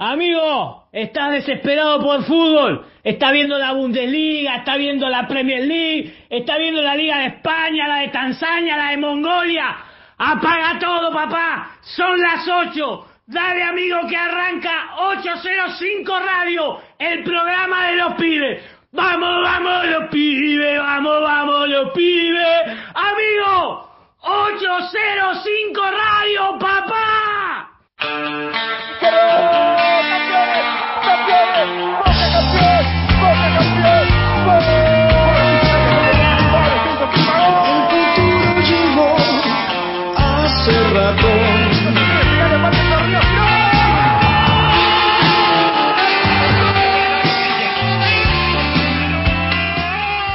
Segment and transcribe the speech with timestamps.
[0.00, 2.86] Amigo, estás desesperado por fútbol.
[3.02, 7.88] Está viendo la Bundesliga, está viendo la Premier League, está viendo la Liga de España,
[7.88, 9.76] la de Tanzania, la de Mongolia.
[10.16, 11.78] Apaga todo, papá.
[11.80, 13.06] Son las 8.
[13.26, 18.62] Dale, amigo, que arranca 805 Radio, el programa de los pibes.
[18.92, 22.78] Vamos, vamos los pibes, vamos, vamos los pibes.
[22.94, 23.90] Amigo,
[24.20, 27.68] 805 Radio, papá.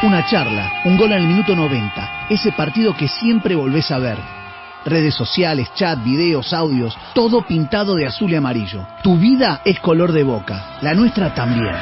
[0.03, 4.42] Una charla, un gol al minuto 90, ese partido que siempre volvés a ver.
[4.85, 8.85] Redes sociales, chat, videos, audios, todo pintado de azul y amarillo.
[9.01, 11.75] Tu vida es color de boca, la nuestra también.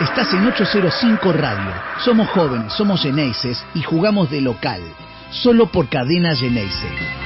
[0.00, 1.72] Estás en 805 Radio.
[2.04, 4.82] Somos jóvenes, somos Geneises y jugamos de local.
[5.30, 7.23] Solo por cadena Geneise.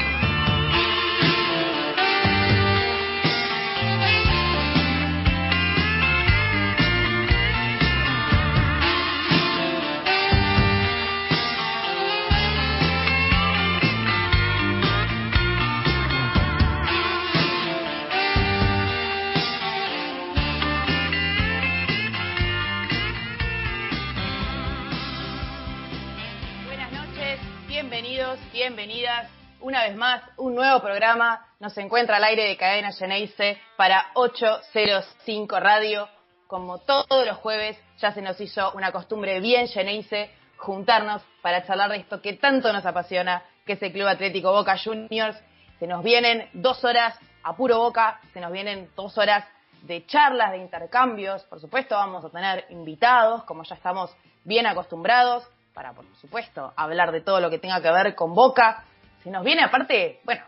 [29.89, 36.07] Vez más, un nuevo programa nos encuentra al aire de Cadena Geneise para 805 Radio.
[36.47, 41.91] Como todos los jueves, ya se nos hizo una costumbre bien Geneise juntarnos para charlar
[41.91, 45.39] de esto que tanto nos apasiona, que es el Club Atlético Boca Juniors.
[45.79, 49.43] Se nos vienen dos horas a puro Boca, se nos vienen dos horas
[49.83, 51.45] de charlas, de intercambios.
[51.45, 54.15] Por supuesto, vamos a tener invitados, como ya estamos
[54.45, 58.85] bien acostumbrados, para, por supuesto, hablar de todo lo que tenga que ver con Boca.
[59.23, 60.43] Se nos viene aparte, bueno,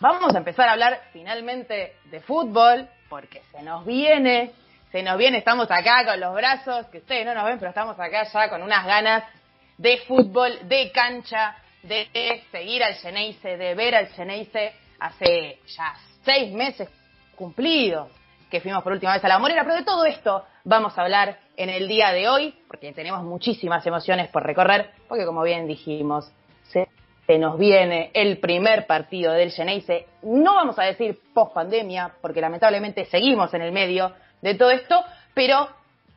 [0.00, 4.52] vamos a empezar a hablar finalmente de fútbol, porque se nos viene,
[4.90, 7.98] se nos viene, estamos acá con los brazos, que ustedes no nos ven, pero estamos
[7.98, 9.24] acá ya con unas ganas
[9.78, 15.94] de fútbol, de cancha, de seguir al Geneise, de ver al Geneise hace ya
[16.24, 16.88] seis meses
[17.36, 18.08] cumplidos
[18.50, 21.38] que fuimos por última vez a la Morera, pero de todo esto vamos a hablar
[21.56, 26.30] en el día de hoy, porque tenemos muchísimas emociones por recorrer, porque como bien dijimos,
[27.26, 32.40] se, nos viene el primer partido del Geneise, no vamos a decir post pandemia, porque
[32.40, 35.04] lamentablemente seguimos en el medio de todo esto,
[35.34, 35.68] pero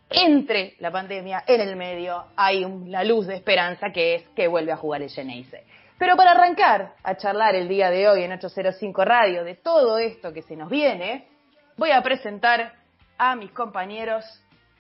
[0.10, 4.72] entre la pandemia, en el medio, hay una luz de esperanza que es que vuelve
[4.72, 5.64] a jugar el Geneise.
[5.98, 10.32] Pero para arrancar a charlar el día de hoy en 805 Radio de todo esto
[10.32, 11.28] que se nos viene,
[11.76, 12.74] voy a presentar
[13.18, 14.26] a mis compañeros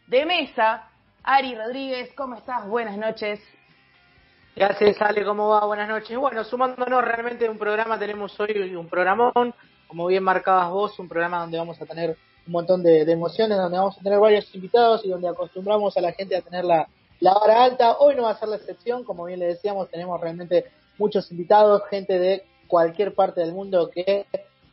[0.07, 0.87] de mesa.
[1.23, 2.65] Ari Rodríguez, ¿cómo estás?
[2.67, 3.39] Buenas noches.
[4.55, 5.23] ¿Qué haces, Ale?
[5.23, 5.65] ¿Cómo va?
[5.65, 6.17] Buenas noches.
[6.17, 9.53] Bueno, sumándonos realmente un programa, tenemos hoy un programón,
[9.87, 13.77] como bien marcabas vos, un programa donde vamos a tener un montón de, emociones, donde
[13.77, 16.89] vamos a tener varios invitados y donde acostumbramos a la gente a tener la,
[17.19, 17.97] la alta.
[17.99, 20.65] Hoy no va a ser la excepción, como bien le decíamos, tenemos realmente
[20.97, 24.25] muchos invitados, gente de cualquier parte del mundo que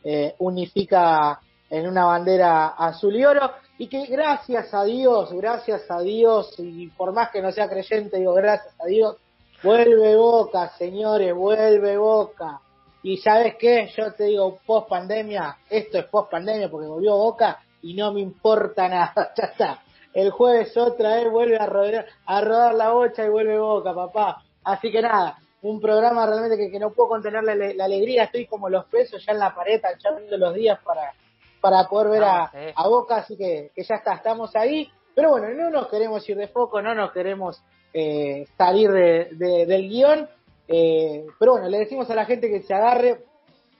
[0.03, 1.39] eh, unifica
[1.69, 6.87] en una bandera azul y oro y que gracias a Dios, gracias a Dios, y
[6.87, 9.17] por más que no sea creyente, digo gracias a Dios,
[9.63, 12.61] vuelve Boca, señores, vuelve Boca.
[13.03, 17.59] Y sabes qué, yo te digo, post pandemia, esto es post pandemia porque volvió Boca
[17.81, 19.83] y no me importa nada, ya está.
[20.13, 24.43] El jueves otra vez vuelve a rodar, a rodar la bocha y vuelve Boca, papá.
[24.63, 28.45] Así que nada, un programa realmente que, que no puedo contener la, la, alegría, estoy
[28.45, 31.13] como los pesos ya en la pared, echando los días para,
[31.61, 34.89] para poder ver a, a Boca, así que, que, ya está, estamos ahí.
[35.15, 37.61] Pero bueno, no nos queremos ir de foco, no nos queremos
[37.99, 40.29] eh, salir de, de, del guion.
[40.67, 43.23] Eh, pero bueno, le decimos a la gente que se agarre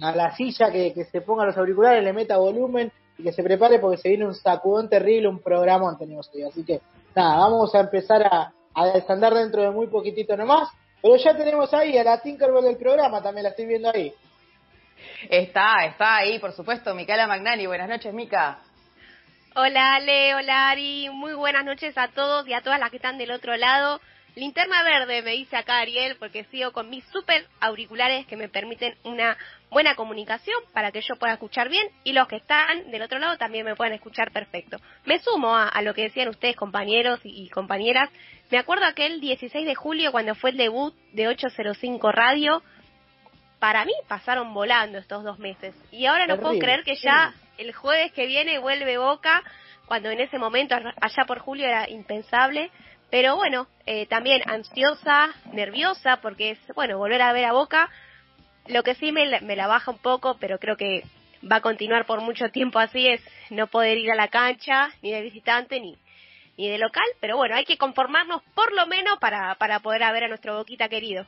[0.02, 3.44] a la silla, que, que se ponga los auriculares, le meta volumen y que se
[3.44, 6.44] prepare porque se viene un sacudón terrible, un programón tenemos hoy.
[6.44, 6.82] Así que
[7.16, 10.70] nada, vamos a empezar a, a desandar dentro de muy poquitito nomás.
[11.00, 14.12] Pero ya tenemos ahí a la Tinkerbell del programa, también la estoy viendo ahí.
[15.30, 17.68] Está, está ahí, por supuesto, Micaela Magnani.
[17.68, 18.60] Buenas noches, Mica.
[19.60, 23.18] Hola Ale, hola Ari, muy buenas noches a todos y a todas las que están
[23.18, 24.00] del otro lado.
[24.36, 28.94] Linterna verde, me dice acá Ariel, porque sigo con mis super auriculares que me permiten
[29.04, 29.36] una
[29.72, 33.36] buena comunicación para que yo pueda escuchar bien y los que están del otro lado
[33.40, 34.78] también me puedan escuchar perfecto.
[35.06, 38.12] Me sumo a, a lo que decían ustedes compañeros y, y, compañeras.
[38.52, 42.62] Me acuerdo aquel 16 de julio cuando fue el debut de 805 Radio,
[43.58, 45.74] para mí pasaron volando estos dos meses.
[45.92, 49.44] Y ahora no puedo creer que ya el jueves que viene vuelve Boca,
[49.86, 52.72] cuando en ese momento, allá por julio, era impensable.
[53.10, 57.90] Pero bueno, eh, también ansiosa, nerviosa, porque es, bueno, volver a ver a Boca.
[58.68, 61.04] Lo que sí me, la baja un poco, pero creo que
[61.50, 65.12] va a continuar por mucho tiempo así, es no poder ir a la cancha, ni
[65.12, 65.98] de visitante, ni,
[66.58, 67.06] ni de local.
[67.22, 70.90] Pero bueno, hay que conformarnos por lo menos para, para poder ver a nuestro Boquita
[70.90, 71.26] querido.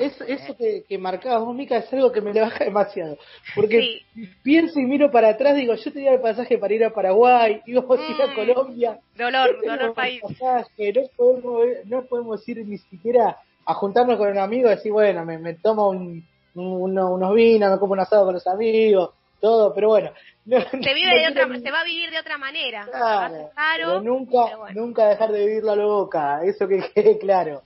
[0.00, 3.18] Eso, eso que, que, marcabas vos, Mica, es algo que me le baja demasiado.
[3.54, 4.02] Porque
[4.42, 7.98] pienso y miro para atrás, digo, yo tenía el pasaje para ir a Paraguay, íbamos
[7.98, 8.34] a ir a mm.
[8.34, 8.98] Colombia.
[9.16, 10.22] Dolor, dolor país.
[10.22, 15.24] no, podemos, no podemos ir ni siquiera a juntarnos con un amigo y decir, bueno,
[15.24, 16.24] me, me tomo un,
[16.54, 19.10] unos vinos, me como un asado con los amigos,
[19.40, 20.10] todo, pero bueno.
[20.46, 22.86] se, vive de otra, se va a vivir de otra manera.
[22.86, 27.62] Claro, nunca, nunca dejar de vivir la loca, eso que quede claro.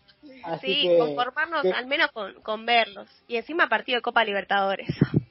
[0.60, 3.08] Sí, conformarnos al menos con, con verlos.
[3.28, 4.88] Y encima partido de Copa Libertadores.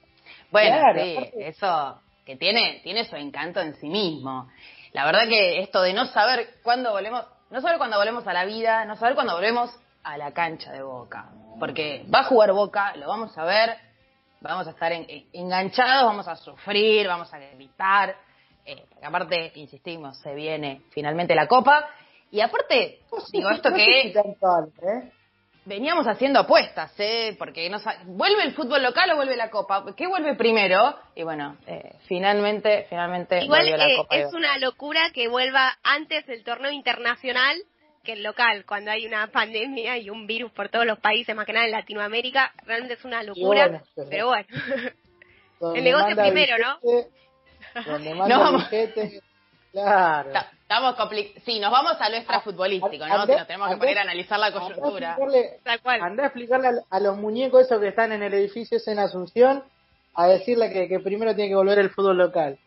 [0.52, 4.50] Bueno, sí, eso que tiene, tiene su encanto en sí mismo.
[4.94, 8.46] La verdad que esto de no saber cuándo volvemos, no saber cuándo volvemos a la
[8.46, 9.72] vida, no saber cuándo volvemos
[10.04, 11.30] a la cancha de Boca.
[11.60, 13.78] Porque va a jugar Boca, lo vamos a ver,
[14.42, 18.16] vamos a estar enganchados, vamos a sufrir, vamos a gritar.
[18.66, 21.90] Eh, aparte, insistimos, se viene finalmente la Copa.
[22.32, 23.00] Y aparte,
[23.32, 24.10] digo esto que...
[24.10, 25.12] ¿eh?
[25.66, 27.36] Veníamos haciendo apuestas, ¿eh?
[27.38, 29.86] Porque no ¿vuelve el fútbol local o vuelve la Copa?
[29.96, 30.96] ¿Qué vuelve primero?
[31.16, 34.16] Y bueno, eh, finalmente, finalmente Igual, la Copa.
[34.16, 37.58] Es una locura que vuelva antes del torneo internacional
[38.04, 41.46] que el local, cuando hay una pandemia y un virus por todos los países, más
[41.46, 44.48] que nada en Latinoamérica, realmente es una locura, pero bueno.
[45.76, 46.80] el negocio primero, ¿no?
[47.86, 48.68] Donde manda no.
[49.72, 50.32] Claro.
[50.62, 50.96] Estamos
[51.46, 53.26] sí, nos vamos a lo extrafutbolístico, ¿no?
[53.26, 55.18] nos tenemos que poner a analizar la coyuntura.
[56.02, 59.64] Andá a explicarle a, los muñecos esos que están en el edificio ese en Asunción,
[60.14, 62.60] a decirle que, que primero tiene que volver el fútbol local.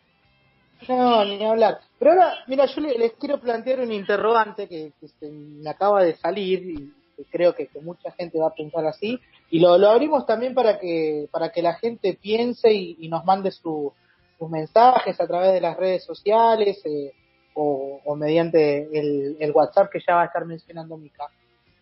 [0.89, 1.81] No, ni hablar.
[1.99, 6.63] Pero ahora, mira, yo les, quiero plantear un interrogante que, se me acaba de salir
[6.63, 6.93] y
[7.31, 9.21] creo que, mucha gente va a pensar así.
[9.51, 13.51] Y lo, lo abrimos también para que, para que la gente piense y, nos mande
[14.43, 17.13] sus mensajes a través de las redes sociales eh,
[17.55, 21.29] o, mediante el, WhatsApp que ya va a estar mencionando Mica.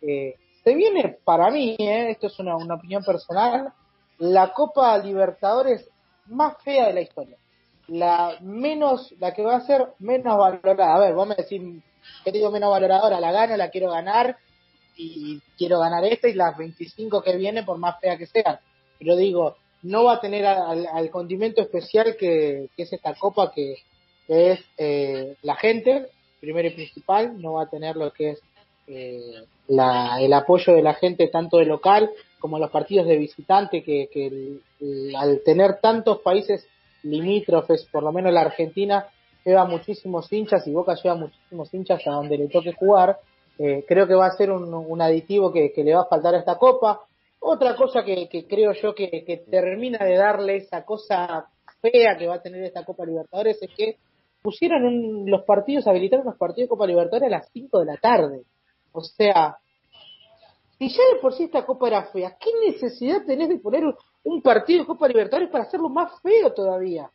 [0.02, 3.72] Eh, se viene para mí, eh, esto es una, opinión personal,
[4.18, 5.88] la Copa Libertadores
[6.26, 7.36] más fea de la historia
[7.88, 10.94] la menos, la que va a ser menos valorada.
[10.94, 11.60] A ver, vos me decís,
[12.24, 13.18] ¿qué digo menos valorada?
[13.18, 14.36] la gano, la quiero ganar
[14.96, 18.60] y quiero ganar esta y las 25 que vienen, por más fea que sean.
[18.96, 23.76] Pero digo, no va a tener al, condimento especial que, es esta copa que,
[24.28, 26.06] es eh, la gente,
[26.40, 28.42] primero y principal, no va a tener lo que es
[28.86, 33.82] eh, la, el apoyo de la gente tanto de local como los partidos de visitante
[33.82, 34.58] que, que
[35.16, 36.66] al tener tantos países
[37.02, 39.06] limítrofes, por lo menos la Argentina
[39.44, 43.18] lleva muchísimos hinchas y Boca lleva muchísimos hinchas a donde le toque jugar.
[43.58, 46.56] Eh, creo que va a ser un, aditivo que, le va a faltar a esta
[46.56, 47.00] copa.
[47.40, 51.46] Otra cosa que, creo yo que, termina de darle esa cosa
[51.80, 53.96] fea que va a tener esta Copa Libertadores es que
[54.42, 58.42] pusieron los partidos, habilitaron los partidos de Copa Libertadores a las 5 de la tarde.
[58.92, 59.56] O sea,
[60.78, 63.84] si ya de por sí esta Copa era fea, ¿qué necesidad tenés de poner
[64.22, 67.10] un partido de Copa Libertadores para hacerlo más feo todavía.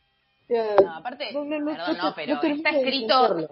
[0.50, 3.50] no, aparte, no, no, pero está escrito,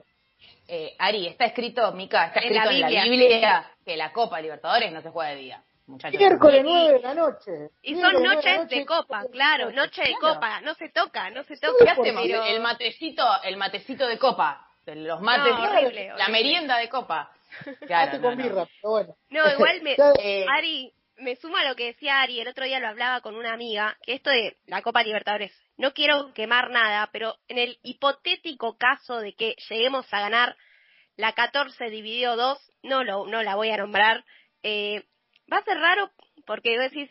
[0.68, 5.02] eh, Ari, está escrito, Mica, está escrito en la, Biblia que la Copa Libertadores no
[5.02, 5.64] se juega de día.
[5.86, 6.20] Muchachos.
[6.20, 7.70] Miércoles 9 de la noche.
[7.82, 11.84] Y son noches de, copa, claro, noche de copa, no se toca, no se toca.
[11.84, 12.24] ¿Qué hacemos?
[12.26, 15.54] El matecito, el matecito de copa, los mates,
[16.18, 17.32] la merienda de copa.
[17.86, 19.16] Claro, con birra, pero bueno.
[19.30, 22.80] No, igual me, eh, Ari, me suma a lo que decía Ari, el otro día
[22.80, 27.10] lo hablaba con una amiga, que esto de la Copa Libertadores, no quiero quemar nada,
[27.12, 30.56] pero en el hipotético caso de que lleguemos a ganar
[31.16, 34.26] la 14 dividido 2, no, lo, no la voy a nombrar,
[34.64, 35.04] eh,
[35.54, 36.10] va a ser raro
[36.46, 37.10] porque decís,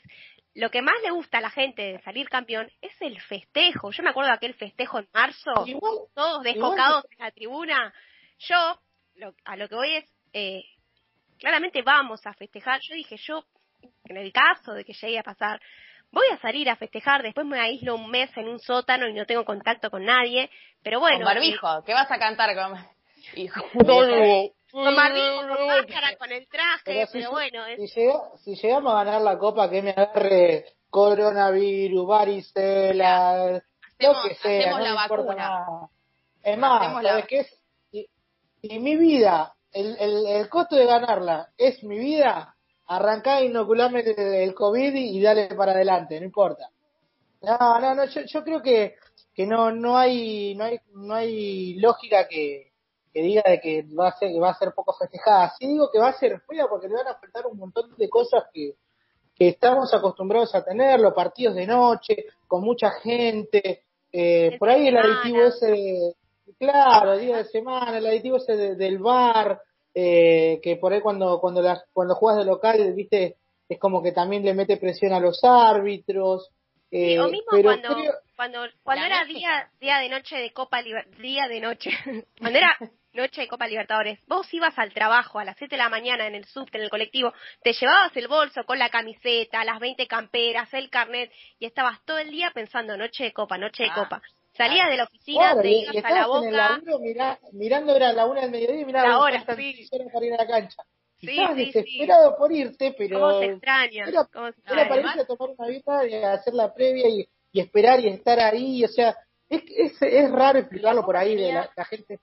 [0.54, 3.90] lo que más le gusta a la gente de salir campeón es el festejo.
[3.90, 5.52] Yo me acuerdo de aquel festejo en marzo,
[6.14, 7.94] todos descocados en la tribuna.
[8.38, 8.80] Yo,
[9.44, 10.62] a lo que voy es, eh,
[11.38, 12.80] claramente vamos a festejar.
[12.82, 13.44] Yo dije, yo
[14.04, 15.60] en el caso de que llegue a pasar,
[16.10, 19.24] voy a salir a festejar, después me aíslo un mes en un sótano y no
[19.24, 20.50] tengo contacto con nadie,
[20.82, 21.24] pero bueno.
[21.24, 22.74] Con barbijo, eh, ¿qué vas a cantar con...?
[24.72, 27.62] con barbijo, con máscara, con el traje, pero, bueno.
[28.42, 33.62] Si, llegamos a ganar la copa, que me agarre coronavirus, varicela,
[33.98, 35.88] lo que sea, no la importa nada.
[36.42, 37.46] Es más, ¿sabes qué
[37.90, 44.00] Si, mi vida, el, el, el costo de ganarla es mi vida, arrancá a inocularme
[44.00, 46.68] el, COVID y, dale para adelante, no importa.
[47.42, 48.96] No, no, no, yo, yo creo que,
[49.34, 52.71] que no, no hay, no hay, no hay lógica que,
[53.12, 55.52] que diga de que va a ser, que va a ser poco festejada.
[55.58, 58.08] Sí digo que va a ser fea porque le van a faltar un montón de
[58.08, 58.74] cosas que,
[59.34, 64.88] que estamos acostumbrados a tener, los partidos de noche, con mucha gente, eh, por ahí
[64.88, 66.14] el aditivo ese,
[66.58, 69.60] claro, día de semana, el aditivo ese del bar,
[69.94, 73.36] eh, que por ahí cuando cuando las, cuando juegas de local, viste,
[73.68, 76.50] es como que también le mete presión a los árbitros.
[76.90, 77.88] Eh, o mismo cuando,
[78.36, 81.90] cuando, cuando era día, día de noche de Copa día de noche,
[82.38, 82.76] cuando era
[83.12, 86.34] noche de Copa Libertadores, vos ibas al trabajo a las 7 de la mañana en
[86.34, 90.72] el subte, en el colectivo, te llevabas el bolso con la camiseta, las 20 camperas,
[90.72, 93.94] el carnet, y estabas todo el día pensando noche de Copa, noche de ah.
[93.94, 94.22] Copa.
[94.54, 96.46] Salías de la oficina, te ibas a la boca.
[96.46, 99.88] En el mirando era la una del mediodía y miraba la hora, sí.
[100.12, 100.82] para ir a la cancha.
[101.18, 103.20] Sí, estabas desesperado por irte, pero.
[103.20, 104.04] ¿Cómo se extraña?
[104.08, 104.24] Era,
[104.88, 108.40] para irse a tomar una vida y hacer la previa y, y, esperar y estar
[108.40, 108.84] ahí.
[108.84, 109.16] O sea,
[109.48, 112.18] es, es, es raro explicarlo por ahí de la, gente.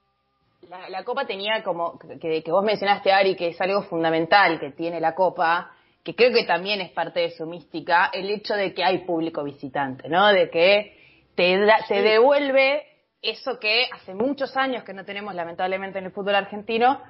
[0.67, 4.71] La, la, Copa tenía como, que, que vos mencionaste, Ari, que es algo fundamental que
[4.71, 5.71] tiene la Copa,
[6.03, 9.43] que creo que también es parte de su mística, el hecho de que hay público
[9.43, 10.27] visitante, ¿no?
[10.27, 10.97] De que
[11.35, 12.85] te, devuelve
[13.21, 17.01] eso que hace muchos años que no tenemos lamentablemente en el fútbol argentino,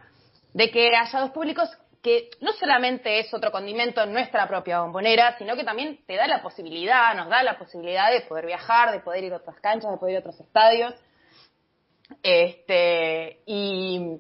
[0.53, 1.69] de que haya dos públicos
[2.01, 6.27] que no solamente es otro condimento en nuestra propia bombonera, sino que también te da
[6.27, 9.91] la posibilidad, nos da la posibilidad de poder viajar, de poder ir a otras canchas,
[9.91, 10.93] de poder ir a otros estadios.
[12.23, 14.17] Este, y,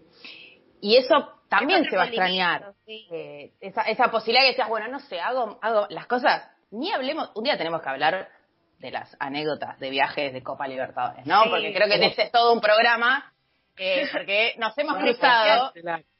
[0.81, 2.73] y eso también se va a extrañar.
[2.87, 7.31] Eh, esa, esa posibilidad que decías, bueno, no sé, hago, hago las cosas, ni hablemos,
[7.35, 8.29] un día tenemos que hablar
[8.77, 11.43] de las anécdotas de viajes de Copa Libertadores, ¿no?
[11.49, 13.33] porque creo que ese es todo un programa,
[13.77, 15.73] eh, porque nos hemos cruzado,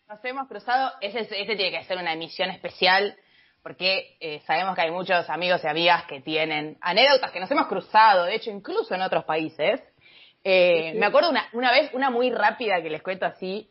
[0.07, 3.15] nos hemos cruzado, ese, ese tiene que ser una emisión especial,
[3.61, 7.67] porque eh, sabemos que hay muchos amigos y amigas que tienen anécdotas que nos hemos
[7.67, 9.81] cruzado, de hecho, incluso en otros países.
[10.43, 13.69] Eh, me acuerdo una, una vez, una muy rápida que les cuento así,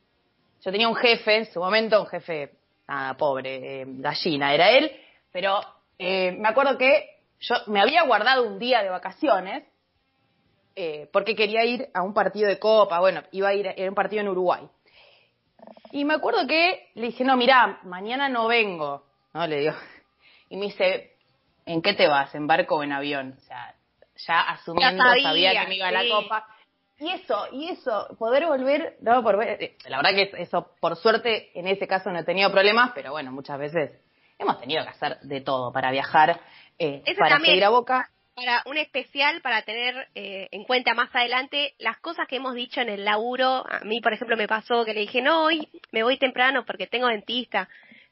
[0.62, 2.52] yo tenía un jefe, en su momento un jefe,
[2.86, 4.90] nada, pobre, gallina era él,
[5.32, 5.60] pero
[5.98, 9.64] me acuerdo que yo me había guardado un día de vacaciones
[10.80, 13.96] eh, porque quería ir a un partido de Copa, bueno, iba a ir a un
[13.96, 14.68] partido en Uruguay.
[15.90, 19.44] Y me acuerdo que le dije, no, mira, mañana no vengo, ¿no?
[19.48, 19.74] Le digo.
[20.50, 21.16] Y me dice,
[21.66, 22.32] ¿en qué te vas?
[22.36, 23.34] ¿En barco o en avión?
[23.36, 23.74] O sea,
[24.24, 26.46] ya asumiendo, sabía, que me iba a la Copa.
[27.00, 31.50] Y eso, y eso, poder volver, no, por eh, la verdad que eso, por suerte,
[31.54, 33.92] en ese caso no he tenido problemas, pero bueno, muchas veces
[34.38, 36.40] hemos tenido que hacer de todo para viajar
[36.78, 38.10] eh, para seguir a Boca.
[38.34, 42.80] Para un especial, para tener eh, en cuenta más adelante las cosas que hemos dicho
[42.80, 43.64] en el laburo.
[43.68, 46.86] A mí, por ejemplo, me pasó que le dije, no, hoy me voy temprano porque
[46.86, 47.68] tengo dentista.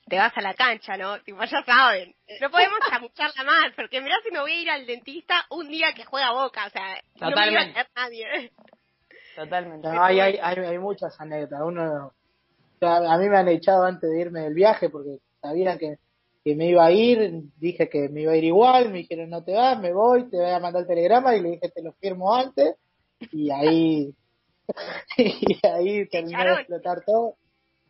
[0.09, 1.21] Te vas a la cancha, ¿no?
[1.21, 2.15] Tipo, ya saben.
[2.41, 5.93] No podemos chamucharla más, porque mirá si me voy a ir al dentista un día
[5.95, 7.73] que juega Boca, o sea, Totalmente.
[7.75, 8.53] no a nadie.
[9.37, 9.87] Totalmente.
[9.87, 11.61] hay, hay, hay, muchas anécdotas.
[11.63, 12.13] Uno,
[12.81, 15.99] a mí me han echado antes de irme del viaje porque sabían que
[16.47, 19.43] que me iba a ir, dije que me iba a ir igual, me dijeron no
[19.43, 21.93] te vas, me voy, te voy a mandar el telegrama y le dije te lo
[21.95, 22.77] firmo antes
[23.33, 24.15] y ahí
[25.19, 27.35] y ahí terminó de explotar todo.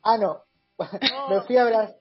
[0.03, 0.43] Ah, no,
[1.29, 1.95] me fui a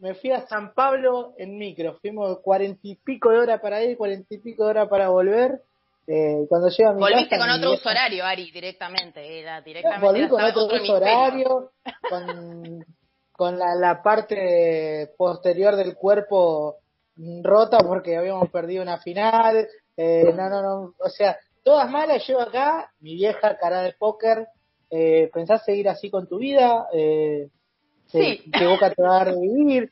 [0.00, 3.96] me, fui a San Pablo en micro, fuimos cuarenta y pico de horas para ir,
[3.96, 5.62] cuarenta y pico de horas para volver.
[6.06, 9.40] Eh, cuando llega mi Volviste con otro uso horario, Ari, directamente.
[9.40, 11.72] Era directamente volví con otro uso horario,
[12.08, 12.84] con
[13.40, 16.76] con la, la parte posterior del cuerpo
[17.42, 19.66] rota porque habíamos perdido una final.
[19.96, 20.94] Eh, no, no, no.
[20.98, 22.22] O sea, todas malas.
[22.26, 24.46] Yo acá, mi vieja cara de póker.
[24.90, 26.86] Eh, ¿Pensás seguir así con tu vida?
[26.92, 27.48] Eh,
[28.08, 28.44] sí.
[28.52, 29.90] ¿Qué boca te va a revivir?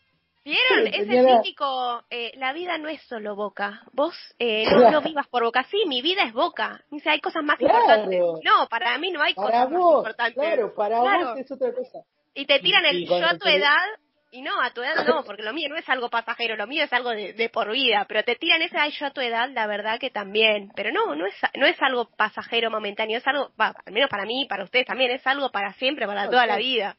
[0.49, 0.87] ¿Vieron?
[0.87, 3.83] Ese típico, eh, la vida no es solo Boca.
[3.93, 5.65] Vos eh, no, vivas por Boca.
[5.71, 6.83] Sí, mi vida es Boca.
[6.91, 8.21] Dice, hay cosas más importantes.
[8.43, 10.43] No, para mí no hay cosas más importantes.
[10.43, 11.99] Claro, para vos es otra cosa.
[12.35, 13.85] Y te tiran el yo a tu edad,
[14.31, 16.85] y no, a tu edad no, porque lo mío no es algo pasajero, lo mío
[16.85, 19.67] es algo de, por vida, pero te tiran ese ay, yo a tu edad, la
[19.67, 23.93] verdad que también, pero no, no es, no es algo pasajero momentáneo, es algo, al
[23.93, 26.97] menos para mí, para ustedes también, es algo para siempre, para toda la vida.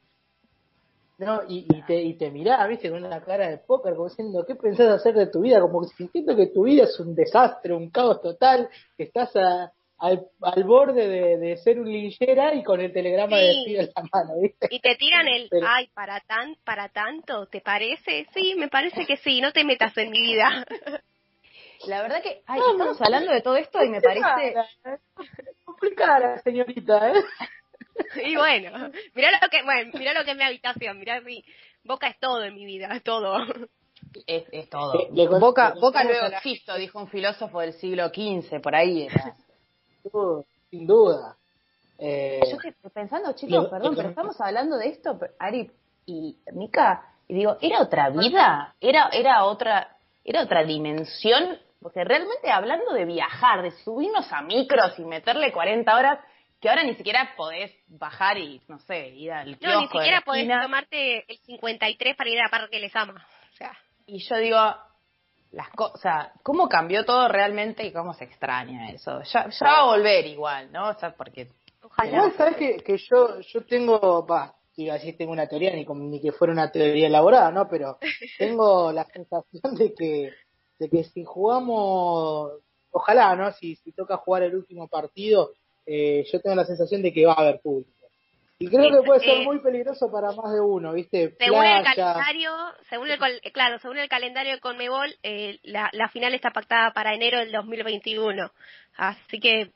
[1.19, 4.45] No, y, y, te, y te mirás, viste, con una cara de póker, como diciendo,
[4.47, 5.59] ¿qué pensás hacer de tu vida?
[5.59, 10.27] Como sintiendo que tu vida es un desastre, un caos total, que estás a, al,
[10.41, 14.03] al borde de, de, ser un linchera y con el telegrama de despido en la
[14.13, 14.67] mano, ¿viste?
[14.71, 18.25] Y te tiran el, ay, para tan, para tanto, ¿te parece?
[18.33, 20.65] Sí, me parece que sí, no te metas en mi vida.
[21.85, 24.55] La verdad que, ay, estamos hablando de todo esto y me parece...
[25.65, 27.23] Complicada, señorita, ¿eh?
[28.25, 31.43] Y bueno, mira lo que, bueno, mira lo que es mi habitación, mira mi
[31.83, 33.37] Boca es todo en mi vida, es todo.
[34.27, 34.93] es, es todo.
[34.93, 39.03] Le- le- boca, le- boca luego existo, dijo un filósofo del siglo XV, por ahí
[39.03, 39.35] era.
[40.69, 41.35] Sin duda.
[41.97, 45.69] Eh, Yo estoy pensando, chicos, perdón, pero estamos hablando de esto, pero Ari
[46.05, 48.73] y Mika, y digo, ¿era otra vida?
[48.79, 51.57] ¿Era, era otra, era otra dimensión?
[51.81, 56.19] Porque realmente hablando de viajar, de subirnos a micros y meterle 40 horas,
[56.61, 59.81] que ahora ni siquiera podés bajar y, no sé, ir al No, ni de la
[59.87, 60.61] siquiera podés esquina.
[60.63, 63.25] tomarte el 53 para ir a Parque Lesama.
[63.53, 63.71] O sea,
[64.05, 64.57] Y yo digo,
[65.51, 69.21] las cosas, ¿cómo cambió todo realmente y cómo se extraña eso?
[69.23, 70.89] Ya, ya va a volver igual, ¿no?
[70.89, 71.49] O sea, porque
[71.81, 72.09] ojalá.
[72.09, 75.85] Igual sabes que, que yo, yo tengo, va, iba a decir tengo una teoría, ni,
[75.85, 77.67] como- ni que fuera una teoría elaborada, ¿no?
[77.69, 77.97] Pero
[78.37, 80.33] tengo la sensación de que,
[80.77, 82.51] de que si jugamos,
[82.91, 83.51] ojalá, ¿no?
[83.53, 85.51] Si, si toca jugar el último partido,
[85.85, 87.89] eh, yo tengo la sensación de que va a haber público.
[88.61, 91.33] Y creo que puede ser Eh, muy peligroso para más de uno, ¿viste?
[91.39, 92.51] Según el calendario,
[92.89, 93.19] según el,
[93.53, 97.53] claro, según el calendario de Conmebol, eh, la, la final está pactada para enero del
[97.53, 98.51] 2021.
[98.97, 99.71] Así que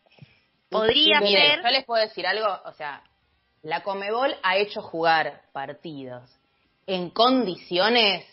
[0.70, 1.64] podría Miren, ser.
[1.64, 3.02] yo les puedo decir algo, o sea,
[3.62, 6.30] la Comebol ha hecho jugar partidos
[6.86, 8.26] en condiciones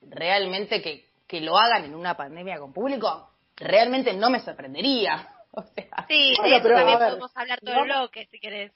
[0.00, 5.28] realmente que, que lo hagan en una pandemia con público, realmente no me sorprendería.
[5.52, 8.38] O sea, Sí, Bueno, eso pero, también ver, podemos hablar todo vamos- el bloque, si
[8.40, 8.72] querés.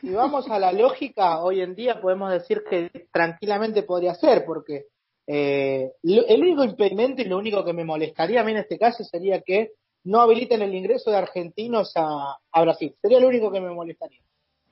[0.00, 4.86] Si vamos a la lógica, hoy en día podemos decir que tranquilamente podría ser, porque
[5.26, 8.78] eh, lo- el único impedimento y lo único que me molestaría a mí en este
[8.78, 9.72] caso sería que
[10.04, 12.94] no habiliten el ingreso de argentinos a, a Brasil.
[13.02, 14.22] Sería lo único que me molestaría.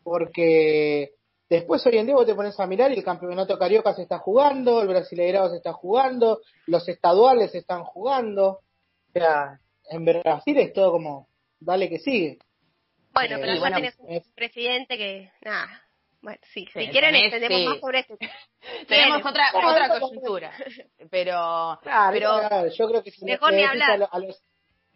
[0.02, 1.10] Porque
[1.50, 4.18] después hoy en día vos te pones a mirar y el campeonato carioca se está
[4.18, 8.60] jugando, el brasileirado se está jugando, los estaduales se están jugando.
[9.08, 9.60] O sea,
[9.90, 11.28] en Brasil es todo como,
[11.60, 12.38] dale que sigue.
[13.12, 15.82] Bueno, Eh, pero ya bueno, tenés un es- presidente que, nada.
[16.22, 17.66] Bueno, sí, Sí, si quieren tenés, entendemos sí.
[17.66, 18.16] más sobre esto.
[18.88, 20.52] tenemos otra, Claro, otra coyuntura,
[21.10, 23.90] pero, Claro, pero claro, yo creo que si Mejor ni hablar.
[23.92, 24.42] a lo- a los-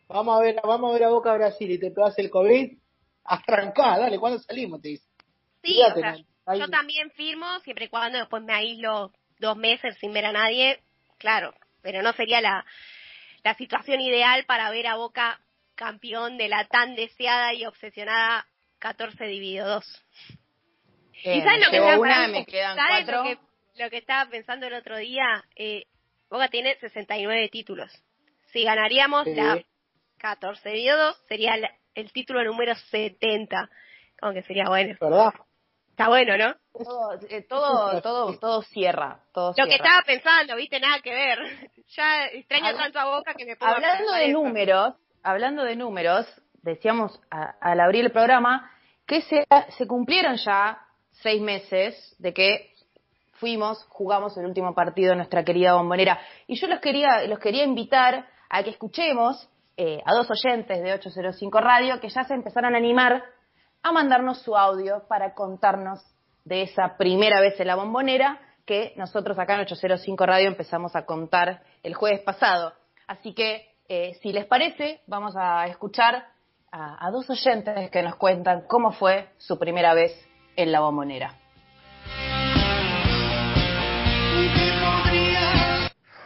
[0.09, 2.79] vamos a ver, vamos a ver a Boca Brasil y te pegas el COVID,
[3.25, 4.81] arrancá, dale, ¿cuándo salimos?
[4.81, 5.05] Te dice.
[5.63, 6.03] Sí, Fíjate, o
[6.47, 10.33] sea, yo también firmo siempre y cuando después me aíslo dos meses sin ver a
[10.33, 10.81] nadie,
[11.19, 12.65] claro, pero no sería la,
[13.43, 15.41] la situación ideal para ver a Boca
[15.75, 18.47] campeón de la tan deseada y obsesionada
[18.79, 20.07] 14 dividido 2.
[21.25, 22.39] eh, ¿Y sabes lo que una, pensando?
[22.39, 23.07] me quedan ¿Sabes.
[23.07, 23.39] Lo que,
[23.83, 25.85] lo que estaba pensando el otro día, eh,
[26.31, 27.91] Boca tiene 69 títulos.
[28.53, 29.35] Si ganaríamos Sí.
[29.35, 29.63] la
[30.19, 33.69] 14 dividido 2, sería la- el título número 70.
[34.19, 34.97] Como que sería bueno.
[35.01, 35.33] ¿Verdad?
[36.01, 36.55] Está bueno, ¿no?
[36.83, 41.39] Todo, eh, todo, todo, todo cierra, todo Lo que estaba pensando, viste, nada que ver.
[41.95, 44.33] Ya extraño Habla- tanto a Boca que me a Hablando de eso.
[44.41, 46.25] números, hablando de números,
[46.63, 48.71] decíamos a- al abrir el programa
[49.07, 49.45] que se,
[49.77, 50.79] se cumplieron ya
[51.11, 52.73] seis meses de que
[53.35, 56.19] fuimos, jugamos el último partido en nuestra querida bombonera.
[56.47, 60.93] Y yo los quería, los quería invitar a que escuchemos eh, a dos oyentes de
[60.95, 63.23] 805 Radio que ya se empezaron a animar
[63.83, 66.01] a mandarnos su audio para contarnos
[66.45, 71.05] de esa primera vez en la bombonera que nosotros acá en 805 Radio empezamos a
[71.05, 72.73] contar el jueves pasado.
[73.07, 76.25] Así que, eh, si les parece, vamos a escuchar
[76.71, 80.13] a, dos oyentes que nos cuentan cómo fue su primera vez
[80.55, 81.35] en la bombonera.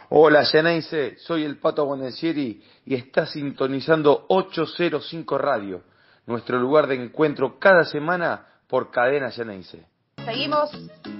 [0.09, 5.81] Hola, Geneise, soy el Pato Bonesieri y está sintonizando 805 Radio,
[6.25, 9.85] nuestro lugar de encuentro cada semana por Cadena Geneise.
[10.25, 10.71] Seguimos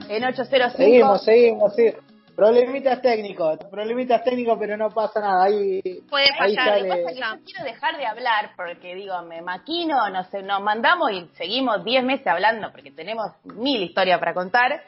[0.09, 0.77] en 805.
[0.77, 1.93] Seguimos, seguimos, sí.
[2.35, 5.45] Problemitas técnicos, problemitas técnicos, pero no pasa nada.
[5.45, 6.89] Ahí, Puede ahí fallar, pasa sale.
[6.89, 11.11] es que yo quiero dejar de hablar porque digo, me maquino, no sé, nos mandamos
[11.13, 14.83] y seguimos 10 meses hablando porque tenemos mil historias para contar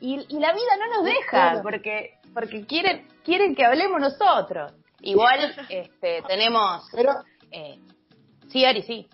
[0.00, 4.72] y, y la vida no nos deja porque porque quieren quieren que hablemos nosotros.
[5.00, 7.12] Igual este tenemos Pero,
[7.50, 7.78] eh,
[8.48, 9.08] sí, Ari, sí.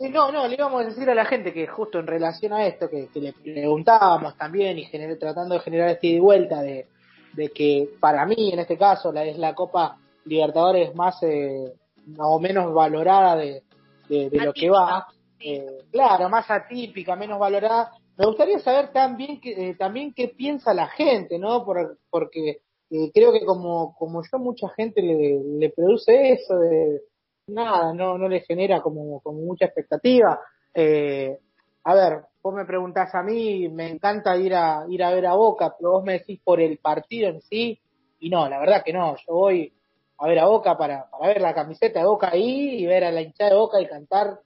[0.00, 2.88] No, no, le íbamos a decir a la gente que justo en relación a esto,
[2.90, 6.86] que, que le preguntábamos también y gener- tratando de generar este y vuelta de,
[7.32, 11.72] de que para mí, en este caso, la, es la Copa Libertadores más eh,
[12.18, 13.62] o menos valorada de,
[14.08, 15.06] de, de lo que va.
[15.40, 17.92] eh, claro, más atípica, menos valorada.
[18.16, 21.64] Me gustaría saber también que, eh, también qué piensa la gente, ¿no?
[21.64, 22.58] Por, porque
[22.90, 27.00] eh, creo que como, como yo, mucha gente le, le produce eso de
[27.46, 30.40] nada, no, no le genera como, como mucha expectativa.
[30.74, 31.38] Eh,
[31.84, 35.34] a ver, vos me preguntás a mí, me encanta ir a, ir a ver a
[35.34, 37.78] Boca, pero vos me decís por el partido en sí,
[38.18, 39.72] y no, la verdad que no, yo voy
[40.18, 43.12] a ver a Boca para, para ver la camiseta de Boca ahí y ver a
[43.12, 44.40] la hinchada de Boca y cantar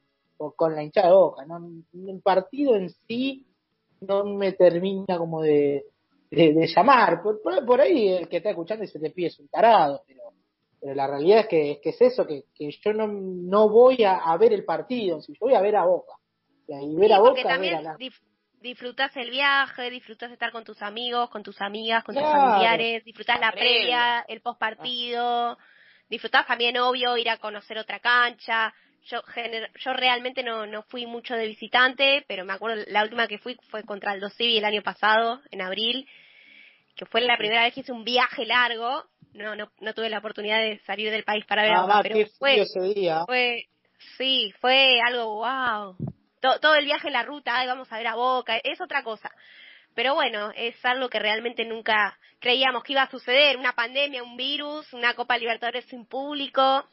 [0.57, 1.45] con la hinchada de Boca.
[1.47, 1.59] ¿no?
[1.93, 3.47] El partido en sí
[4.01, 5.85] no me termina como de,
[6.31, 7.23] de, llamar.
[7.23, 10.30] Por, por, ahí el que está escuchando y se te pide es tarado, pero,
[10.81, 14.03] pero la realidad es que, es que es eso, que, que yo no, no voy
[14.05, 16.15] a, a ver el partido, si yo voy a ver a Boca.
[16.67, 17.97] Y ver a Boca, también a la...
[18.61, 23.41] disfrutas el viaje, disfrutas estar con tus amigos, con tus amigas, con tus familiares, disfrutas
[23.41, 25.59] la previa, el post partido,
[26.09, 28.73] disfrutas también, obvio, ir a conocer otra cancha.
[29.05, 29.23] Yo,
[29.83, 33.57] yo realmente no, no fui mucho de visitante, pero me acuerdo, la última que fui
[33.71, 36.07] fue contra el Civi el año pasado, en abril,
[36.95, 39.05] que fue la primera vez que hice un viaje largo.
[39.33, 42.61] No, no, no tuve la oportunidad de salir del país para ver ah, pero fue,
[42.61, 43.25] ese día.
[43.27, 43.67] fue,
[44.19, 45.97] sí, fue algo wow.
[46.41, 49.31] Todo, el viaje, la ruta, ay, vamos a ver a Boca, es otra cosa.
[49.95, 54.37] Pero bueno, es algo que realmente nunca creíamos que iba a suceder, una pandemia, un
[54.37, 56.85] virus, una Copa Libertadores sin público.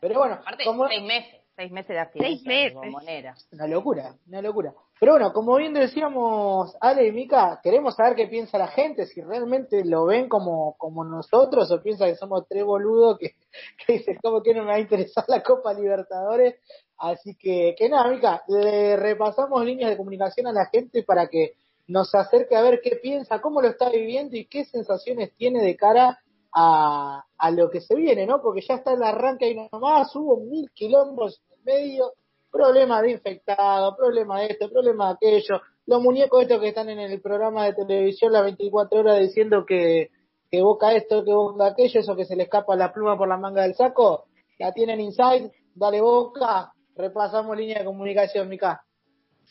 [0.00, 0.88] Pero bueno, Aparte, como...
[0.88, 2.28] seis meses, seis meses de actividad.
[2.28, 3.48] Seis meses.
[3.52, 4.72] Una locura, una locura.
[5.00, 9.22] Pero bueno, como bien decíamos Ale y Mica, queremos saber qué piensa la gente, si
[9.22, 13.34] realmente lo ven como, como nosotros o piensa que somos tres boludos que,
[13.86, 16.56] que dicen, ¿cómo que no me va a interesar la Copa Libertadores?
[16.98, 21.54] Así que, que nada, Mica, le repasamos líneas de comunicación a la gente para que
[21.86, 25.76] nos acerque a ver qué piensa, cómo lo está viviendo y qué sensaciones tiene de
[25.76, 26.18] cara
[26.52, 28.42] a, a lo que se viene, ¿no?
[28.42, 32.12] Porque ya está el arranque ahí nomás, hubo mil kilómetros en medio,
[32.50, 37.00] problema de infectado, problema de esto, problema de aquello, los muñecos estos que están en
[37.00, 40.10] el programa de televisión las 24 horas diciendo que,
[40.50, 43.36] que boca esto, que boca aquello, eso que se le escapa la pluma por la
[43.36, 44.26] manga del saco,
[44.58, 48.84] la tienen inside, dale boca, repasamos línea de comunicación, Mica.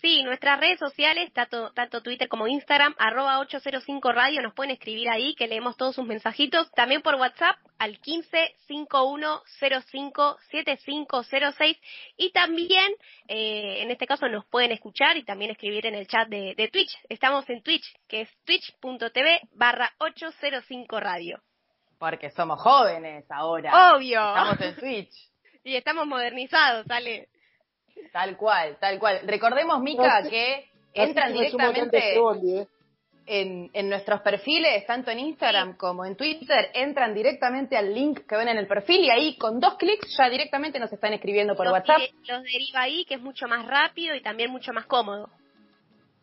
[0.02, 5.10] Sí, nuestras redes sociales, tanto, tanto Twitter como Instagram, arroba 805 Radio, nos pueden escribir
[5.10, 6.72] ahí, que leemos todos sus mensajitos.
[6.72, 11.78] También por WhatsApp al 15 5105 7506
[12.16, 12.94] y también,
[13.28, 16.70] eh, en este caso, nos pueden escuchar y también escribir en el chat de, de
[16.70, 16.98] Twitch.
[17.10, 21.42] Estamos en Twitch, que es twitch.tv barra 805 Radio.
[21.98, 23.96] Porque somos jóvenes ahora.
[23.96, 24.20] Obvio.
[24.20, 25.30] Estamos en Twitch.
[25.66, 27.28] y estamos modernizados, sale.
[28.12, 29.22] Tal cual, tal cual.
[29.26, 32.68] Recordemos, Mica, que entran directamente ¿eh?
[33.26, 38.36] en, en nuestros perfiles, tanto en Instagram como en Twitter, entran directamente al link que
[38.36, 41.68] ven en el perfil y ahí con dos clics ya directamente nos están escribiendo por
[41.68, 42.02] WhatsApp.
[42.28, 45.30] los deriva ahí, que es mucho más rápido y también mucho más cómodo.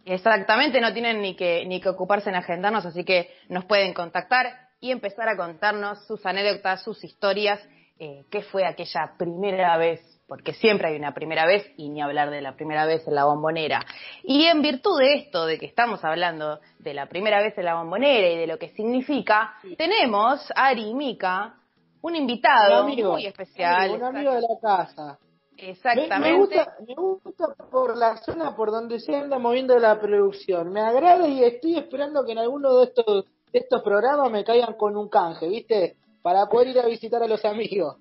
[0.05, 4.53] Exactamente, no tienen ni que, ni que ocuparse en agendarnos, así que nos pueden contactar
[4.81, 7.61] y empezar a contarnos sus anécdotas, sus historias,
[7.99, 12.31] eh, qué fue aquella primera vez porque siempre hay una primera vez y ni hablar
[12.31, 13.85] de la primera vez en la bombonera.
[14.25, 17.75] Y en virtud de esto, de que estamos hablando de la primera vez en la
[17.77, 21.55] bombonera y de lo que significa, tenemos, Ari y Mica,
[22.03, 23.93] un invitado muy especial.
[23.93, 25.19] un amigo de la casa.
[25.59, 26.19] Exactamente.
[26.19, 30.71] Me, gusta, me gusta por la zona por donde se anda moviendo la producción.
[30.71, 34.75] Me agrada y estoy esperando que en alguno de estos, de estos programas me caigan
[34.75, 35.97] con un canje, ¿viste?
[36.21, 37.97] Para poder ir a visitar a los amigos.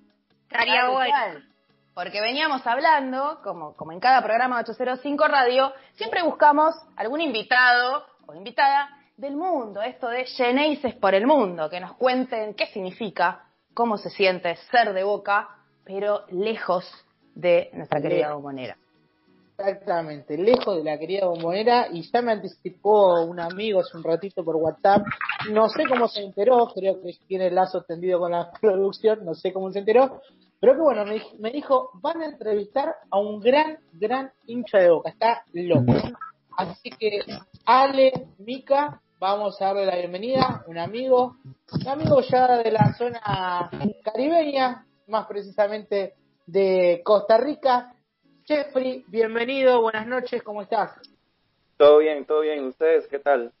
[0.50, 1.55] Estaría bueno
[1.96, 8.04] porque veníamos hablando, como, como en cada programa de 805 Radio, siempre buscamos algún invitado
[8.26, 13.46] o invitada del mundo, esto de Geneises por el mundo, que nos cuenten qué significa,
[13.72, 15.48] cómo se siente ser de boca,
[15.86, 16.84] pero lejos
[17.34, 18.76] de nuestra querida bombonera.
[19.56, 24.44] Exactamente, lejos de la querida bombonera y ya me anticipó un amigo hace un ratito
[24.44, 25.00] por WhatsApp,
[25.50, 29.34] no sé cómo se enteró, creo que tiene el lazo tendido con la producción, no
[29.34, 30.20] sé cómo se enteró,
[30.60, 31.04] pero que bueno,
[31.38, 35.92] me, dijo, van a entrevistar a un gran, gran hincha de boca, está loco.
[36.56, 37.20] Así que
[37.66, 41.36] Ale, Mica, vamos a darle la bienvenida, un amigo,
[41.72, 43.70] un amigo ya de la zona
[44.02, 46.14] caribeña, más precisamente
[46.46, 47.92] de Costa Rica.
[48.44, 50.92] Jeffrey, bienvenido, buenas noches, ¿cómo estás?
[51.76, 53.52] Todo bien, todo bien, ¿ustedes qué tal?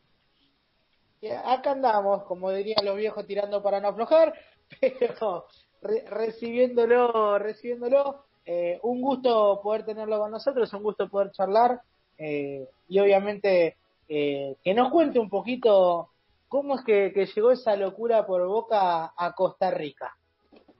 [1.44, 4.32] Acá andamos, como dirían los viejos, tirando para no aflojar,
[4.80, 5.46] pero
[5.86, 8.26] recibiéndolo, recibiéndolo.
[8.48, 11.80] Eh, un gusto poder tenerlo con nosotros, un gusto poder charlar
[12.16, 13.76] eh, y obviamente
[14.08, 16.10] eh, que nos cuente un poquito
[16.46, 20.16] cómo es que, llegó esa locura por boca a Costa Rica.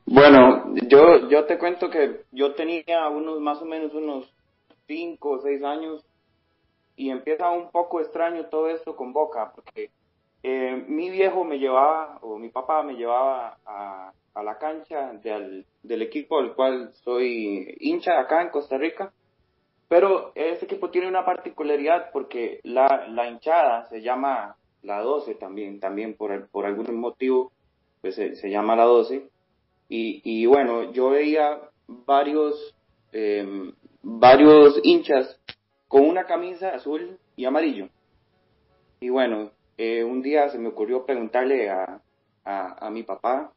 [0.04, 4.32] Bueno, yo, yo te cuento que yo tenía unos más o menos unos
[4.86, 6.06] 5 o 6 años
[6.94, 9.90] y empieza un poco extraño todo esto con Boca, porque
[10.86, 15.64] mi viejo me llevaba, o mi papá me llevaba a, a la cancha del,
[16.02, 19.12] equipo del cual soy hincha acá en Costa Rica.
[19.88, 25.80] Pero ese equipo tiene una particularidad porque la, la hinchada se llama la 12 también,
[25.80, 27.50] también por, por algún motivo
[28.02, 29.26] pues se, llama la 12.
[29.88, 32.76] Y, y bueno, yo veía varios,
[33.12, 33.72] em,
[34.02, 35.40] varios hinchas
[35.88, 37.88] con una camisa azul y amarillo.
[39.00, 42.00] y bueno, eh, un día se me ocurrió preguntarle a,
[42.44, 43.52] a, mi papá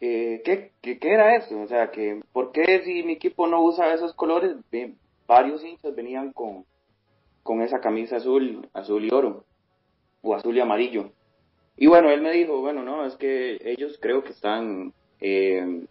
[0.00, 3.94] eh, ¿qué, qué, era eso, o sea, que por qué si mi equipo no usa
[3.94, 4.56] esos colores,
[5.26, 6.64] varios hinchas venían con,
[7.42, 9.44] con esa camisa azul, azul y oro,
[10.22, 11.10] o azul y amarillo.
[11.76, 15.86] Y bueno, él me dijo, bueno, no, es que ellos creo que están eh,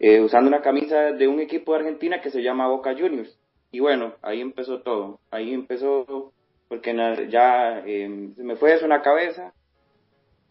[0.00, 3.38] eh, usando una camisa de un equipo de Argentina que se llama Boca Juniors.
[3.70, 5.20] Y bueno, ahí empezó todo.
[5.30, 6.32] Ahí empezó,
[6.68, 6.94] porque
[7.30, 9.52] ya eh, se me fue eso en la cabeza.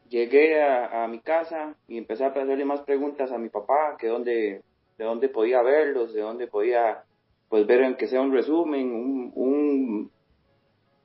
[0.10, 4.62] Llegué a, mi casa y empecé a hacerle más preguntas a mi papá, que dónde,
[4.98, 7.04] de dónde podía verlos, de dónde podía
[7.50, 10.12] pues ver en que sea un resumen, un, un,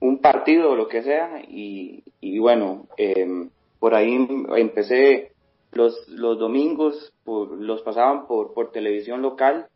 [0.01, 1.43] un partido lo que sea.
[1.49, 2.03] Y,
[2.39, 4.15] bueno, eh, por ahí
[4.57, 5.33] empecé
[5.73, 9.69] los, los domingos los pasaban por, por televisión local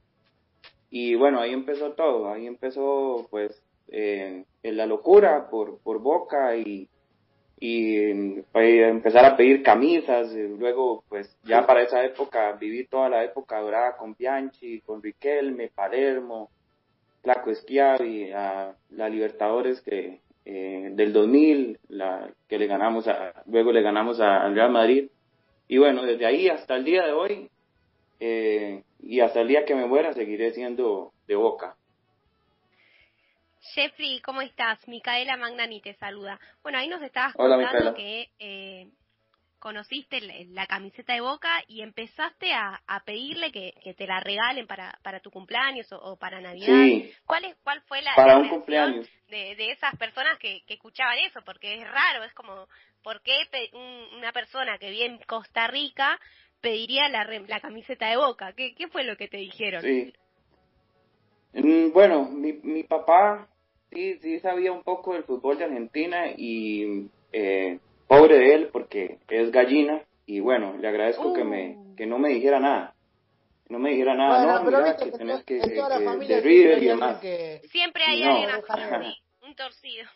[0.90, 6.88] y bueno, ahí empezó todo, ahí empezó pues eh, la locura por, por Boca y,
[7.58, 7.96] y
[8.52, 13.96] empezar a pedir camisas, luego pues ya para esa época viví toda la época dorada
[13.96, 16.50] con Bianchi, con Riquelme, Palermo,
[17.22, 23.72] Flaco Schiavi, a la Libertadores que eh, del 2000, la que le ganamos a, luego
[23.72, 25.08] le ganamos al Real Madrid
[25.66, 27.50] y bueno, desde ahí hasta el día de hoy
[28.20, 31.76] eh, y hasta el día que me muera seguiré siendo de boca.
[33.74, 34.86] Jeffrey, ¿cómo estás?
[34.88, 36.38] Micaela Magnani te saluda.
[36.62, 38.88] Bueno, ahí nos estabas contando que eh,
[39.58, 45.20] conociste la, camiseta de Boca y empezaste a, pedirle que, te la regalen para, para
[45.20, 46.86] tu cumpleaños o, para Navidad.
[47.26, 49.08] ¿Cuál, es, ¿Cuál fue la para un cumpleaños.
[49.28, 51.40] De, de esas personas que, que escuchaban eso?
[51.44, 52.68] Porque es raro, es como,
[53.02, 53.36] ¿por qué
[54.18, 56.18] una persona que vive en Costa Rica
[56.60, 58.52] pediría la, la camiseta de Boca?
[58.52, 59.82] ¿Qué, ¿Qué fue lo que te dijeron?
[59.82, 60.12] Sí.
[61.54, 63.48] Mm, bueno, mi, mi papá
[63.90, 69.18] sí, sí sabía un poco del fútbol de Argentina y eh, pobre de él porque
[69.28, 71.96] es gallina y bueno, le agradezco que me uh.
[71.96, 72.94] que no me dijera nada.
[73.68, 77.20] No me dijera nada, no, mira, que tenés que, de River y demás.
[77.20, 80.06] Siempre hay alguien así, un torcido.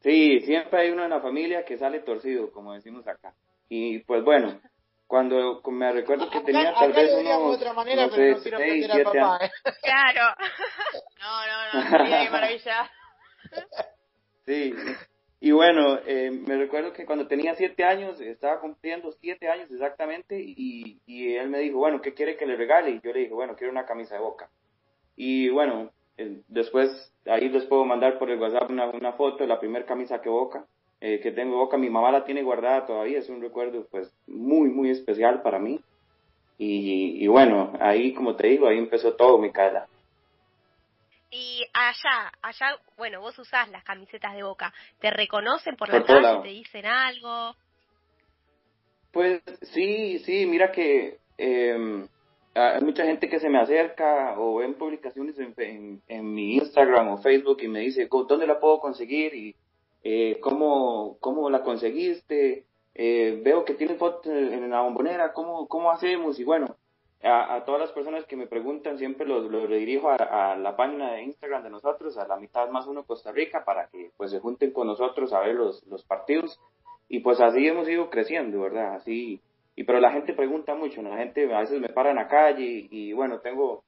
[0.00, 3.34] Sí, siempre hay uno en la familia que sale torcido, como decimos acá.
[3.68, 4.60] Y pues bueno,
[5.08, 9.38] cuando me recuerdo que tenía tal vez unos, otra manera, no sé, seis, siete años.
[9.40, 9.50] ¿eh?
[9.82, 10.36] Claro.
[11.20, 12.90] no, no, no, qué maravilla.
[14.46, 14.74] Sí,
[15.44, 20.40] y bueno, eh, me recuerdo que cuando tenía siete años, estaba cumpliendo siete años exactamente,
[20.40, 20.98] y,
[21.36, 22.92] él me dijo, bueno, ¿qué quiere que le regale?
[22.92, 24.48] Y yo le dije, bueno, quiero una camisa de boca.
[25.16, 29.60] Y bueno, eh, después, ahí les puedo mandar por el WhatsApp una, foto de la
[29.60, 30.64] primera camisa que boca,
[31.02, 31.76] eh, que tengo boca.
[31.76, 35.78] Mi mamá la tiene guardada todavía, es un recuerdo pues muy, muy especial para mí.
[36.56, 39.88] Y, bueno, ahí como te digo, ahí empezó todo, mi cara.
[41.36, 46.42] Y allá, allá, bueno, vos usás las camisetas de Boca, ¿te reconocen por la calle?
[46.44, 47.56] ¿Te dicen algo?
[49.10, 52.06] Pues sí, sí, mira que eh,
[52.54, 57.18] hay mucha gente que se me acerca o ven publicaciones en, en, mi Instagram o
[57.18, 59.34] Facebook y me dice, ¿dónde la puedo conseguir?
[59.34, 59.56] Y
[60.04, 62.64] eh, ¿cómo, ¿cómo la conseguiste?
[62.94, 66.38] Eh, veo que tienen fotos en la bombonera, ¿cómo, ¿cómo hacemos?
[66.38, 66.76] Y bueno,
[67.24, 71.22] a, todas las personas que me preguntan siempre los, los redirijo a, la página de
[71.22, 74.72] Instagram de nosotros, a la mitad más uno Costa Rica, para que pues se junten
[74.72, 76.60] con nosotros a ver los, los partidos.
[77.08, 78.94] Y pues así hemos ido creciendo, ¿verdad?
[78.96, 79.40] Así,
[79.76, 82.86] y pero la gente pregunta mucho, la gente a veces me para en la calle
[82.90, 83.84] y, bueno, tengo,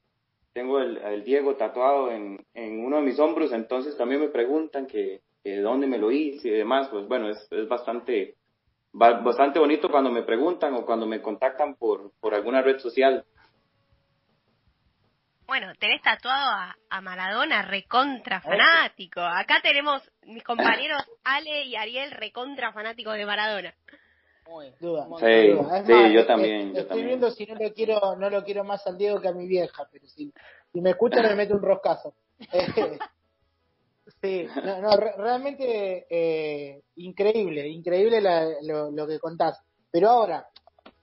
[0.52, 5.20] tengo el, Diego tatuado en, en, uno de mis hombros, entonces también me preguntan que,
[5.44, 8.34] que dónde me lo hice y demás, pues bueno, es, es bastante
[8.96, 13.24] bastante bonito cuando me preguntan o cuando me contactan por, por alguna red social.
[15.46, 19.20] Bueno, tenés tatuado a, Maradona recontra fanático.
[19.20, 23.74] Acá tenemos mis compañeros Ale y Ariel recontra fanáticos de Maradona.
[24.48, 25.06] Muy, duda.
[25.18, 25.56] Sí,
[25.86, 26.76] sí, yo también.
[26.76, 29.46] estoy viendo si no lo quiero, no lo quiero más al Diego que a mi
[29.46, 30.32] vieja, pero si,
[30.72, 32.14] si me escucha me mete un roscazo.
[34.22, 38.20] Sí, no, no realmente eh, increíble, increíble
[38.62, 39.58] lo, que contás.
[39.90, 40.48] Pero ahora,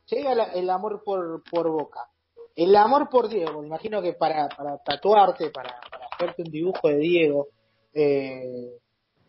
[0.08, 2.08] llega el amor por, por Boca.
[2.56, 6.88] El amor por Diego, me imagino que para, para tatuarte, para, para hacerte un dibujo
[6.88, 7.48] de Diego,
[7.94, 8.78] eh,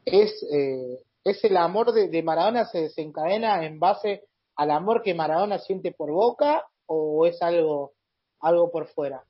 [0.05, 4.25] es, eh, es el amor de, de Maradona se desencadena en base
[4.57, 7.93] al amor que Maradona siente por Boca o es algo,
[8.41, 9.25] algo por fuera?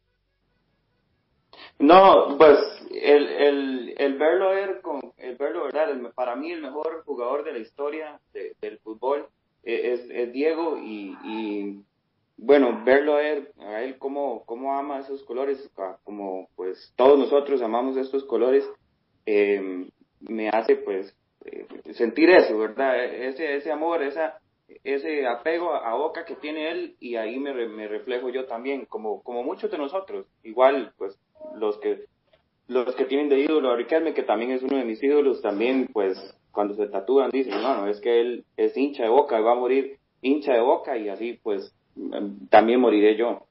[1.79, 2.59] No, pues
[2.91, 7.53] el, el, el verlo ver con el verlo verdad, para mí el mejor jugador de
[7.53, 9.27] la historia del fútbol
[9.65, 11.81] e, es, es Diego y, y,
[12.37, 15.71] bueno verlo a él, a él cómo, cómo ama esos colores,
[16.05, 18.69] como pues todos nosotros amamos estos colores,
[19.27, 19.89] eh,
[20.21, 23.05] me hace pues eh, sentir eso, ¿verdad?
[23.05, 24.41] Ese, ese amor, esa,
[24.83, 29.23] ese apego a, Boca que tiene él y ahí me, me reflejo yo también, como,
[29.23, 30.27] como muchos de nosotros.
[30.43, 31.19] Igual, pues,
[31.57, 32.05] los que
[32.67, 35.89] los que tienen de ídolo a Riquelme, que también es uno de mis ídolos, también,
[35.93, 36.19] pues,
[36.51, 39.57] cuando se tatúan dicen, no, no, es que él es hincha de Boca, va a
[39.57, 41.75] morir hincha de Boca y así, pues,
[42.49, 43.47] también moriré yo.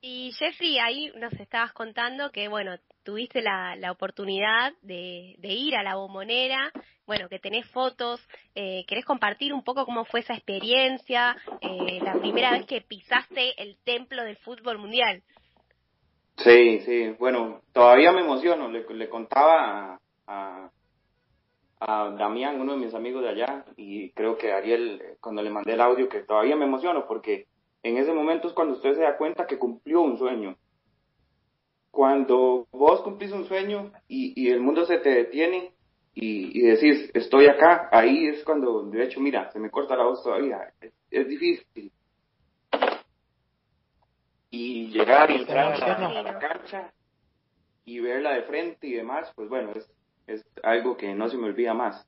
[0.00, 5.76] Y Jeffrey, ahí nos estabas contando que, bueno, tuviste la, la oportunidad de, de, ir
[5.76, 6.72] a la bombonera,
[7.06, 8.20] bueno, que tenés fotos,
[8.54, 13.60] eh, ¿querés compartir un poco cómo fue esa experiencia, eh, la primera vez que pisaste
[13.62, 15.22] el templo del fútbol mundial?
[16.36, 20.70] Sí, sí, bueno, todavía me emociono, le, contaba a,
[21.80, 25.74] a, Damián, uno de mis amigos de allá, y creo que Ariel, cuando le mandé
[25.74, 27.46] el audio, que todavía me emociono porque
[27.82, 30.56] en ese momento es cuando usted se da cuenta que cumplió un sueño.
[31.90, 35.74] Cuando vos cumplís un sueño y, y el mundo se te detiene
[36.14, 40.04] y, y, decís, estoy acá, ahí es cuando, de hecho, mira, se me corta la
[40.04, 40.72] voz todavía,
[41.10, 41.92] es, difícil.
[44.56, 46.92] Y llegar y entrar a la cancha
[47.84, 49.90] y verla de frente y demás, pues bueno, es,
[50.28, 52.06] es algo que no se me olvida más.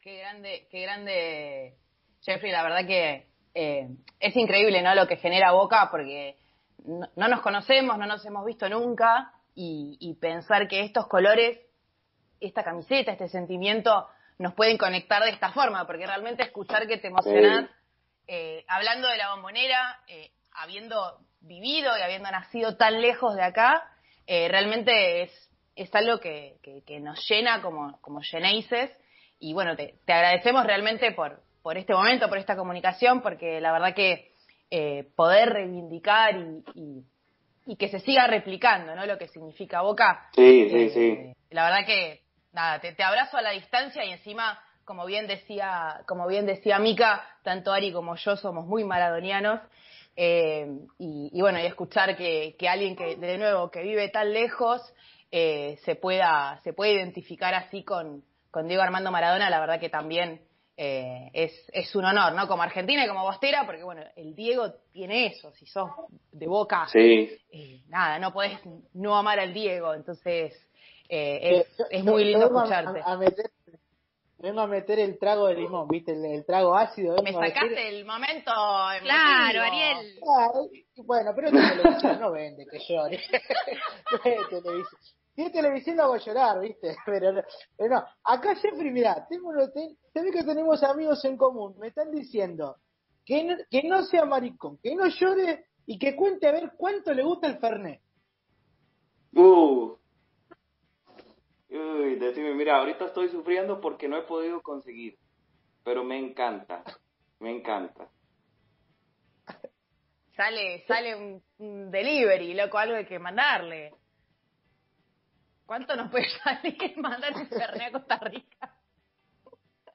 [0.00, 1.74] Qué grande, qué grande,
[2.22, 3.88] Jeffrey, la verdad que eh,
[4.20, 4.94] es increíble, ¿no?
[4.94, 6.36] Lo que genera Boca, porque
[6.84, 11.58] no, nos conocemos, no nos hemos visto nunca, y, pensar que estos colores,
[12.40, 17.08] esta camiseta, este sentimiento, nos pueden conectar de esta forma, porque realmente escuchar que te
[17.08, 17.68] emocionas,
[18.28, 23.82] eh, hablando de la bombonera, eh, habiendo vivido y habiendo nacido tan lejos de acá,
[24.26, 28.20] realmente es, es algo que, que, nos llena como, como
[29.38, 33.72] y bueno, te, te agradecemos realmente por, por este momento, por esta comunicación, porque la
[33.72, 34.32] verdad que
[34.70, 36.36] eh, poder reivindicar
[36.74, 37.04] y,
[37.66, 39.06] y, que se siga replicando, ¿no?
[39.06, 40.28] Lo que significa Boca.
[40.34, 41.08] Sí, sí, sí.
[41.08, 46.02] Eh, la verdad que, nada, te, abrazo a la distancia y encima, como bien decía,
[46.06, 49.60] como bien decía Mica, tanto Ari como yo somos muy maradonianos.
[50.16, 50.66] Eh,
[50.98, 54.80] y, bueno, y escuchar que, que alguien que, de nuevo, que vive tan lejos,
[55.30, 58.22] se pueda, se puede identificar así con,
[58.52, 60.40] con Diego Armando Maradona, la verdad que también
[60.76, 62.48] eh, es, es un honor, ¿no?
[62.48, 65.90] Como argentina y como bostera, porque bueno, el Diego tiene eso, si sos
[66.32, 67.30] de boca, sí.
[67.52, 68.58] Eh, nada, no podés
[68.92, 70.52] no amar al Diego, entonces
[71.08, 73.00] eh, es, es, muy lindo escucharte.
[73.04, 73.50] A, meter,
[74.38, 76.12] vengo a meter el trago de limón, ¿viste?
[76.12, 77.16] El, trago ácido.
[77.22, 78.50] Me sacaste el momento.
[79.02, 80.18] Claro, Ariel.
[81.04, 83.20] bueno, pero televisión no vende que llore.
[84.50, 85.00] televisión.
[85.34, 86.94] Si es televisión lo hago llorar, ¿viste?
[87.06, 92.10] Pero no, acá Jeffrey, mira, tengo, se ve que tenemos amigos en común, me están
[92.12, 92.76] diciendo
[93.24, 97.12] que no, que no sea maricón, que no llore y que cuente a ver cuánto
[97.12, 98.00] le gusta el Fernet.
[99.34, 99.96] Uh.
[101.74, 105.18] Uy, decime, mira, ahorita estoy sufriendo porque no he podido conseguir,
[105.82, 106.84] pero me encanta,
[107.40, 108.08] me encanta.
[110.36, 113.92] Sale, sale un delivery, loco, algo hay que mandarle.
[115.66, 118.76] ¿Cuánto nos puede salir mandar el Fernet a Costa Rica?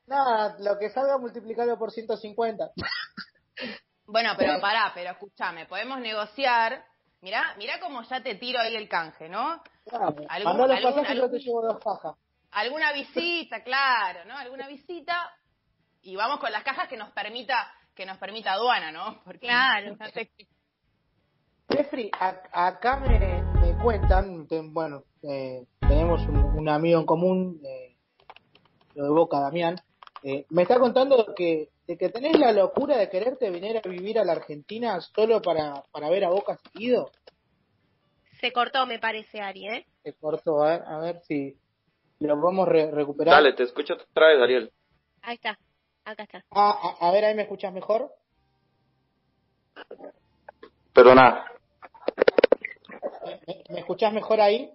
[0.07, 2.71] Nada, lo que salga multiplicado por 150.
[4.05, 6.83] Bueno, pero pará, pero escúchame, podemos negociar.
[7.21, 9.61] Mirá, mirá cómo ya te tiro ahí el canje, ¿no?
[9.85, 12.15] Claro, ¿Algún, los algún, yo te llevo dos cajas.
[12.51, 14.37] Alguna visita, claro, ¿no?
[14.37, 15.31] Alguna visita
[16.01, 19.21] y vamos con las cajas que nos permita que nos permita aduana, ¿no?
[19.25, 19.97] Porque claro.
[21.69, 27.95] Jeffrey, acá me, me cuentan, bueno, eh, tenemos un, amigo en común, eh,
[28.95, 29.75] lo de Boca, Damián,
[30.23, 34.19] eh, me está contando que, de que tenés la locura de quererte venir a vivir
[34.19, 37.09] a la Argentina solo para, para ver a Boca seguido.
[38.39, 39.87] Se cortó, me parece, Ari, ¿eh?
[40.03, 41.57] Se cortó, a ver, a ver si
[42.19, 43.33] lo podemos recuperar.
[43.33, 44.71] Dale, te escucho otra vez, Ariel.
[45.23, 45.57] Ahí está,
[46.05, 46.45] acá está.
[46.51, 48.11] Ah, a, ver, ahí me escuchas mejor.
[50.93, 51.43] Perdona.
[53.25, 54.71] ¿Me, me escuchás mejor ahí?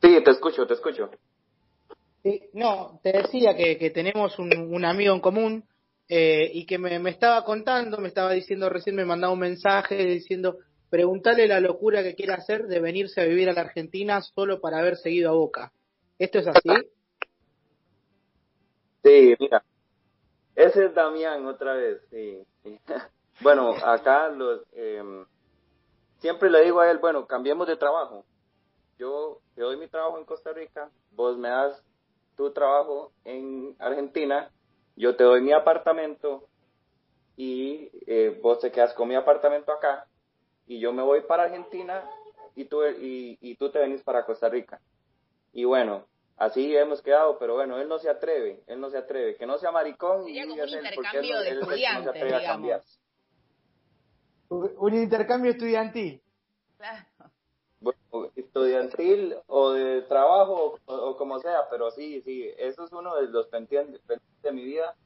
[0.00, 1.10] Sí, te escucho, te escucho.
[2.28, 5.64] Sí, no, te decía que, que tenemos un, amigo en común
[6.10, 10.58] eh, y que me, estaba contando, me estaba diciendo recién, me mandaba un mensaje diciendo,
[10.90, 14.80] preguntale la locura que quiere hacer de venirse a vivir a la Argentina solo para
[14.80, 15.72] haber seguido a Boca.
[16.18, 16.68] ¿Esto es así?
[19.00, 19.64] Sí, mira,
[20.56, 22.42] ese es Damián otra vez, sí.
[23.40, 25.00] bueno, acá los, eh,
[26.18, 28.26] siempre le digo a él, bueno, cambiemos de trabajo
[28.98, 31.82] yo te doy mi trabajo en Costa Rica, vos me das
[32.38, 34.48] tu trabajo en Argentina,
[34.94, 36.48] yo te doy mi apartamento
[37.36, 40.06] y eh, vos te quedas con mi apartamento acá
[40.68, 42.08] y yo me voy para Argentina
[42.54, 44.80] y tú, y, tú te venís para Costa Rica.
[45.52, 49.34] Y bueno, así hemos quedado, pero bueno, él no se atreve, él no se atreve,
[49.34, 52.44] que no sea maricón Sería y un intercambio él, de él no estudiantes, atreve a
[52.44, 52.82] cambiar.
[54.48, 54.78] digamos.
[54.78, 56.22] Un intercambio estudiantil.
[56.76, 57.04] Claro.
[57.80, 63.14] Bueno, estudiantil o de trabajo o, o como sea, pero sí, sí, eso es uno
[63.16, 64.96] de los pendientes pendientes de mi vida.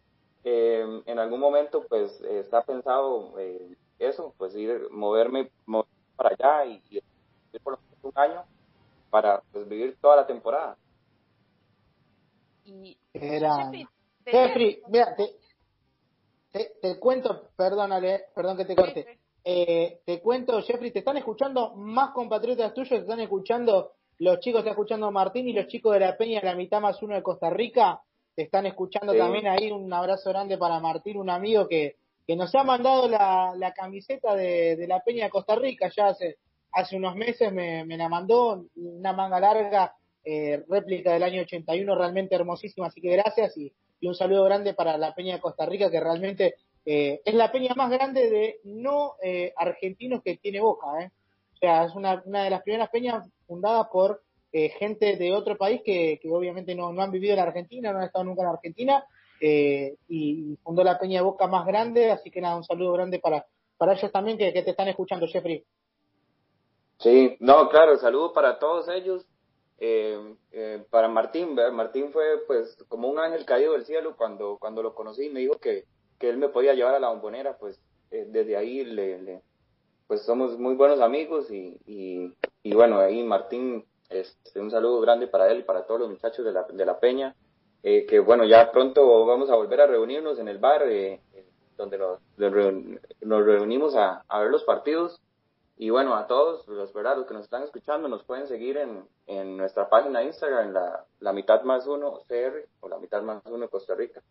[0.44, 6.30] Eh, en algún momento, pues, eh, está pensado eh, eso, pues ir, moverme, moverme para
[6.30, 8.44] allá y, y ir por lo menos un año
[9.10, 10.76] para pues, vivir toda la temporada.
[12.64, 13.70] Y Era-
[14.24, 15.36] Jeffrey, mira, te,
[16.52, 19.21] te, te cuento, perdónale, perdón que te corte.
[19.44, 24.60] Eh, te cuento, Jeffrey, te están escuchando más compatriotas tuyos, te están escuchando los chicos,
[24.60, 27.50] está escuchando Martín y los chicos de la Peña, la mitad más uno de Costa
[27.50, 28.00] Rica,
[28.36, 29.18] te están escuchando Sí.
[29.18, 29.70] también ahí.
[29.72, 34.34] Un abrazo grande para Martín, un amigo que, que nos ha mandado la, la camiseta
[34.36, 36.36] de, de la Peña de Costa Rica ya hace,
[36.70, 41.94] hace unos meses, me, me la mandó, una manga larga, eh, réplica del año 81,
[41.96, 45.66] realmente hermosísima, así que gracias y, y un saludo grande para la Peña de Costa
[45.66, 50.60] Rica, que realmente eh, es la peña más grande de no eh, argentinos que tiene
[50.60, 50.86] Boca.
[51.00, 51.10] ¿eh?
[51.54, 54.22] O sea, es una, una de las primeras peñas fundadas por
[54.52, 57.98] eh, gente de otro país que, que obviamente no, no han vivido en Argentina, no
[57.98, 59.04] han estado nunca en Argentina,
[59.40, 62.92] eh, y, y fundó la peña de Boca más grande, así que nada, un saludo
[62.92, 65.64] grande para, para ellos también que, que te están escuchando, Jeffrey.
[66.98, 69.26] Sí, no, claro, saludo para todos ellos.
[70.90, 71.56] Para Martín.
[71.72, 75.58] Martín fue pues como un ángel caído del cielo cuando, cuando lo conocí, me dijo
[75.58, 75.86] que,
[76.22, 77.78] que él me podía llevar a la bombonera, pues
[78.12, 79.42] eh, desde ahí le, le-
[80.06, 85.26] pues somos muy buenos amigos y, y, y bueno, ahí Martín, este, un saludo grande
[85.26, 87.34] para él y para todos los muchachos de la, de la Peña,
[87.82, 91.20] eh, que bueno, ya pronto vamos a volver a reunirnos en el bar, eh,
[91.76, 95.20] donde nos, nos reun- nos reunimos a, a ver los partidos.
[95.78, 97.16] Y bueno, a todos los, ¿verdad?
[97.16, 101.06] los que nos están escuchando nos pueden seguir en, en nuestra página de Instagram, la,
[101.18, 104.22] la mitad más uno CR o la mitad más uno Costa Rica.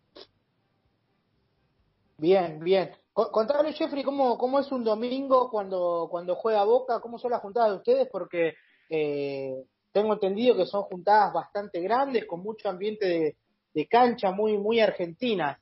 [2.22, 2.88] Bien, bien.
[3.12, 7.40] Co- Contale, Jeffrey, ¿cómo, cómo es un domingo cuando, cuando juega Boca, cómo son las
[7.40, 8.54] juntadas de ustedes, porque
[8.88, 13.36] eh, tengo entendido que son juntadas bastante grandes, con mucho ambiente
[13.74, 15.58] de, cancha, muy, muy argentina.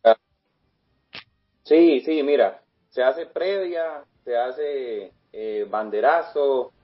[1.65, 6.75] Sí, sí, mira, se hace previa, se hace eh, banderazo,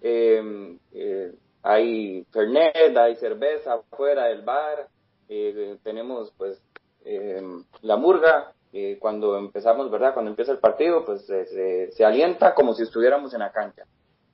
[0.00, 1.32] eh, eh,
[1.64, 4.88] hay fernet, hay cerveza afuera del bar,
[5.28, 6.62] eh, tenemos pues
[7.04, 7.42] eh,
[7.82, 10.14] la murga, eh, cuando empezamos, ¿verdad?
[10.14, 13.84] Cuando empieza el partido, pues se, se- alienta como si estuviéramos en la cancha.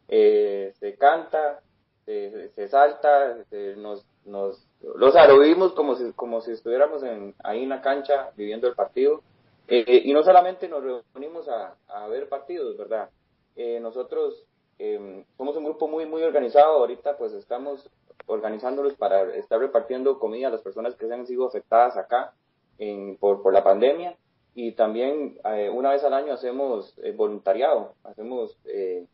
[0.08, 1.60] Eh, se canta,
[2.06, 3.36] se, salta,
[3.76, 7.82] nos, nos, o sea, lo vivimos como si, como si estuviéramos en, ahí en la
[7.82, 9.20] cancha viviendo el partido.
[9.68, 13.10] Eh, y no solamente nos reunimos a, ver partidos, ¿verdad?
[13.56, 14.42] Eh, nosotros
[14.78, 16.78] eh, somos un grupo muy, muy organizado.
[16.78, 17.90] Ahorita pues estamos
[18.24, 22.32] organizándolos para estar repartiendo comida a las personas que se han sido afectadas acá
[22.78, 24.16] en, por, por la pandemia.
[24.54, 29.06] Y también eh, una vez al año hacemos eh, voluntariado, hacemos eh,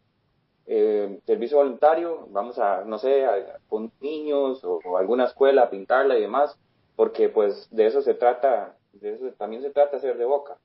[0.67, 3.27] eh, servicio voluntario, vamos a, no sé,
[3.69, 6.59] con niños o, o alguna escuela a pintarla y demás,
[6.97, 10.57] porque pues de eso se trata, de eso también se trata hacer de boca.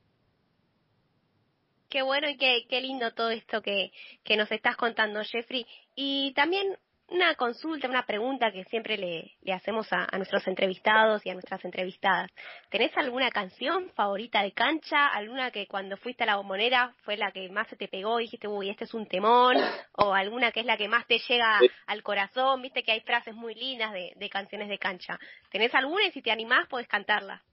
[1.90, 3.92] Qué bueno y qué, qué lindo todo esto que,
[4.24, 5.68] que nos estás contando, Jeffrey.
[5.94, 6.78] Y también
[7.12, 11.34] una consulta, una pregunta que siempre le, le hacemos a, a nuestros entrevistados y a
[11.34, 12.32] nuestras entrevistadas.
[12.70, 15.08] ¿Tenés alguna canción favorita de cancha?
[15.08, 18.24] ¿Alguna que cuando fuiste a la bombonera fue la que más se te pegó y
[18.24, 19.58] dijiste, uy, este es un temón?
[19.94, 22.62] ¿O alguna que es la que más te llega al corazón?
[22.62, 25.20] Viste que hay frases muy lindas de, de canciones de cancha.
[25.52, 27.44] ¿Tenés alguna y si te animás podés cantarla?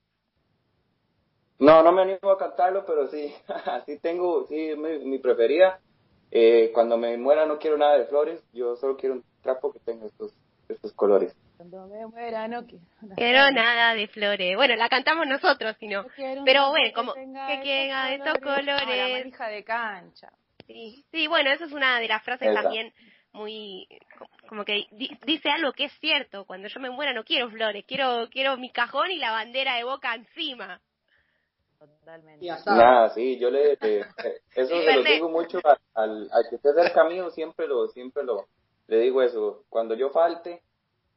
[1.58, 3.34] No, no me animo a cantarlo, pero sí,
[3.86, 5.80] sí tengo, sí, mi, mi preferida.
[6.30, 9.78] Eh, cuando me muera no quiero nada de flores, yo solo quiero un trapo que
[9.80, 10.32] tenga estos,
[10.68, 11.34] estos colores.
[11.56, 12.84] Cuando me muera no quiero
[13.16, 14.56] Quiero nada de flores.
[14.56, 16.04] Bueno, la cantamos nosotros, si no.
[16.44, 18.66] Pero bueno, como que tenga esos esos colores.
[18.66, 19.18] No, la colores.
[19.18, 20.32] manija de cancha.
[20.66, 22.62] Sí, sí, bueno, eso es una de las frases Esa.
[22.62, 22.92] también
[23.32, 23.88] muy
[24.48, 26.44] como que di- dice algo que es cierto.
[26.44, 29.84] Cuando yo me muera no quiero flores, quiero quiero mi cajón y la bandera de
[29.84, 30.80] Boca encima.
[31.78, 32.46] Totalmente.
[32.66, 34.06] Nada, sí, yo le, le- eh,
[34.54, 38.24] eso se lo digo mucho a- al, al que esté cerca mío, siempre lo, siempre
[38.24, 38.48] lo,
[38.88, 40.62] le digo eso, cuando yo falte,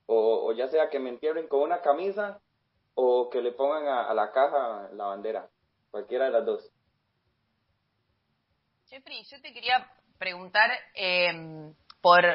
[0.06, 2.42] o, ya sea que me entierren con una camisa,
[2.96, 5.50] o que le pongan a, la caja la bandera,
[5.90, 6.72] cualquiera de las dos.
[8.88, 12.26] Jeffrey, yo te quería preguntar eh, por,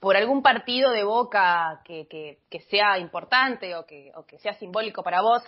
[0.00, 4.54] por algún partido de Boca que, que, que sea importante o que, o que sea
[4.54, 5.42] simbólico para vos.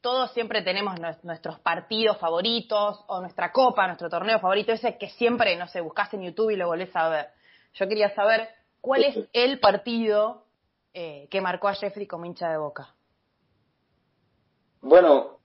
[0.00, 5.08] Todos siempre tenemos nues- nuestros partidos favoritos o nuestra copa, nuestro torneo favorito, ese que
[5.08, 7.35] siempre, no sé, buscas en YouTube y lo volvés a ver.
[7.76, 8.48] Yo quería saber
[8.80, 10.44] cuál es el partido
[10.94, 12.94] eh, que marcó a Jeffrey como hincha de boca?
[14.80, 15.38] Bueno,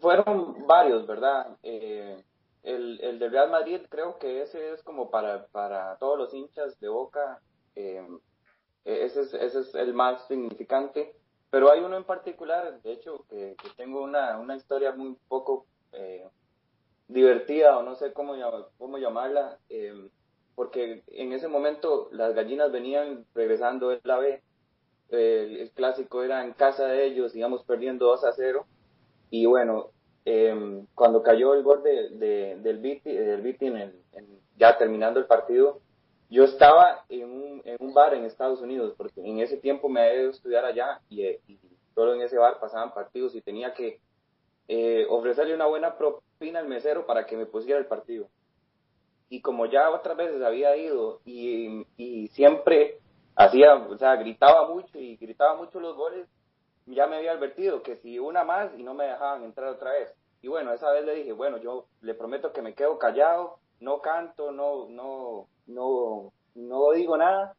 [0.00, 1.58] fueron varios, ¿verdad?
[1.62, 2.22] Eh,
[2.62, 6.80] el, el de Real Madrid creo que ese es como para, para todos los hinchas
[6.80, 7.40] de boca,
[7.76, 8.06] eh,
[8.84, 11.14] ese, es, ese es el más significante.
[11.50, 16.26] Pero hay uno en particular, de hecho, que, tengo una, una historia muy poco eh,
[17.06, 18.34] divertida o no sé cómo,
[18.78, 20.08] cómo llamarla, eh,
[20.54, 24.42] porque en ese momento las gallinas venían regresando del la B,
[25.10, 28.66] el, clásico era en casa de ellos, íbamos perdiendo 2 a 0,
[29.30, 29.90] y bueno,
[30.24, 33.94] em, cuando cayó el gol de, del Viti, del
[34.56, 35.80] ya terminando el partido,
[36.30, 40.00] yo estaba en un, en un bar en Estados Unidos, porque en ese tiempo me
[40.00, 41.58] había ido a estudiar allá y, eh, y
[41.94, 44.00] solo en ese bar pasaban partidos y tenía que
[44.66, 48.28] eh, ofrecerle una buena propina al mesero para que me pusiera el partido.
[49.34, 53.00] Y como ya otras veces había ido y, y siempre
[53.34, 56.28] hacía, o sea, gritaba mucho y gritaba mucho los goles,
[56.86, 60.14] ya me había advertido que si una más y no me dejaban entrar otra vez.
[60.40, 64.00] Y bueno, esa vez le dije, bueno, yo le prometo que me quedo callado, no
[64.00, 67.56] canto, no, no, no, no digo nada,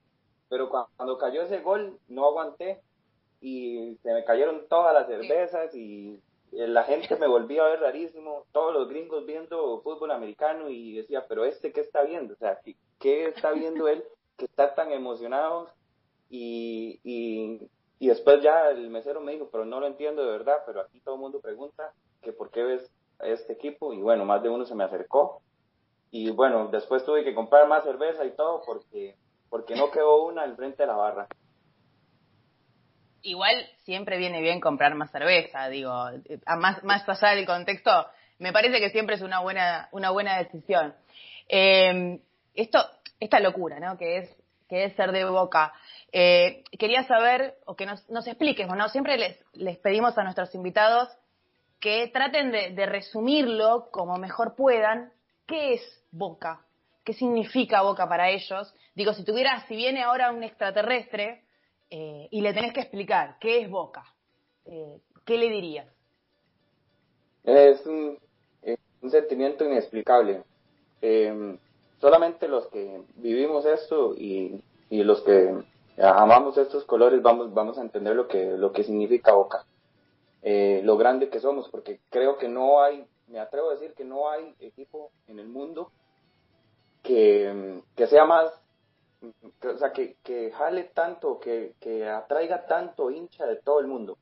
[0.47, 2.79] pero cuando cayó ese gol no aguanté
[3.41, 6.21] y se me cayeron todas las cervezas y
[6.55, 11.25] la gente me volvía a ver rarísimo, todos los gringos viendo fútbol americano y decía,
[11.27, 12.59] pero este qué está viendo, o sea,
[12.99, 14.03] ¿qué, está viendo él
[14.37, 15.69] que está tan emocionado?
[16.29, 20.63] Y, y, y después ya el mesero me dijo, pero no lo entiendo de verdad,
[20.65, 24.41] pero aquí todo el mundo pregunta que por qué ves este equipo y bueno, más
[24.41, 25.41] de uno se me acercó
[26.11, 29.17] y bueno, después tuve que comprar más cerveza y todo porque,
[29.49, 31.27] porque no quedó una al frente de la barra.
[33.25, 35.91] Igual siempre viene bien comprar más cerveza, digo,
[36.57, 38.07] más, más allá del contexto,
[38.37, 40.93] me parece que siempre es una buena, una buena decisión.
[41.49, 42.19] Eh,
[42.53, 42.79] esto,
[43.19, 43.97] esta locura, ¿no?
[43.97, 44.35] Que es,
[44.69, 45.73] que es ser de boca.
[46.11, 48.89] Eh, quería saber, o que nos, nos expliques, ¿no?
[48.89, 51.09] Siempre les, les pedimos a nuestros invitados
[51.79, 55.11] que traten de, de resumirlo como mejor puedan.
[55.47, 56.61] ¿Qué es Boca.
[57.03, 58.73] ¿Qué significa Boca para ellos?
[58.95, 61.44] Digo, si tuvieras, si viene ahora un extraterrestre
[61.97, 64.03] eh, y le tenés que explicar qué es Boca,
[64.65, 65.87] eh, ¿qué le dirías?
[67.45, 68.19] Es un,
[69.09, 70.43] sentimiento inexplicable.
[71.01, 71.57] Em,
[72.01, 75.55] solamente los que vivimos esto y, los que
[75.97, 79.65] amamos estos colores vamos, vamos a entender lo que, lo que significa Boca.
[80.41, 84.03] Eh, lo grande que somos, porque creo que no hay, me atrevo a decir que
[84.03, 85.93] no hay equipo en el mundo
[87.03, 88.51] que, sea más,
[89.21, 94.17] o sea, que, que jale tanto, que, que atraiga tanto hincha de todo el mundo.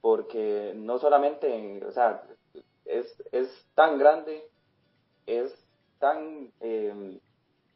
[0.00, 2.22] Porque no solamente, o sea,
[2.84, 4.48] es, es tan grande,
[5.26, 5.52] es
[5.98, 7.18] tan, eh,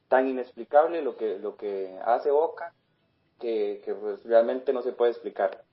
[0.09, 2.73] tan inexplicable lo que, lo que hace Boca
[3.41, 5.65] que, que pues realmente no se puede explicar.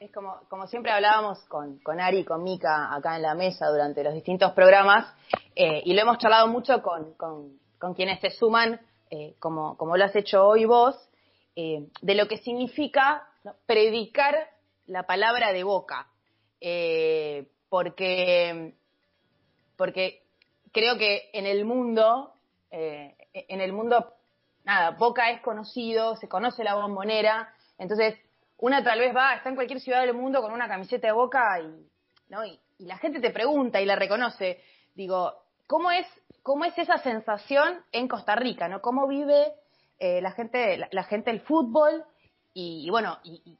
[0.00, 3.68] Es como, como siempre hablábamos con, con Ari y con Mika acá en la mesa
[3.68, 5.14] durante los distintos programas,
[5.54, 8.80] eh, y lo hemos charlado mucho con, con, quienes se suman,
[9.10, 10.96] eh, como, como lo has hecho hoy vos,
[11.54, 13.28] eh, de lo que significa
[13.66, 14.48] predicar
[14.86, 16.06] la palabra de boca.
[17.68, 18.74] porque,
[19.76, 20.22] porque
[20.72, 22.32] creo que en el mundo,
[22.70, 24.14] en el mundo,
[24.64, 28.14] nada, boca es conocido, se conoce la bombonera, entonces
[28.60, 31.60] una tal vez va, está en cualquier ciudad del mundo con una camiseta de boca
[31.60, 31.86] y,
[32.28, 32.44] ¿no?
[32.44, 34.58] y, la gente te pregunta y la reconoce.
[34.94, 35.34] Digo,
[35.66, 36.06] ¿cómo es,
[36.42, 38.68] cómo es esa sensación en Costa Rica?
[38.68, 38.80] ¿no?
[38.80, 39.52] ¿Cómo vive
[39.98, 42.04] eh, la, gente, la, gente el fútbol?
[42.54, 43.58] Y, bueno, y,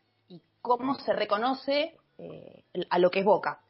[0.62, 3.60] cómo se reconoce eh, a lo que es Boca.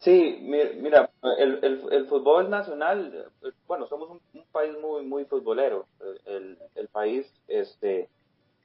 [0.00, 4.20] Sí, mira, el, el, fútbol nacional, eh, bueno, somos un,
[4.52, 5.86] país muy muy futbolero.
[6.26, 8.10] El, el país este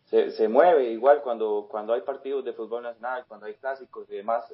[0.10, 4.16] se, se mueve igual cuando, cuando hay partidos de fútbol nacional, cuando hay clásicos y
[4.16, 4.52] demás,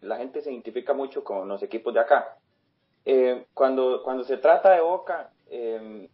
[0.00, 2.36] la gente se identifica mucho con los equipos de acá.
[3.04, 6.08] Eh, cuando, cuando se trata de Boca, em,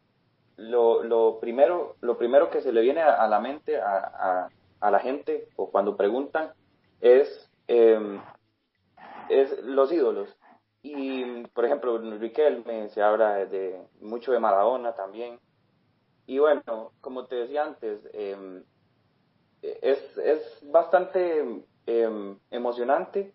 [0.56, 4.98] lo, lo, primero, lo primero que se le viene a, la mente a, a, la
[5.00, 6.52] gente, o cuando preguntan,
[7.00, 8.20] es, em,
[9.30, 10.36] es los ídolos.
[10.82, 15.40] Y, por ejemplo, Riquelme se habla de, mucho de Maradona también.
[16.26, 18.64] Y bueno, como te decía antes, em,
[19.62, 23.32] es, es bastante em, emocionante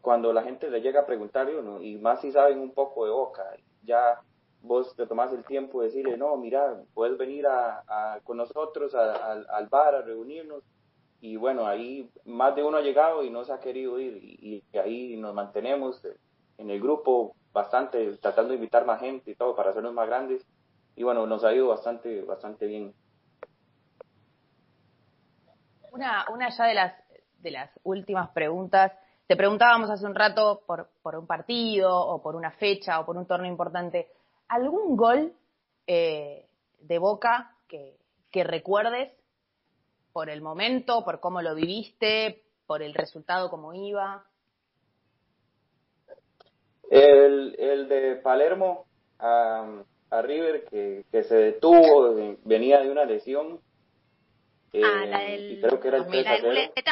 [0.00, 3.10] cuando la gente le llega a preguntar, uno, y más si saben un poco de
[3.10, 3.44] boca.
[3.82, 4.20] Ya
[4.62, 9.68] vos te tomás el tiempo de decirle, no, mira, puedes venir a, con nosotros al
[9.68, 10.62] bar a reunirnos.
[11.20, 14.16] Y bueno, ahí más de uno ha llegado y no se ha querido ir.
[14.22, 16.00] Y, y ahí nos mantenemos
[16.58, 20.46] en el grupo bastante, tratando de invitar más gente y todo para hacernos más grandes
[20.98, 22.92] y bueno, nos ha ido bastante, bastante bien.
[25.92, 26.94] Una, una ya de las,
[27.38, 28.90] de las últimas preguntas.
[29.28, 33.16] Te preguntábamos hace un rato por, por un partido o por una fecha o por
[33.16, 34.08] un torneo importante.
[34.48, 35.32] ¿Algún gol
[35.86, 36.48] eh,
[36.80, 37.96] de Boca que,
[38.32, 39.12] que recuerdes
[40.12, 44.24] por el momento, por cómo lo viviste, por el resultado, cómo iba?
[46.90, 48.86] El, el de Palermo
[50.10, 53.60] a River, que, que, se detuvo, venía de una lesión.
[54.72, 56.26] Eh, ah, la del, y creo que era el 3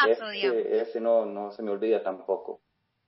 [0.08, 2.60] ese, ese, no, no se me olvida tampoco.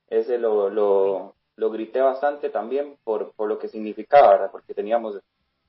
[0.09, 4.51] Ese lo, lo, lo grité bastante también por, por lo que significaba, ¿verdad?
[4.51, 5.19] porque teníamos,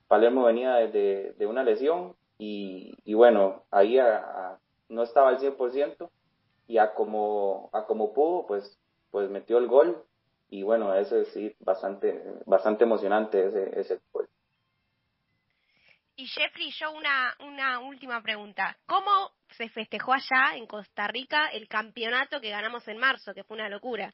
[0.07, 3.99] Palermo venía de, de una lesión y, y bueno, ahí
[4.89, 6.09] no estaba al 100%
[6.69, 8.79] y a como, a como pudo, pues,
[9.11, 10.05] pues metió el gol
[10.51, 14.29] y bueno, ese sí, bastante, bastante emocionante ese, ese gol.
[16.21, 18.77] Y Jeffrey, yo una, una última pregunta.
[18.85, 23.57] ¿Cómo se festejó allá en Costa Rica el campeonato que ganamos en marzo, que fue
[23.57, 24.13] una locura?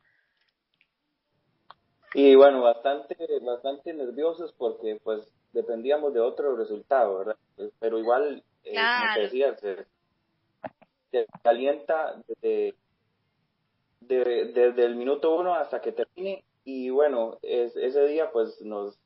[2.15, 7.37] Y bueno, bastante, bastante nerviosos porque pues dependíamos de otro resultado, ¿verdad?
[7.81, 12.77] Pero igual, eh, como te decía, se, calienta desde,
[14.01, 18.97] desde el minuto uno hasta que termine y bueno, es, ese día pues nos,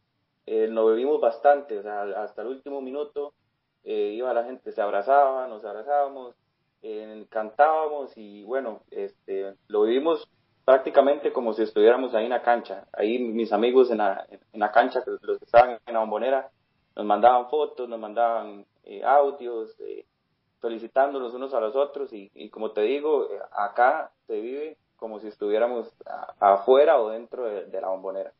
[0.46, 3.34] eh, nos bebimos bastante, o sea, hasta el último minuto
[3.84, 6.34] eh, iba la gente, se abrazaba, nos abrazábamos,
[6.82, 10.28] eh, cantábamos y bueno, este, lo vivimos
[10.64, 12.86] prácticamente como si estuviéramos ahí en la cancha.
[12.92, 16.50] Ahí mis amigos en la, en la cancha, los que estaban en la bombonera,
[16.96, 20.04] nos mandaban fotos, nos mandaban eh, audios, eh,
[20.60, 25.18] felicitándonos unos a los otros y, y como te digo, eh, acá se vive como
[25.18, 25.90] si estuviéramos
[26.38, 28.32] afuera o dentro de, la bombonera.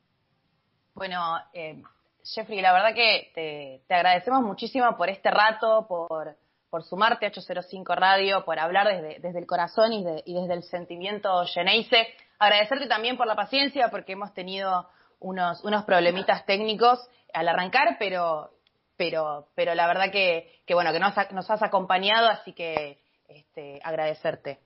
[0.95, 1.83] Bueno, eh,
[2.25, 6.37] Jeffrey, la verdad que te, te, agradecemos muchísimo por este rato, por,
[6.69, 10.55] por sumarte a 805 Radio, por hablar desde, desde el corazón y, de, y desde
[10.55, 12.09] el sentimiento Geneise.
[12.39, 14.89] Agradecerte también por la paciencia, porque hemos tenido
[15.21, 16.99] unos, unos problemitas técnicos
[17.33, 18.51] al arrancar, pero,
[18.97, 23.81] pero, pero la verdad que, que bueno, que nos, nos has acompañado, así que este,
[23.83, 24.59] agradecerte.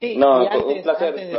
[0.00, 0.84] Sí, no, y antes,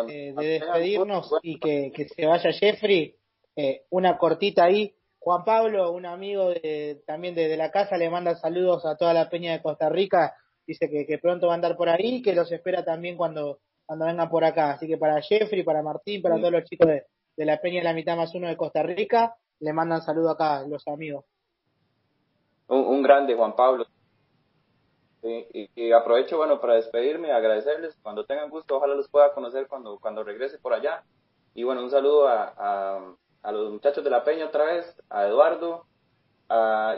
[0.05, 3.15] de, despedirnos y que, que, se vaya Jeffrey,
[3.59, 4.95] eh, una cortita ahí.
[5.19, 9.29] Juan Pablo, un amigo de, también de, la casa, le manda saludos a toda la
[9.29, 10.33] peña de Costa Rica.
[10.65, 13.59] Dice que, que pronto va a andar por ahí y que los espera también cuando,
[13.85, 14.71] cuando vengan por acá.
[14.71, 17.03] Así que para Jeffrey, para Martín, para todos los chicos de,
[17.35, 20.65] de la peña de la mitad más uno de Costa Rica, le mandan saludo acá
[20.65, 21.25] los amigos.
[22.67, 23.87] Un, grande Juan Pablo.
[25.21, 27.97] y, aprovecho, bueno, para despedirme, agradecerles.
[28.01, 31.03] Cuando tengan gusto, ojalá los pueda conocer cuando, cuando regrese por allá.
[31.55, 35.85] Y bueno, un saludo a, a, los muchachos de la Peña otra vez, a Eduardo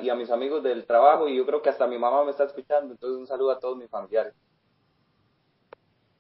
[0.02, 1.28] y a mis amigos del trabajo.
[1.28, 2.94] Y yo creo que hasta mi mamá me está escuchando.
[2.94, 4.34] Entonces, un saludo a todos mis familiares.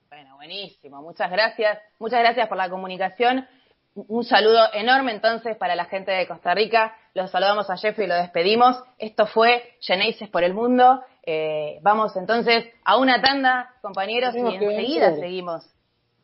[0.10, 1.02] Bueno, buenísimo.
[1.02, 1.80] Muchas gracias.
[2.00, 3.48] Muchas gracias por la comunicación.
[3.94, 6.96] Un saludo enorme entonces para la gente de Costa Rica.
[7.14, 8.82] Los saludamos a Jeffrey y lo despedimos.
[8.98, 11.04] Esto fue Genesis por el Mundo.
[11.24, 15.66] Eh, vamos entonces a una tanda, compañeros, y enseguida seguimos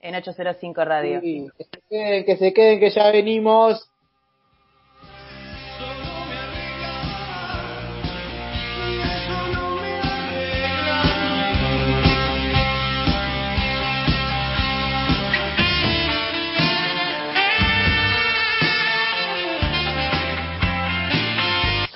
[0.02, 1.22] en 805 Radio.
[1.22, 3.90] que, se queden, que se queden, que ya venimos.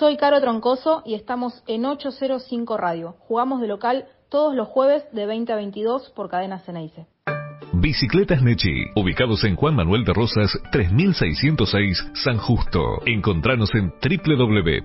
[0.02, 3.16] Soy Caro Troncoso y estamos en 805 Radio.
[3.28, 7.06] Jugamos de local todos los jueves de 20 a 22 por cadena Ceneice.
[7.82, 13.02] Bicicletas Nechi, ubicados en Juan Manuel de Rosas 3606 San Justo.
[13.08, 13.92] Encontranos en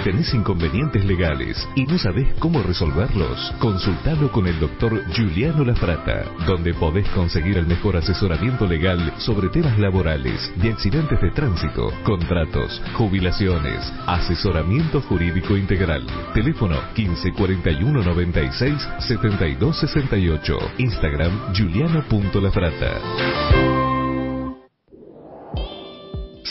[0.05, 6.75] Tenés inconvenientes legales y no sabés cómo resolverlos, consultalo con el doctor Giuliano Lafrata, donde
[6.75, 13.81] podés conseguir el mejor asesoramiento legal sobre temas laborales, de accidentes de tránsito, contratos, jubilaciones,
[14.07, 16.07] asesoramiento jurídico integral.
[16.35, 20.59] Teléfono 15 41 96 72 68.
[20.77, 21.55] Instagram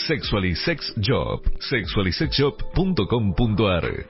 [0.06, 1.50] juliano.lafrata.
[1.58, 2.60] Sexualisex Job.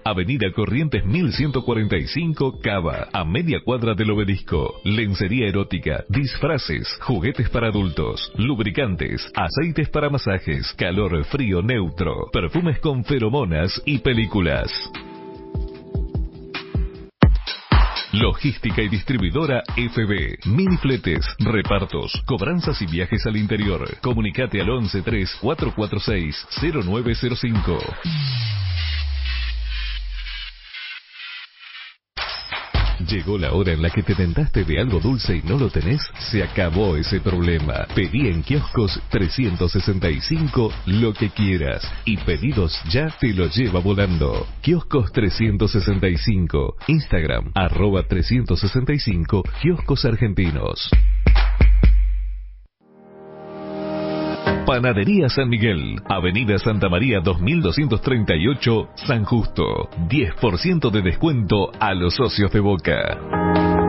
[0.04, 3.08] Avenida Corrientes 1145 Cava.
[3.12, 4.80] A media cuadra del obelisco.
[4.84, 6.04] Lencería erótica.
[6.08, 6.88] Disfraces.
[7.00, 8.32] Juguetes para adultos.
[8.36, 9.30] Lubricantes.
[9.34, 10.72] Aceites para masajes.
[10.74, 12.28] Calor frío neutro.
[12.32, 14.70] Perfumes con feromonas y películas.
[18.20, 20.46] Logística y distribuidora FB.
[20.46, 23.88] Minifletes, repartos, cobranzas y viajes al interior.
[24.00, 26.46] Comunicate al 113 446
[26.84, 27.78] 0905.
[33.08, 36.00] Llegó la hora en la que te tentaste de algo dulce y no lo tenés.
[36.30, 37.86] Se acabó ese problema.
[37.94, 44.46] Pedí en kioscos 365 lo que quieras y pedidos ya te lo lleva volando.
[44.62, 46.76] Kioscos 365.
[46.86, 50.90] Instagram arroba 365 kioscos argentinos.
[54.66, 59.90] Panadería San Miguel, Avenida Santa María 2238, San Justo.
[60.08, 63.83] 10% de descuento a los socios de Boca.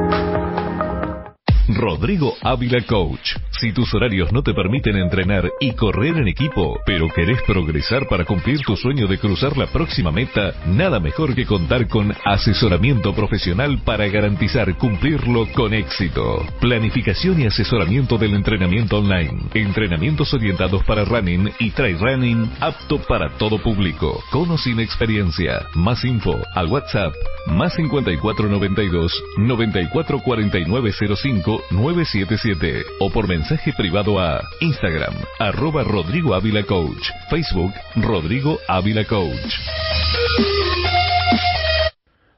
[1.68, 3.36] Rodrigo Ávila Coach.
[3.50, 8.26] Si tus horarios no te permiten entrenar y correr en equipo, pero querés progresar para
[8.26, 13.80] cumplir tu sueño de cruzar la próxima meta, nada mejor que contar con asesoramiento profesional
[13.84, 16.46] para garantizar cumplirlo con éxito.
[16.60, 19.50] Planificación y asesoramiento del entrenamiento online.
[19.54, 24.24] Entrenamientos orientados para running y trail running apto para todo público.
[24.32, 25.66] Con o sin experiencia.
[25.74, 27.14] Más info al WhatsApp
[27.48, 37.74] más 5492 944905 977 o por mensaje privado a Instagram arroba Rodrigo Ávila Coach, Facebook
[37.96, 39.54] Rodrigo Ávila Coach.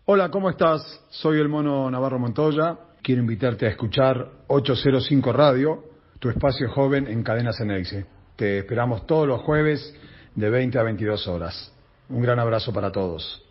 [0.05, 1.01] Hola, ¿cómo estás?
[1.09, 2.77] Soy el mono Navarro Montoya.
[3.01, 5.83] Quiero invitarte a escuchar 805 Radio,
[6.19, 8.05] tu espacio joven en Cadena Ceneice.
[8.35, 9.93] Te esperamos todos los jueves
[10.33, 11.73] de 20 a 22 horas.
[12.09, 13.43] Un gran abrazo para todos.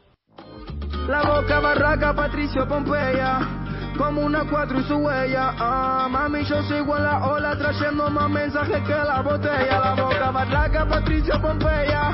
[1.09, 3.66] La boca barraca Patricio Pompeya
[3.97, 5.55] como una cuatro y su huella.
[5.59, 9.81] Ah, mami, yo sigo en la ola trayendo más mensajes que la botella.
[9.81, 12.13] La boca barraca, Patricia Pompeya,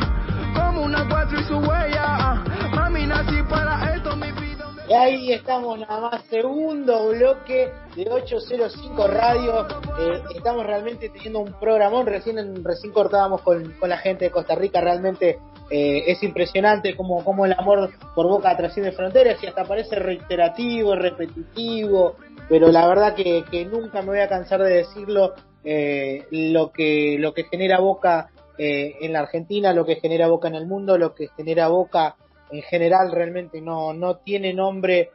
[0.54, 2.02] como una cuatro y su huella.
[2.04, 4.66] Ah, mami, nací para esto, mi vida.
[4.88, 9.66] Y ahí estamos nada más, segundo bloque de 805 Radio.
[9.98, 14.54] Eh, estamos realmente teniendo un programón, recién, recién cortábamos con, con la gente de Costa
[14.54, 15.38] Rica, realmente
[15.74, 20.94] eh, es impresionante como, como el amor por Boca trasciende fronteras y hasta parece reiterativo,
[20.94, 22.16] repetitivo,
[22.46, 25.32] pero la verdad que, que nunca me voy a cansar de decirlo,
[25.64, 30.48] eh, lo, que, lo que genera Boca eh, en la Argentina, lo que genera Boca
[30.48, 32.16] en el mundo, lo que genera Boca
[32.50, 35.08] en general realmente no, no tiene nombre,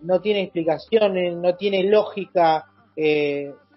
[0.00, 2.64] no tiene explicaciones, no tiene lógica,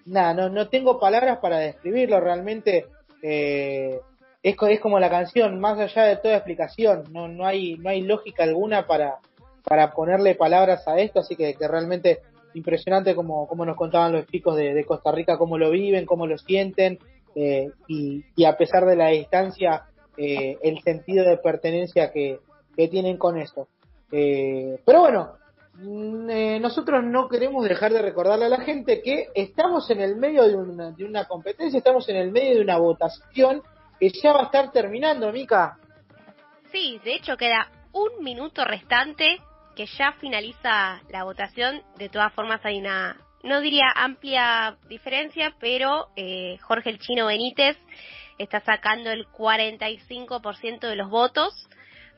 [0.05, 2.85] nada, no, no tengo palabras para describirlo realmente.
[3.21, 3.99] Eh,
[4.41, 8.01] es, es como la canción, más allá de toda explicación, no, no, hay, no hay
[8.01, 9.17] lógica alguna para,
[9.63, 12.19] para ponerle palabras a esto, así que, realmente
[12.53, 16.37] impresionante como, como nos contaban los chicos de, Costa Rica, cómo lo viven, cómo lo
[16.37, 16.99] sienten,
[17.35, 19.83] eh, y, y, a pesar de la distancia,
[20.17, 22.39] eh, el sentido de pertenencia que,
[22.75, 23.67] que tienen con esto.
[24.11, 25.33] Eh, pero bueno,
[25.75, 30.47] mm, nosotros no queremos dejar de recordarle a la gente que estamos en el medio
[30.47, 33.61] de una, de una competencia, estamos en el medio de una votación
[33.99, 35.77] que ya va a estar terminando, Mica.
[36.71, 39.41] Sí, de hecho queda un minuto restante
[39.75, 41.81] que ya finaliza la votación.
[41.97, 47.77] De todas formas hay una, no diría amplia diferencia, pero eh, Jorge el Chino Benítez
[48.37, 51.53] está sacando el 45% de los votos,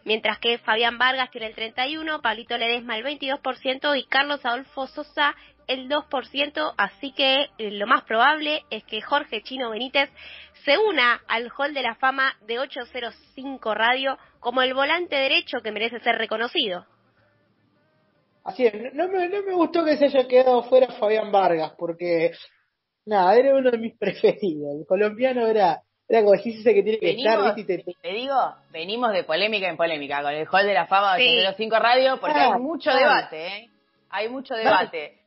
[0.05, 5.36] mientras que Fabián Vargas tiene el 31%, Pablito Ledesma el 22% y Carlos Adolfo Sosa
[5.72, 10.09] el 2%, así que eh, lo más probable es que Jorge Chino Benítez
[10.65, 15.72] se una al Hall de la Fama de 805 Radio como el volante derecho que
[15.72, 16.86] merece ser reconocido.
[18.43, 22.32] Así es, no me, no me gustó que se haya quedado fuera Fabián Vargas, porque,
[23.05, 24.76] nada, era uno de mis preferidos.
[24.78, 28.11] El colombiano era, era como dijiste que tiene que estar, Te...
[28.11, 32.19] digo, venimos de polémica en polémica con el Hall de la Fama de 805 Radio,
[32.19, 33.67] porque hay mucho debate, ¿eh?
[34.09, 35.20] Hay mucho debate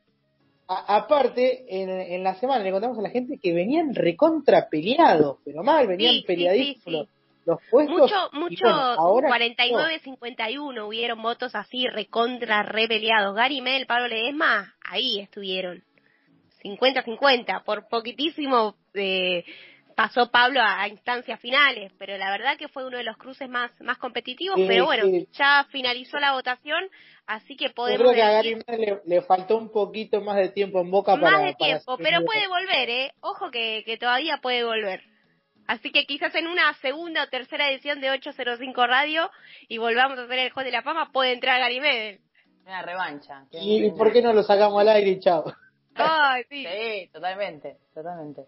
[0.67, 5.63] aparte, en, en, la semana le contamos a la gente que venían recontra peleados, pero
[5.63, 7.07] mal, venían peleadísimos
[7.45, 7.99] los, puestos.
[7.99, 13.35] Mucho, mucho, 49-51 hubieron votos así, recontra, repeleados.
[13.35, 15.83] Gary Mel, Pablo Ledesma, ahí estuvieron.
[16.63, 19.45] 50-50, por poquitísimo eh,
[19.95, 23.71] pasó Pablo a, instancias finales, pero la verdad que fue uno de los cruces más,
[23.81, 26.83] más competitivos, pero bueno, ya finalizó la votación,
[27.25, 30.49] así que podemos Yo creo que a Gary le, le, faltó un poquito más de
[30.49, 31.37] tiempo en Boca más para...
[31.37, 33.13] Más de tiempo, pero puede volver, ¿eh?
[33.21, 35.01] Ojo que, que todavía puede volver.
[35.67, 39.31] Así que quizás en una segunda o tercera edición de 805 Radio
[39.67, 42.19] y volvamos a hacer el juego de la fama, puede entrar Gary Medel.
[42.65, 43.45] Una revancha.
[43.51, 45.45] ¿Y, por qué no lo sacamos al aire y chao?
[45.95, 46.65] Ay, sí.
[46.65, 48.45] sí, totalmente, totalmente.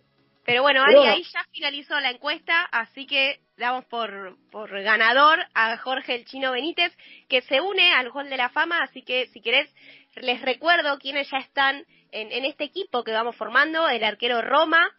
[0.47, 5.75] Pero bueno, Ari, ahí ya finalizó la encuesta, así que damos por, por ganador a
[5.75, 6.95] Jorge el Chino Benítez,
[7.27, 9.69] que se une al Hall de la Fama, así que si querés,
[10.15, 11.83] les recuerdo quiénes ya están
[12.13, 14.89] en, en este equipo que vamos formando, el arquero Roma,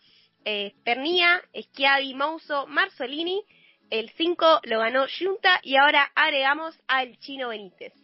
[0.44, 3.42] eh, Pernía, Schiavi, Mouso, Marzolini,
[3.88, 7.94] el 5 lo ganó Junta y ahora agregamos al Chino Benítez.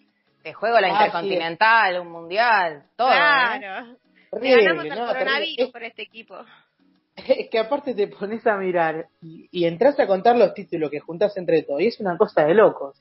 [0.43, 3.11] Te juego la Ah, Intercontinental, un Mundial, todo.
[3.13, 3.17] ¿eh?
[3.17, 3.87] Claro.
[3.87, 3.97] Le
[4.31, 5.07] Horrible, ganamos al ¿no?
[5.09, 5.73] coronavirus Terrible.
[5.73, 6.47] con este equipo.
[7.29, 11.01] Es que aparte te pones a mirar y, y entras a contar los títulos que
[11.01, 12.97] juntás entre todos y es una cosa de locos.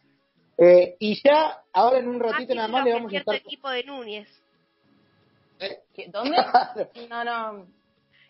[0.58, 3.48] Eh, y ya, ahora en un ratito nada más le vamos a cierto estar...
[3.48, 4.30] equipo de Núñez.
[5.96, 6.38] ¿Qué- ¿Dónde?
[7.10, 7.66] No, no.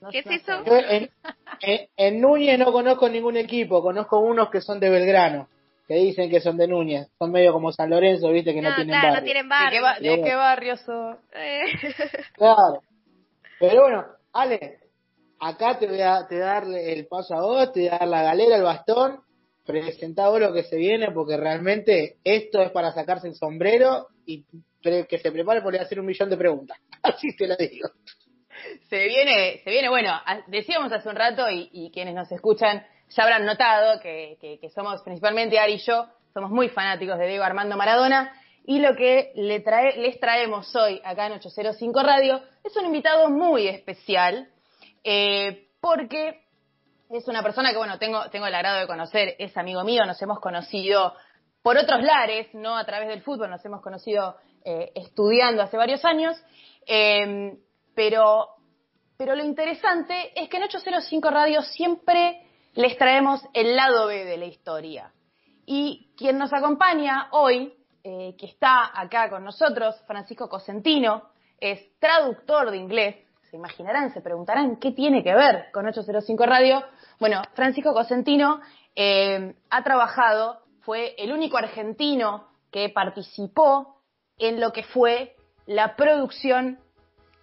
[0.01, 0.61] no ¿Qué es eso?
[0.65, 1.09] en,
[1.61, 5.47] en, en Núñez no conozco ningún equipo, conozco unos que son de Belgrano,
[5.87, 7.07] que dicen que son de Núñez.
[7.17, 9.19] Son medio como San Lorenzo, viste, que no, No, tienen claro, barrio.
[9.21, 9.81] no tienen ¿De qué, barrio.
[9.81, 11.17] ba- de qué barrio sos?
[11.33, 11.63] Eh.
[12.35, 12.81] Claro.
[13.59, 14.79] Pero bueno, Ale,
[15.47, 18.23] acá te voy a te darle el paso a vos, te voy a dar la
[18.23, 19.19] galera, el bastón,
[19.65, 24.45] presentá vos lo que se viene, porque realmente esto es para sacarse el sombrero y
[24.81, 26.77] que se prepare a hacer un millón de preguntas.
[27.03, 27.89] Así te lo digo.
[28.89, 30.11] Se viene, se viene, bueno,
[30.47, 34.69] decíamos hace un rato y, y quienes nos escuchan ya habrán notado que, que- que
[34.69, 38.33] somos, principalmente Ari y yo, somos muy fanáticos de Diego Armando Maradona
[38.65, 43.29] y lo que le trae, les traemos hoy acá en 805 Radio es un invitado
[43.29, 44.47] muy especial
[45.03, 46.45] eh, porque
[47.09, 50.21] es una persona que, bueno, tengo, tengo el agrado de conocer, es amigo mío, nos
[50.21, 51.13] hemos conocido
[51.61, 54.35] por otros lares, no a través del fútbol, nos hemos conocido
[54.65, 56.41] eh, estudiando hace varios años,
[56.85, 57.57] eh,
[57.95, 58.47] pero,
[59.17, 62.41] pero lo interesante es que en 805 Radio siempre
[62.75, 65.11] les traemos el lado B de la historia.
[65.65, 67.73] Y quien nos acompaña hoy,
[68.03, 71.29] eh, que está acá con nosotros, Francisco Cosentino,
[71.59, 73.15] es traductor de inglés.
[73.53, 76.83] Se imaginarán, se preguntarán qué tiene que ver con 805 Radio.
[77.19, 78.61] Bueno, Francisco Cosentino
[78.95, 83.99] eh, ha trabajado, fue el único argentino que participó
[84.39, 85.35] en lo que fue
[85.67, 86.79] la producción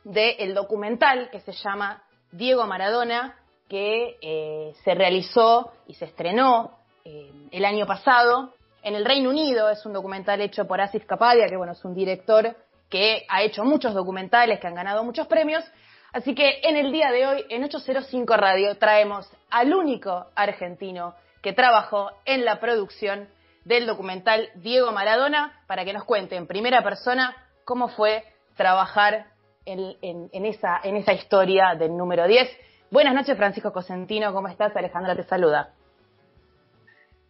[0.02, 2.02] del documental que se llama
[2.32, 3.36] Diego Maradona,
[3.68, 6.72] que eh, se realizó y se estrenó
[7.04, 8.52] eh, el año pasado
[8.82, 9.70] en el Reino Unido.
[9.70, 12.56] Es un documental hecho por Asif Kapadia, que bueno, es un director
[12.88, 15.64] que ha hecho muchos documentales, que han ganado muchos premios.
[16.12, 21.52] Así que en el día de hoy, en 805 Radio, traemos al único argentino que
[21.52, 23.28] trabajó en la producción
[23.64, 28.24] del documental Diego Maradona para que nos cuente en primera persona cómo fue
[28.56, 29.26] trabajar
[29.64, 32.48] en, en- en esa, en esa historia del número 10.
[32.90, 34.74] Buenas noches, Francisco Cosentino, ¿cómo estás?
[34.74, 35.74] Alejandra te saluda.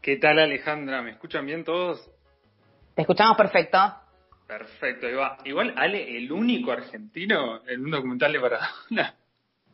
[0.01, 1.03] ¿Qué tal Alejandra?
[1.03, 2.09] ¿Me escuchan bien todos?
[2.95, 3.79] Te escuchamos perfecto.
[4.51, 5.39] Perfecto, ahí va.
[5.45, 9.15] Igual Ale, el único argentino en un documental de Maradona.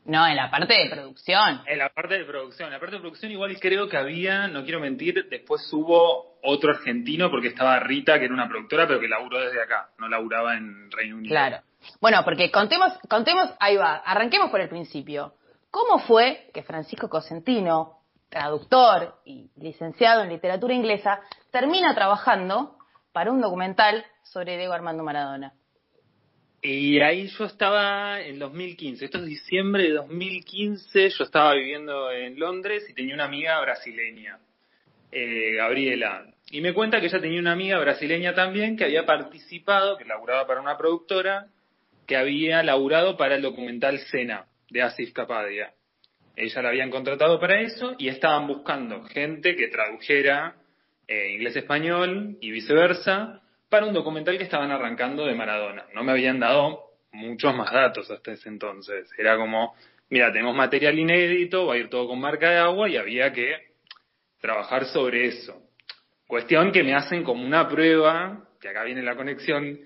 [0.04, 1.62] No, en la parte de producción.
[1.66, 2.66] En la parte de producción.
[2.66, 6.72] En la parte de producción igual creo que había, no quiero mentir, después hubo otro
[6.72, 10.58] argentino porque estaba Rita, que era una productora, pero que laburó desde acá, no laburaba
[10.58, 11.32] en Reino Unido.
[11.32, 11.62] Claro.
[12.02, 15.32] Bueno, porque contemos, contemos, ahí va, arranquemos por el principio.
[15.70, 21.20] ¿Cómo fue que Francisco Cosentino, traductor y licenciado en literatura inglesa,
[21.50, 22.75] termina trabajando
[23.16, 25.54] para un documental sobre Diego Armando Maradona?
[26.60, 32.38] Y ahí yo estaba en 2015, esto es diciembre de 2015, yo estaba viviendo en
[32.38, 34.38] Londres y tenía una amiga brasileña,
[35.10, 36.26] eh, Gabriela.
[36.50, 40.46] Y me cuenta que ella tenía una amiga brasileña también que había participado, que laburaba
[40.46, 41.46] para una productora,
[42.06, 45.72] que había laburado para el documental Cena de Asif Kapadia.
[46.36, 50.56] Ella la habían contratado para eso y estaban buscando gente que tradujera
[51.08, 55.86] eh, inglés-español y viceversa para un documental que estaban arrancando de Maradona.
[55.94, 59.10] No me habían dado muchos más datos hasta ese entonces.
[59.18, 59.74] Era como,
[60.10, 63.54] mira, tenemos material inédito, va a ir todo con marca de agua y había que
[64.40, 65.62] trabajar sobre eso.
[66.26, 69.78] Cuestión que me hacen como una prueba, que acá viene la conexión,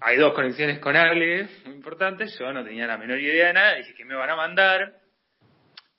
[0.00, 3.74] hay dos conexiones con Ale, muy importantes, yo no tenía la menor idea de nada,
[3.74, 4.94] dije que me van a mandar.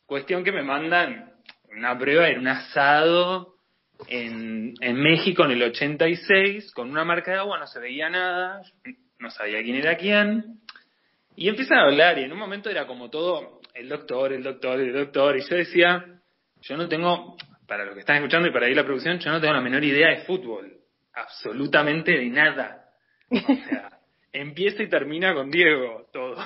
[0.05, 1.32] Cuestión que me mandan
[1.71, 3.53] una prueba en un asado
[4.07, 8.61] en, México en el 86, con una marca de agua, no se veía nada,
[9.19, 10.59] no sabía quién era quién.
[11.35, 14.79] Y empiezan a hablar, y en un momento era como todo, el doctor, el doctor,
[14.79, 16.05] el doctor, y yo decía,
[16.61, 17.37] yo no tengo,
[17.67, 19.83] para los que están escuchando y para ir la producción, yo no tengo la menor
[19.83, 20.71] idea de fútbol,
[21.13, 22.89] absolutamente de nada.
[23.29, 23.89] O sea,
[24.31, 26.37] empieza y termina con Diego, todo.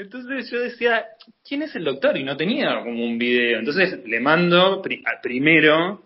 [0.00, 1.06] Entonces yo decía,
[1.46, 2.16] ¿quién es el doctor?
[2.16, 3.58] Y no tenía como un video.
[3.58, 6.02] Entonces le mando pri- primero,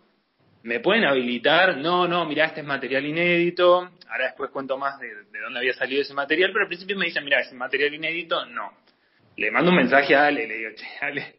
[0.63, 1.77] ¿me pueden habilitar?
[1.79, 3.91] No, no, mira, este es material inédito.
[4.09, 7.07] Ahora después cuento más de, de dónde había salido ese material, pero al principio me
[7.07, 8.73] dicen, mira, ese material inédito, no.
[9.37, 11.35] le mando un mensaje a Ale, le digo, che, Ale,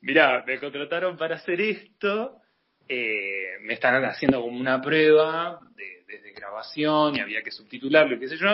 [0.00, 2.36] mira, me contrataron para hacer esto,
[2.88, 8.28] eh, me están haciendo como una prueba de, de, grabación y había que subtitularlo, qué
[8.28, 8.48] sé yo.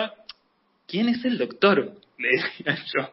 [0.89, 1.93] ¿Quién es el doctor?
[2.17, 3.11] Le decía yo.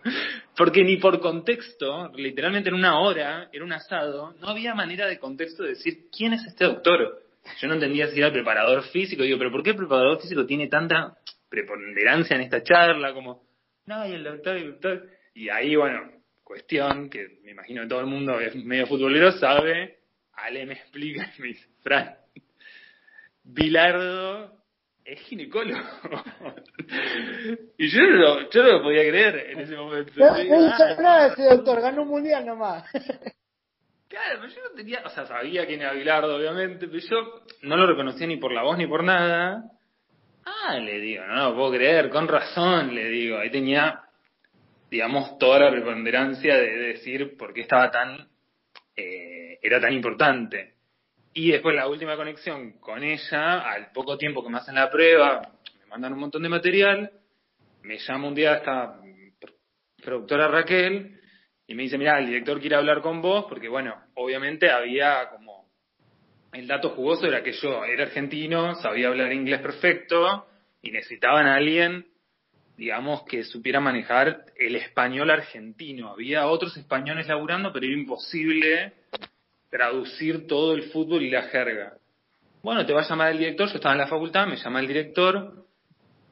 [0.57, 5.19] Porque ni por contexto, literalmente en una hora, era un asado, no había manera de
[5.19, 7.23] contexto de decir quién es este doctor.
[7.61, 9.23] Yo no entendía si era el preparador físico.
[9.23, 11.17] Digo, ¿pero por qué el preparador físico tiene tanta
[11.49, 13.13] preponderancia en esta charla?
[13.13, 13.43] Como,
[13.85, 15.09] no, y el doctor, y el doctor.
[15.35, 16.11] Y ahí, bueno,
[16.43, 19.99] cuestión que me imagino que todo el mundo es medio futbolero, sabe.
[20.33, 22.17] Ale me explica y me dice, Fran,
[23.45, 24.56] Bilardo
[25.07, 25.81] es ginecólogo.
[27.79, 30.13] y yo no, lo, yo no lo podía creer en ese momento.
[30.17, 32.85] No, no hizo nada ese doctor, ganó un mundial nomás.
[34.09, 37.77] Claro, pero yo no tenía, o sea, sabía quién era Bilardo, obviamente, pero yo no
[37.77, 39.65] lo reconocía ni por la voz ni por nada.
[40.45, 44.03] Ah, le digo, no, no puedo creer, con razón, le digo, ahí tenía,
[44.89, 48.29] digamos, toda la preponderancia de decir por qué estaba tan,
[48.95, 50.76] eh, era tan importante.
[51.39, 55.43] Y después la última conexión con ella, al poco tiempo que me hacen la prueba,
[55.81, 57.13] me mandan un montón de material,
[57.83, 58.99] me llama un día esta
[60.03, 61.21] productora Raquel,
[61.67, 65.69] y me dice, mira, el director quiere hablar con vos, porque bueno, obviamente había como,
[66.55, 70.47] el dato jugoso era que yo era argentino, sabía hablar inglés perfecto,
[70.81, 72.07] y necesitaban a alguien,
[72.79, 76.13] digamos, que supiera manejar el español argentino.
[76.13, 78.95] Había otros españoles laburando, pero era imposible
[79.71, 81.95] traducir todo el fútbol y la jerga.
[82.63, 84.89] Bueno, te va a llamar el director, yo estaba en la facultad, me llama el
[84.89, 85.67] director,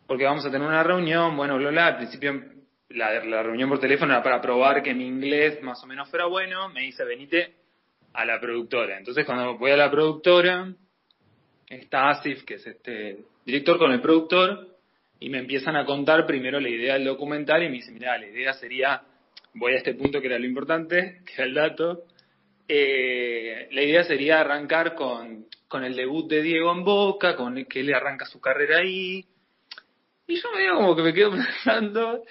[0.06, 2.54] porque vamos a tener una reunión, bueno, bla, al principio
[2.90, 6.68] la, reunión por teléfono era para probar que mi inglés más o menos fuera bueno,
[6.68, 7.54] me dice, venite
[8.12, 8.98] a la productora.
[8.98, 10.72] Entonces cuando voy a la productora,
[11.68, 14.68] está Asif, que es este director con el productor,
[15.20, 18.26] y me empiezan a contar primero la idea del documental y me dice, mira, la
[18.26, 19.02] idea sería,
[19.54, 22.02] voy a este punto que era lo importante, que era el dato,
[22.68, 27.80] eh, la idea sería arrancar con, con el debut de Diego en Boca, con que
[27.80, 29.26] él arranca su carrera ahí,
[30.26, 32.22] y yo me digo como que me quedo pensando,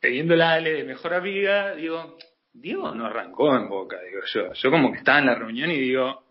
[0.00, 2.16] teniendo la Ale de mejor amiga, digo,
[2.52, 4.52] Diego no arrancó en Boca, digo yo.
[4.54, 6.24] Yo como que estaba en la reunión y digo,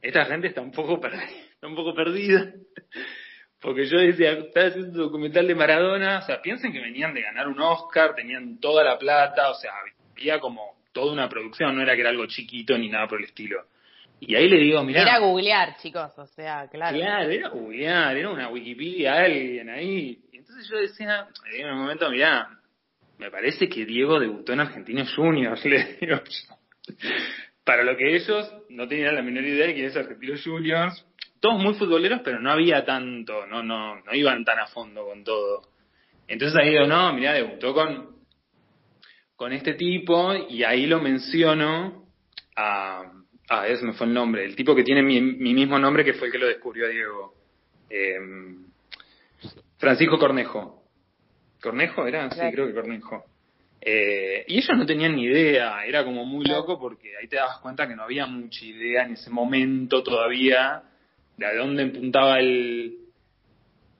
[0.00, 2.52] esta gente está un poco perdida, está un poco perdida.
[3.60, 7.22] Porque yo decía, estaba haciendo un documental de Maradona, o sea, piensen que venían de
[7.22, 9.70] ganar un Oscar, tenían toda la plata, o sea,
[10.10, 13.26] había como toda una producción, no era que era algo chiquito ni nada por el
[13.26, 13.64] estilo.
[14.20, 15.02] Y ahí le digo, mira.
[15.02, 16.96] Era googlear, chicos, o sea, claro.
[16.96, 20.20] Claro, era googlear, era una Wikipedia alguien ahí.
[20.32, 22.48] Y entonces yo decía, en un momento, mirá,
[23.18, 26.56] me parece que Diego debutó en Argentinos Juniors, le digo yo.
[27.64, 31.04] Para lo que ellos no tenían la menor idea de quién es Argentinos Juniors,
[31.40, 35.24] todos muy futboleros, pero no había tanto, no, no, no iban tan a fondo con
[35.24, 35.62] todo.
[36.28, 38.11] Entonces ahí digo, no, mira, debutó con,
[39.42, 42.06] con este tipo, y ahí lo menciono
[42.54, 43.02] a,
[43.48, 46.12] ah, ese me fue el nombre, el tipo que tiene mi, mi mismo nombre que
[46.12, 47.34] fue el que lo descubrió a Diego.
[47.90, 48.20] Eh,
[49.78, 50.84] Francisco Cornejo.
[51.60, 52.30] ¿Cornejo era?
[52.30, 53.24] Sí, creo que Cornejo.
[53.80, 57.58] Eh, y ellos no tenían ni idea, era como muy loco porque ahí te dabas
[57.58, 60.84] cuenta que no había mucha idea en ese momento todavía
[61.36, 62.96] de a dónde empuntaba el,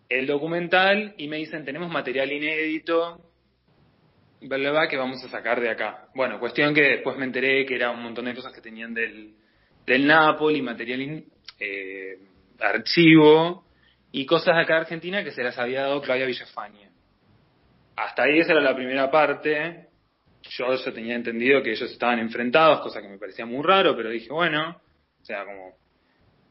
[0.09, 3.32] el documental y me dicen tenemos material inédito,
[4.49, 6.09] bla, que vamos a sacar de acá.
[6.15, 9.35] Bueno, cuestión que después me enteré que era un montón de cosas que tenían del,
[9.87, 11.25] del Napoli, material
[11.59, 12.19] eh,
[12.61, 13.65] archivo
[14.11, 16.93] y cosas de acá de Argentina que se las había dado Claudia Villafaña
[17.97, 19.89] hasta ahí esa era la primera parte.
[20.43, 24.11] Yo ya tenía entendido que ellos estaban enfrentados, cosa que me parecía muy raro, pero
[24.11, 24.81] dije, bueno,
[25.21, 25.77] o sea, como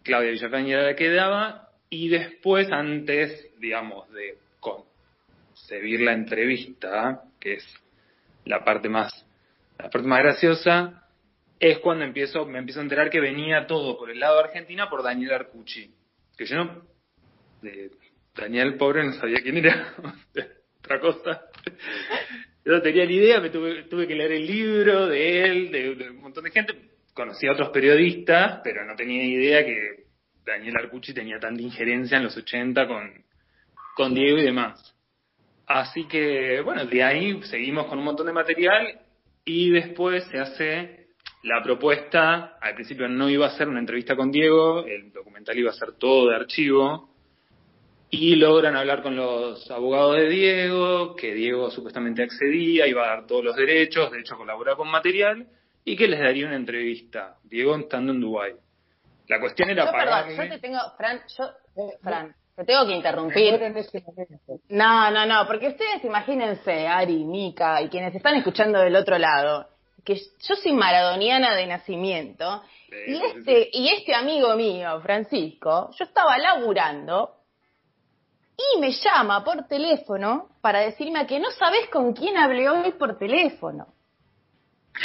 [0.03, 7.55] Claudia Villafaña era la que daba, y después, antes, digamos, de concebir la entrevista, que
[7.55, 7.80] es
[8.45, 9.25] la parte más,
[9.77, 11.07] la parte más graciosa,
[11.59, 14.89] es cuando empiezo, me empiezo a enterar que venía todo por el lado de Argentina
[14.89, 15.93] por Daniel Arcucci.
[16.35, 16.81] Que yo no,
[17.61, 17.91] de
[18.35, 19.93] Daniel pobre no sabía quién era.
[20.79, 21.41] otra cosa.
[22.65, 26.09] Yo no tenía ni idea, me tuve, tuve que leer el libro de él, de,
[26.09, 26.73] un montón de gente.
[27.13, 30.05] Conocí a otros periodistas, pero no tenía idea que
[30.45, 33.23] Daniel Arcucci tenía tanta injerencia en los 80 con,
[33.95, 34.90] con Diego y demás.
[35.73, 38.99] Así que, bueno, de ahí seguimos con un montón de material
[39.45, 41.07] y después se hace
[41.43, 42.57] la propuesta.
[42.59, 45.93] Al principio no iba a ser una entrevista con Diego, el documental iba a ser
[45.93, 47.09] todo de archivo
[48.09, 53.25] y logran hablar con los abogados de Diego, que Diego supuestamente accedía, iba a dar
[53.25, 55.47] todos los derechos, de hecho colabora con material,
[55.85, 58.55] y que les daría una entrevista, Diego estando en Dubái.
[59.29, 60.35] La cuestión era yo, pagarle...
[60.35, 61.45] Perdón, yo te tengo, Fran, yo,
[62.01, 62.35] Fran,
[62.65, 63.55] te tengo que interrumpir.
[63.55, 64.59] en momento.
[64.69, 69.67] No, no, no, porque ustedes imagínense, Ari, Mika y quienes están escuchando del otro lado,
[70.05, 72.63] que yo soy maradoniana de nacimiento
[73.07, 77.35] y este y este amigo mío, Francisco, yo estaba laburando
[78.57, 82.91] y me llama por teléfono para decirme a que no sabes con quién hablé hoy
[82.91, 83.87] por teléfono.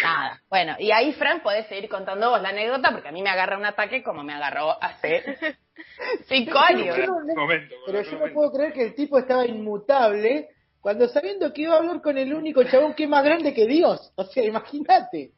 [0.02, 0.42] Nada.
[0.50, 3.56] Bueno, y ahí, Fran, podés seguir contando vos la anécdota porque a mí me agarra
[3.56, 5.56] un ataque como me agarró hace
[6.26, 6.94] cinco años.
[6.96, 10.48] Pero yo no- Momento, Pero yo no puedo creer que el tipo estaba inmutable
[10.80, 13.66] cuando sabiendo que iba a hablar con el único chabón que es más grande que
[13.66, 14.12] Dios.
[14.14, 15.32] O sea, imagínate.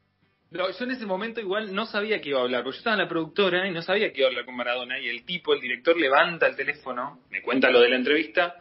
[0.51, 2.97] No, yo en ese momento igual no sabía que iba a hablar, porque yo estaba
[2.97, 4.99] en la productora y no sabía que iba a hablar con Maradona.
[4.99, 8.55] Y el tipo, el director, levanta el teléfono, me cuenta lo de la entrevista,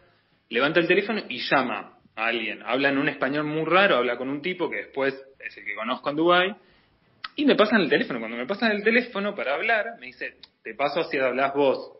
[0.50, 2.62] levanta el teléfono y llama a alguien.
[2.64, 5.74] Habla en un español muy raro, habla con un tipo que después es el que
[5.74, 6.54] conozco en Dubái.
[7.36, 8.18] Y me pasan el teléfono.
[8.18, 10.36] Cuando me pasan el teléfono para hablar, me dice,
[10.68, 11.92] te paso si hablas vos.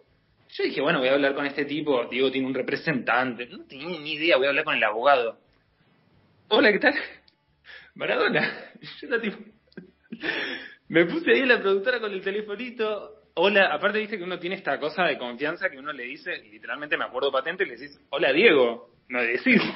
[0.51, 2.05] Yo dije, bueno, voy a hablar con este tipo.
[2.05, 3.47] Diego tiene un representante.
[3.47, 5.39] No tenía ni idea, voy a hablar con el abogado.
[6.49, 6.95] Hola, ¿qué tal?
[7.95, 8.73] Maradona.
[9.01, 9.39] Yo era tipo...
[10.89, 13.15] Me puse ahí la productora con el telefonito.
[13.35, 16.51] Hola, aparte dice que uno tiene esta cosa de confianza que uno le dice, y
[16.51, 18.91] literalmente me acuerdo patente, le decís, hola Diego.
[19.09, 19.63] No le decís.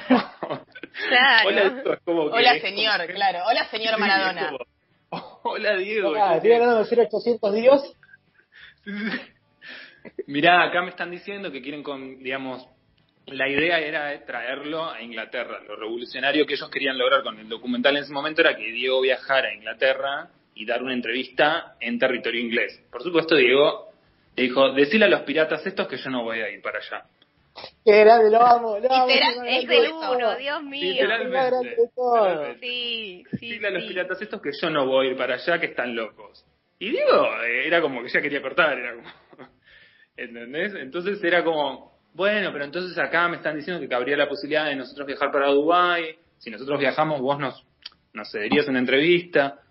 [1.09, 1.47] Claro.
[1.47, 3.39] hola Diego, es como que- Hola, es como- señor, claro.
[3.47, 4.41] Hola, señor Sí, Maradona.
[4.41, 4.47] es
[5.09, 6.15] como, hola Diego.
[6.15, 7.95] Hablando de 0800 Dios.
[10.27, 12.67] Mirá, acá me están diciendo que quieren con, digamos,
[13.27, 15.61] la idea era traerlo a Inglaterra.
[15.67, 19.01] Lo revolucionario que ellos querían lograr con el documental en ese momento era que Diego
[19.01, 22.81] viajara a Inglaterra y dar una entrevista en territorio inglés.
[22.91, 23.89] Por supuesto, Diego
[24.35, 27.05] le dijo, decile a los piratas estos que yo no voy a ir para allá.
[27.85, 29.07] Que grande, lo amo, lo amo.
[29.09, 30.93] Es el uno, Dios mío.
[30.93, 31.77] Literalmente.
[32.59, 35.59] Sí, sí, Decile a los piratas estos que yo no voy a ir para allá,
[35.59, 36.43] que están locos.
[36.83, 37.29] Y Diego
[37.63, 39.07] era como que ya quería cortar, era como...
[40.17, 40.73] ¿Entendés?
[40.75, 44.75] Entonces era como, bueno, pero entonces acá me están diciendo que cabría la posibilidad de
[44.75, 46.17] nosotros viajar para Dubái.
[46.39, 47.65] Si nosotros viajamos, vos nos,
[48.11, 49.61] nos cederías una entrevista.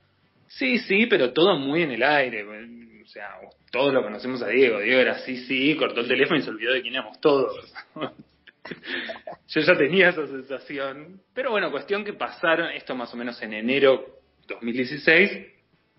[0.47, 2.45] Sí, sí, pero todo muy en el aire.
[2.45, 3.29] O sea,
[3.71, 4.81] todos lo conocemos a Diego.
[4.81, 7.75] Diego era sí, sí, cortó el teléfono y se olvidó de quién éramos todos.
[9.49, 11.21] Yo ya tenía esa sensación.
[11.35, 14.03] Pero bueno, cuestión que pasaron, esto más o menos en enero
[14.49, 15.31] 2016,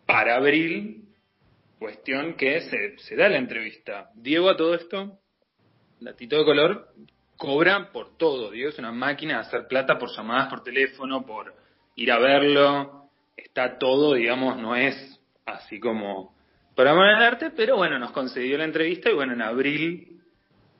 [0.07, 1.02] para abril,
[1.83, 4.09] cuestión que se, se da la entrevista.
[4.15, 5.19] Diego a todo esto,
[5.99, 6.87] datito de color,
[7.35, 8.51] cobra por todo.
[8.51, 11.53] Diego es una máquina de hacer plata por llamadas por teléfono, por
[11.95, 13.09] ir a verlo.
[13.35, 14.95] Está todo, digamos, no es
[15.45, 16.33] así como
[16.77, 20.21] amor al arte, pero bueno, nos concedió la entrevista y bueno, en abril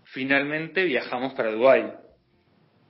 [0.05, 1.91] finalmente viajamos para Dubái.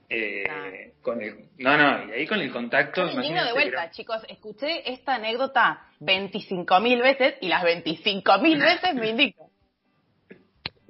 [0.08, 3.10] Eh, con el, no, no, y ahí con el contacto.
[3.10, 4.22] Indigno de vuelta, era- chicos.
[4.28, 9.44] Escuché esta anécdota 25.000 veces y las 25.000 veces me indigno.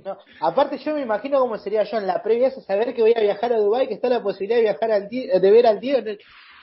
[0.05, 3.15] No, aparte yo me imagino cómo sería yo en la previa esa saber que voy
[3.17, 5.81] a viajar a Dubai que está la posibilidad de viajar al Die- de ver al
[5.81, 6.11] Diego.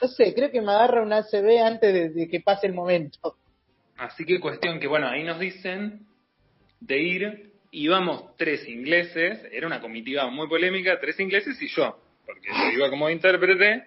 [0.01, 3.35] No sé, creo que me agarra un ACB antes de, de que pase el momento.
[3.97, 6.05] Así que cuestión que, bueno, ahí nos dicen
[6.79, 12.47] de ir, íbamos tres ingleses, era una comitiva muy polémica, tres ingleses y yo, porque
[12.47, 13.85] yo iba como intérprete,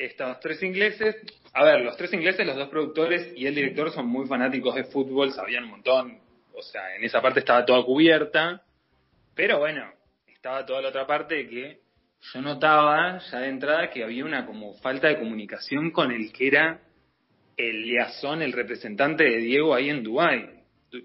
[0.00, 1.16] estos tres ingleses,
[1.52, 4.84] a ver, los tres ingleses, los dos productores y el director son muy fanáticos de
[4.84, 6.18] fútbol, sabían un montón,
[6.54, 8.62] o sea, en esa parte estaba toda cubierta,
[9.34, 9.92] pero bueno,
[10.26, 11.80] estaba toda la otra parte que
[12.32, 16.48] yo notaba ya de entrada que había una como falta de comunicación con el que
[16.48, 16.80] era
[17.58, 20.48] el liazón, el representante de Diego ahí en Dubái.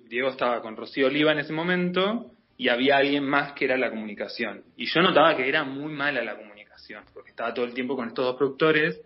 [0.08, 3.90] Diego estaba con Rocío Oliva en ese momento y había alguien más que era la
[3.90, 4.64] comunicación.
[4.78, 6.55] Y yo notaba que era muy mala la comunicación,
[7.14, 9.00] porque estaba todo el tiempo con estos dos productores.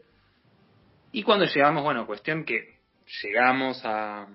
[1.12, 2.80] Y cuando llegamos, bueno, cuestión que
[3.24, 4.28] llegamos a,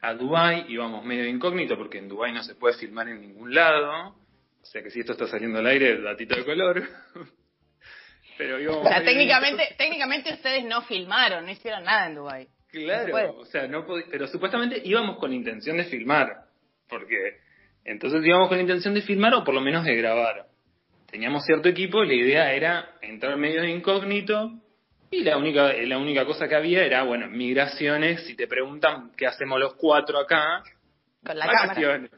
[0.00, 4.16] a Dubái, íbamos medio incógnito, porque en Dubái no se puede filmar en ningún lado.
[4.62, 6.82] O sea que si esto está saliendo al aire, datito de color.
[8.38, 12.48] Pero íbamos O sea, técnicamente, técnicamente ustedes no filmaron, no hicieron nada en Dubai.
[12.70, 16.46] Claro, No o sea, no pero supuestamente íbamos con la intención de filmar,
[16.88, 17.36] porque
[17.84, 20.46] entonces íbamos con la intención de filmar o por lo menos de grabar.
[21.12, 24.50] Teníamos cierto equipo, la idea era entrar medio de incógnito
[25.10, 29.26] y la única la única cosa que había era, bueno, migraciones, si te preguntan qué
[29.26, 30.62] hacemos los cuatro acá,
[31.22, 31.68] Con la cámara.
[31.68, 32.10] vacaciones.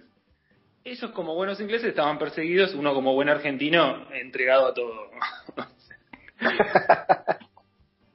[0.85, 5.11] Ellos como buenos ingleses estaban perseguidos, uno como buen argentino entregado a todo.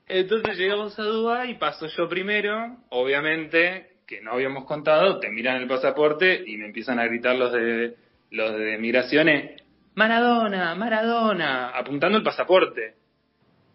[0.08, 5.68] Entonces llegamos a Dubái, paso yo primero, obviamente, que no habíamos contado, te miran el
[5.68, 7.98] pasaporte y me empiezan a gritar los de
[8.32, 9.62] los de migraciones,
[10.00, 12.96] Maradona, Maradona, apuntando el pasaporte.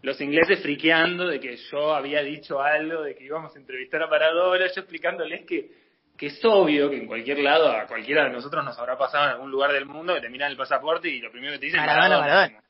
[0.01, 4.06] Los ingleses friqueando de que yo había dicho algo, de que íbamos a entrevistar a
[4.06, 5.84] Maradona, yo explicándoles que
[6.16, 9.30] que es obvio que en cualquier lado, a cualquiera de nosotros nos habrá pasado en
[9.32, 11.80] algún lugar del mundo que te miran el pasaporte y lo primero que te dicen
[11.80, 12.62] Maradona, Maradona.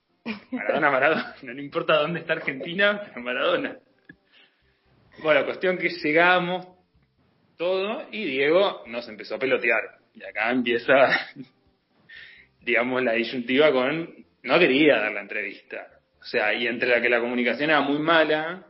[0.50, 1.34] Maradona, Maradona.
[1.42, 3.76] No importa dónde está Argentina, Maradona.
[5.22, 6.66] Bueno, cuestión que llegamos
[7.56, 9.98] todo y Diego nos empezó a pelotear.
[10.14, 10.94] Y acá empieza,
[12.64, 15.88] digamos, la disyuntiva con no quería dar la entrevista.
[16.20, 18.66] O sea, y entre la que la comunicación era muy mala,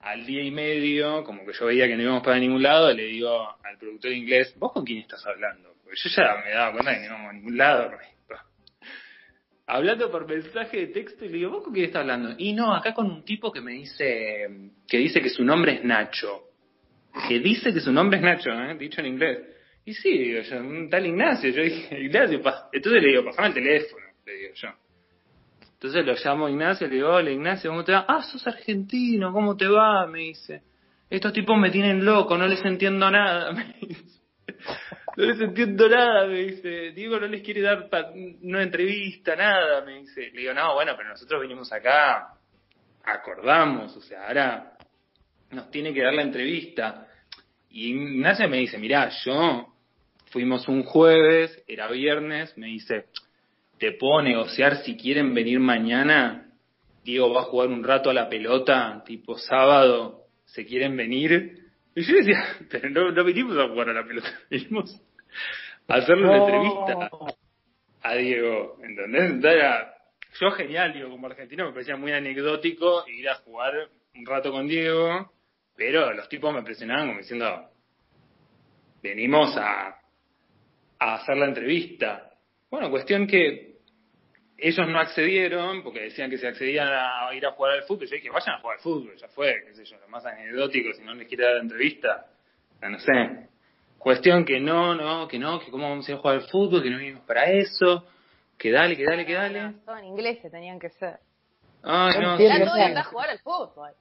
[0.00, 3.04] al día y medio, como que yo veía que no íbamos para ningún lado, le
[3.04, 5.74] digo al productor inglés, ¿vos con quién estás hablando?
[5.82, 7.90] Porque yo ya me daba cuenta que no íbamos a ningún lado.
[9.66, 12.34] Hablando por mensaje de texto y le digo, ¿vos con quién estás hablando?
[12.38, 14.48] Y no, acá con un tipo que me dice,
[14.88, 16.44] que dice que su nombre es Nacho.
[17.28, 18.74] Que dice que su nombre es Nacho, ¿eh?
[18.78, 19.38] dicho en inglés.
[19.84, 21.50] Y sí, digo yo, tal Ignacio.
[21.50, 22.42] Yo dije, Ignacio,
[22.72, 24.68] entonces le digo, pasame el teléfono, le digo yo.
[25.72, 28.04] Entonces lo llamo Ignacio, le digo, hola Ignacio, ¿cómo te va?
[28.06, 30.06] Ah, sos argentino, ¿cómo te va?
[30.06, 30.62] Me dice.
[31.08, 34.20] Estos tipos me tienen loco, no les entiendo nada, me dice.
[35.16, 36.92] No les entiendo nada, me dice.
[36.92, 37.88] Diego no les quiere dar
[38.42, 40.30] una entrevista, nada, me dice.
[40.32, 42.34] Le digo, no, bueno, pero nosotros vinimos acá,
[43.02, 44.72] acordamos, o sea, ahora
[45.50, 47.08] nos tiene que dar la entrevista.
[47.70, 49.72] Y Ignacio me dice, mirá, yo
[50.26, 53.06] fuimos un jueves, era viernes, me dice,
[53.78, 56.52] te puedo negociar si quieren venir mañana.
[57.04, 61.70] Diego va a jugar un rato a la pelota, tipo sábado, ¿se quieren venir?
[61.94, 65.00] Y yo decía, pero no, no vinimos a jugar a la pelota, vinimos
[65.88, 67.10] a hacerle una entrevista
[68.02, 69.44] a Diego, ¿entendés?
[69.44, 69.94] Era,
[70.40, 73.74] yo genial, digo, como argentino me parecía muy anecdótico ir a jugar
[74.14, 75.32] un rato con Diego,
[75.80, 77.70] pero los tipos me presionaban como diciendo,
[79.02, 79.98] venimos a,
[80.98, 82.32] a hacer la entrevista.
[82.70, 83.78] Bueno, cuestión que
[84.58, 88.06] ellos no accedieron porque decían que se accedían a ir a jugar al fútbol.
[88.06, 90.92] Yo dije, vayan a jugar al fútbol, ya fue, qué sé yo, lo más anecdótico,
[90.92, 92.26] si no les quiere dar entrevista.
[92.82, 93.48] no sé.
[93.96, 96.82] Cuestión que no, no, que no, que cómo vamos a ir a jugar al fútbol,
[96.82, 98.04] que no vinimos para eso,
[98.58, 99.76] que dale, que dale, que dale.
[99.86, 101.20] Todo en inglés que tenían que ser.
[101.82, 103.94] Ay, no, Era todo de andar a jugar al fútbol.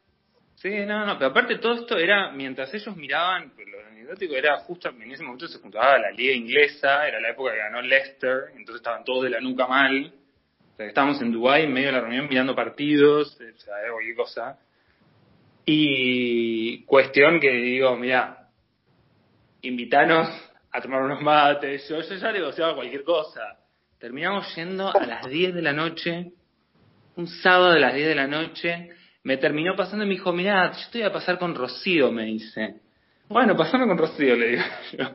[0.61, 4.57] Sí, no, no, pero aparte todo esto era, mientras ellos miraban, pues, lo anecdótico era
[4.57, 8.49] justo, en ese momento se juntaba la liga inglesa, era la época que ganó Leicester,
[8.57, 10.13] entonces estaban todos de la nuca mal,
[10.77, 14.59] estábamos en Dubái en medio de la reunión mirando partidos, o sea, cualquier cosa.
[15.65, 18.49] Y cuestión que digo, mira,
[19.61, 20.27] invitanos
[20.71, 21.87] a tomar unos mates.
[21.87, 23.59] Yo, yo ya negociaba cualquier cosa.
[23.97, 26.31] Terminamos yendo a las 10 de la noche,
[27.15, 28.98] un sábado a las 10 de la noche.
[29.23, 32.75] Me terminó pasando y me dijo, mira, yo estoy a pasar con Rocío, me dice.
[33.27, 34.63] Bueno, pasame con Rocío, le digo
[34.97, 35.05] yo.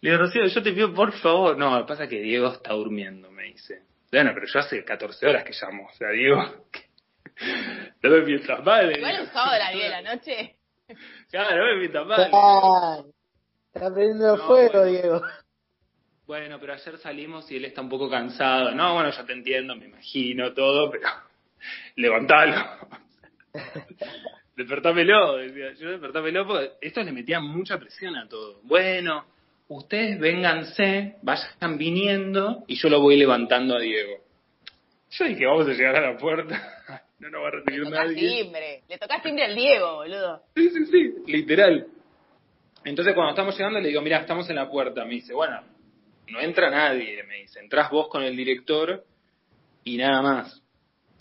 [0.00, 1.56] Le digo, Rocío, yo te pido por favor.
[1.56, 3.82] No, lo que pasa es que Diego está durmiendo, me dice.
[4.10, 6.36] Bueno, pero yo hace 14 horas que llamo, o sea, digo,
[8.02, 8.96] no me mientas mal.
[8.96, 10.56] Igual un sábado a las 10 de la noche.
[11.30, 13.04] Claro, no me mientas mal.
[13.72, 15.22] está prendiendo fuego, Diego.
[16.26, 18.70] Bueno, pero ayer salimos y él está un poco cansado.
[18.72, 21.08] No, bueno, ya te entiendo, me imagino todo, pero
[21.96, 22.54] levantalo.
[24.56, 28.60] despertámelo, decía yo, despertámelo, porque esto le metía mucha presión a todo.
[28.62, 29.24] Bueno,
[29.68, 34.18] ustedes vénganse, vayan viniendo y yo lo voy levantando a Diego.
[35.10, 36.60] Yo dije, vamos a llegar a la puerta,
[37.20, 38.42] no nos va a recibir Le nadie.
[38.42, 40.42] timbre, le tocás timbre al Diego, boludo.
[40.56, 41.86] Sí, sí, sí, literal.
[42.84, 45.04] Entonces cuando estamos llegando le digo, mira, estamos en la puerta.
[45.04, 45.62] Me dice, bueno,
[46.28, 49.04] no entra nadie, me dice, entras vos con el director
[49.84, 50.63] y nada más.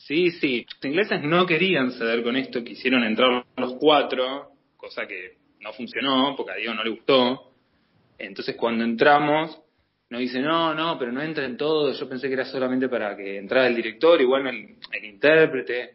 [0.05, 5.38] Sí, sí, los ingleses no querían ceder con esto, quisieron entrar los cuatro, cosa que
[5.61, 7.53] no funcionó porque a Diego no le gustó.
[8.17, 9.57] Entonces cuando entramos,
[10.09, 13.38] nos dice, no, no, pero no entren todos, yo pensé que era solamente para que
[13.38, 15.93] entrara el director, igual el, el intérprete,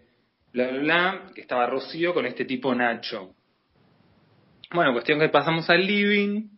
[0.55, 3.35] bla, bla, bla, que estaba Rocío con este tipo Nacho.
[4.73, 6.49] Bueno, cuestión que pasamos al living,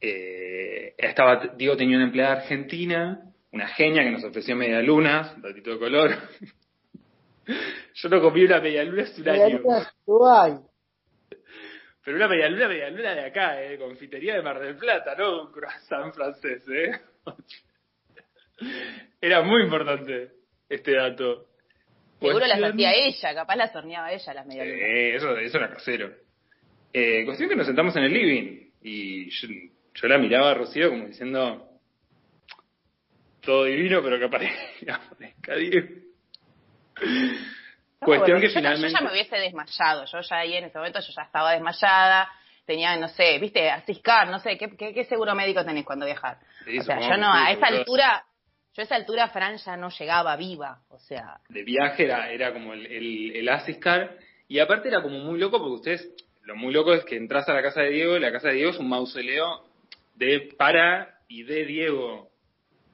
[0.00, 3.20] eh, estaba, Diego tenía una empleada argentina,
[3.52, 6.10] una genia que nos ofreció media lunas, un ratito de color.
[7.94, 9.62] Yo no comí una media luna hace un año.
[12.04, 13.78] Pero una medialuna, medialuna de acá, ¿eh?
[13.78, 17.00] Confitería de Mar del Plata, no un croissant francés, ¿eh?
[19.20, 20.30] Era muy importante
[20.68, 21.46] este dato.
[22.20, 24.80] Seguro las hacía ella, capaz las horneaba ella las medialunas.
[24.80, 26.12] Eh, eso, eso era casero.
[26.92, 29.48] Eh, cuestión que nos sentamos en el living y yo,
[29.94, 31.68] yo la miraba a Rocío como diciendo
[33.40, 36.05] todo divino, pero que aparezca, aparezca Diego.
[38.00, 38.88] Cuestión que yo, finalmente...
[38.90, 42.30] Yo ya me hubiese desmayado, yo ya ahí en ese momento yo ya estaba desmayada,
[42.64, 46.06] tenía, no sé, viste, a ciscar, no sé, ¿qué, qué, qué seguro médico tenés cuando
[46.06, 46.38] viajar?
[46.64, 48.24] Sí, o sea, yo no, a esa altura,
[48.74, 52.52] yo a esa altura Fran ya no llegaba viva, o sea, de viaje era, era
[52.52, 54.16] como el, el, el Asiscar
[54.48, 56.10] y aparte era como muy loco porque ustedes
[56.46, 58.54] lo muy loco es que entras a la casa de Diego y la casa de
[58.54, 59.64] Diego es un mausoleo
[60.14, 62.30] de para y de Diego.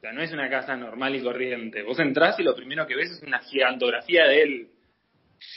[0.03, 1.85] O sea, no es una casa normal y corriente.
[1.85, 4.69] Vos entrás y lo primero que ves es una gigantografía de él.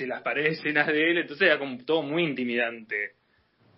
[0.02, 3.14] Las paredes llenas de él, entonces era como todo muy intimidante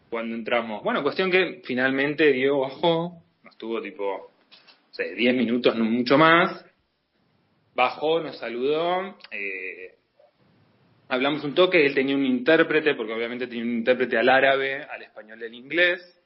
[0.09, 0.83] cuando entramos.
[0.83, 6.17] Bueno, cuestión que finalmente Diego bajó, nos tuvo tipo, no sé, 10 minutos, no mucho
[6.17, 6.65] más.
[7.73, 9.95] Bajó, nos saludó, eh,
[11.07, 15.01] hablamos un toque, él tenía un intérprete, porque obviamente tenía un intérprete al árabe, al
[15.01, 16.16] español y al inglés.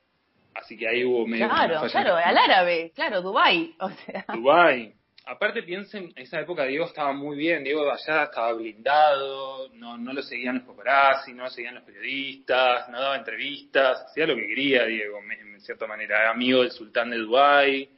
[0.54, 1.48] Así que ahí hubo medio.
[1.48, 4.26] Claro, claro, al árabe, claro, Dubai, o sea.
[4.34, 4.94] Dubai.
[5.26, 9.96] Aparte piensen, en esa época Diego estaba muy bien, Diego de allá estaba blindado, no,
[9.96, 14.36] no lo seguían los paparazzi, no lo seguían los periodistas, no daba entrevistas, hacía lo
[14.36, 17.90] que quería Diego, en cierta manera, era amigo del sultán de Dubái.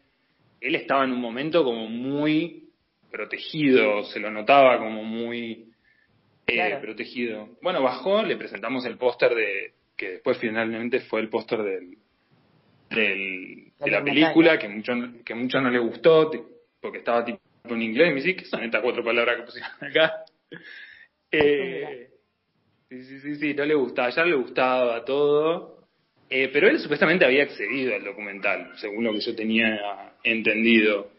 [0.59, 2.69] Él estaba en un momento como muy
[3.09, 5.71] protegido, se lo notaba como muy
[6.45, 7.49] eh, protegido.
[7.61, 11.97] Bueno, bajó, le presentamos el póster de, que después finalmente fue el póster del,
[12.93, 14.93] del, de la película, que mucho,
[15.25, 16.31] que mucho no le gustó,
[16.79, 19.71] porque estaba tipo en inglés, y me dice, ¿qué son estas cuatro palabras que pusieron
[19.81, 20.25] acá?
[21.35, 22.09] Eh,
[22.87, 25.87] sí, sí, sí, sí, no le gustaba, ya le gustaba todo,
[26.29, 31.09] eh, pero él supuestamente había accedido al documental, según lo que yo tenía entendido.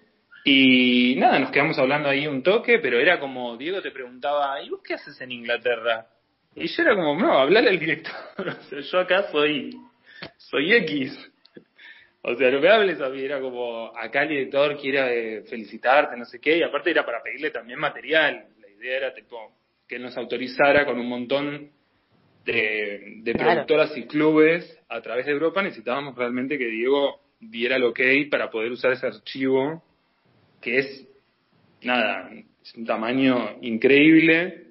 [0.45, 4.69] Y nada, nos quedamos hablando ahí un toque, pero era como, Diego te preguntaba, ¿y
[4.69, 6.07] vos qué haces en Inglaterra?
[6.55, 9.77] Y yo era como, no, hablale al director, o sea, yo acá soy,
[10.37, 11.31] soy X.
[12.27, 16.17] O sea, lo que hables a mí era como, acá el director quiere eh, felicitarte,
[16.17, 18.47] no sé qué, y aparte era para pedirle también material.
[18.63, 19.53] La idea era tipo
[19.87, 21.71] que él nos autorizara con un montón
[22.47, 25.61] de, de productoras y clubes a través de Europa.
[25.63, 29.85] Necesitábamos realmente que Diego diera el ok para poder usar ese archivo,
[30.63, 31.07] que es,
[31.83, 32.31] nada,
[32.63, 34.69] es un tamaño increíble.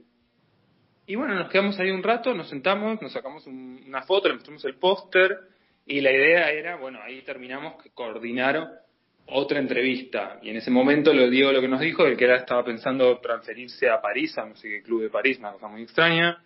[1.06, 4.66] Y bueno, nos quedamos ahí un rato, nos sentamos, nos sacamos una foto, le mostramos
[4.66, 5.53] el póster
[5.86, 8.84] y la idea era, bueno, ahí terminamos que coordinar
[9.28, 10.40] otra entrevista.
[10.42, 13.20] Y en ese momento lo digo lo que nos dijo, el que era estaba pensando
[13.20, 14.54] transferirse a París, a no
[14.84, 16.42] club de París, una cosa muy extraña,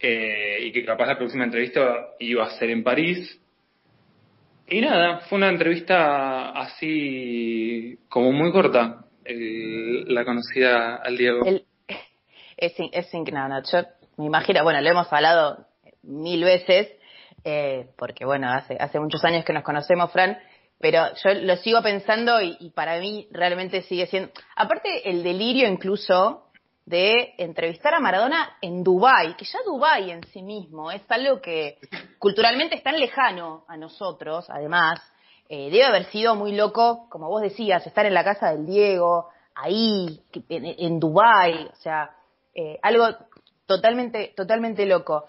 [0.00, 3.40] eh, y que capaz la próxima entrevista iba a ser en París.
[4.68, 11.44] Y nada, fue una entrevista así como muy corta, la conocida al Diego.
[11.46, 13.82] es, es, yo
[14.16, 15.66] me imagino, bueno, lo hemos hablado
[16.02, 16.97] mil veces,
[17.44, 20.38] eh, porque bueno, hace, hace muchos años que nos conocemos, Fran,
[20.80, 26.44] pero yo lo sigo pensando y, para mí realmente sigue siendo, aparte el delirio incluso
[26.86, 31.78] de entrevistar a Maradona en Dubai, que ya Dubai en sí mismo es algo que
[32.18, 35.00] culturalmente es tan lejano a nosotros, además,
[35.48, 39.28] eh, debe haber sido muy loco, como vos decías, estar en la casa del Diego,
[39.54, 42.10] ahí, en, en Dubai, o sea,
[42.54, 43.06] eh, algo
[43.66, 45.26] totalmente, totalmente loco.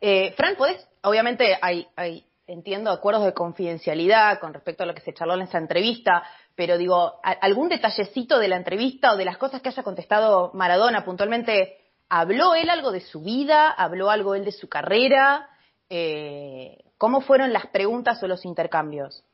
[0.00, 5.00] Eh, Fran, ¿podés obviamente hay, hay, entiendo, acuerdos de confidencialidad con respecto a lo que
[5.00, 9.38] se charló en esa entrevista, pero digo, algún detallecito de la entrevista o de las
[9.38, 11.76] cosas que haya contestado Maradona puntualmente,
[12.08, 13.70] ¿habló él algo de su vida?
[13.70, 15.48] ¿Habló algo él de su carrera?
[15.88, 19.24] Eh, ¿Cómo fueron las preguntas o los intercambios?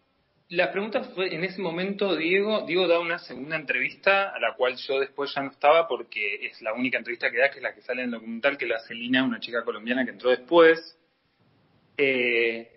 [0.50, 4.76] Las preguntas fue, en ese momento Diego, Diego da una segunda entrevista a la cual
[4.76, 7.74] yo después ya no estaba porque es la única entrevista que da, que es la
[7.74, 10.98] que sale en el documental, que la hace Lina, una chica colombiana que entró después.
[11.96, 12.70] Eh,